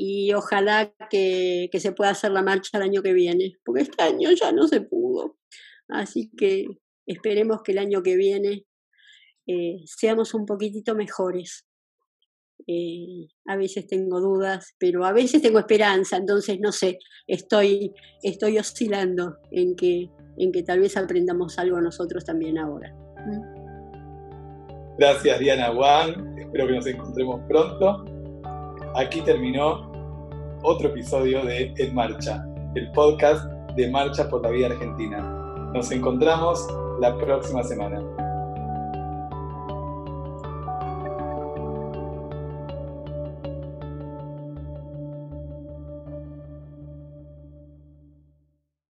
y 0.00 0.32
ojalá 0.32 0.94
que, 1.10 1.68
se 1.72 1.92
pueda 1.92 2.10
hacer 2.10 2.30
la 2.30 2.42
marcha 2.42 2.78
el 2.78 2.84
año 2.84 3.02
que 3.02 3.12
viene, 3.12 3.56
porque 3.64 3.82
este 3.82 4.00
año 4.00 4.30
ya 4.30 4.52
no 4.52 4.68
se 4.68 4.80
pudo. 4.80 5.36
Así 5.88 6.30
que 6.36 6.66
esperemos 7.04 7.62
que 7.64 7.72
el 7.72 7.78
año 7.78 8.02
que 8.04 8.14
viene 8.14 8.67
eh, 9.48 9.82
seamos 9.86 10.34
un 10.34 10.44
poquitito 10.44 10.94
mejores. 10.94 11.66
Eh, 12.66 13.28
a 13.46 13.56
veces 13.56 13.86
tengo 13.86 14.20
dudas, 14.20 14.74
pero 14.78 15.06
a 15.06 15.12
veces 15.12 15.40
tengo 15.40 15.58
esperanza, 15.58 16.18
entonces 16.18 16.60
no 16.60 16.70
sé, 16.70 16.98
estoy, 17.26 17.94
estoy 18.22 18.58
oscilando 18.58 19.38
en 19.50 19.74
que, 19.74 20.10
en 20.36 20.52
que 20.52 20.62
tal 20.64 20.80
vez 20.80 20.96
aprendamos 20.96 21.58
algo 21.58 21.80
nosotros 21.80 22.24
también 22.24 22.58
ahora. 22.58 22.92
¿Mm? 23.26 23.58
Gracias 24.98 25.38
Diana 25.38 25.70
Wang, 25.70 26.38
espero 26.38 26.66
que 26.66 26.72
nos 26.74 26.86
encontremos 26.86 27.40
pronto. 27.48 28.04
Aquí 28.96 29.22
terminó 29.22 29.90
otro 30.62 30.88
episodio 30.88 31.42
de 31.44 31.72
En 31.78 31.94
Marcha, 31.94 32.44
el 32.74 32.90
podcast 32.92 33.44
de 33.76 33.88
Marcha 33.88 34.28
por 34.28 34.42
la 34.42 34.50
Vida 34.50 34.66
Argentina. 34.66 35.20
Nos 35.72 35.90
encontramos 35.92 36.66
la 37.00 37.16
próxima 37.16 37.62
semana. 37.62 38.27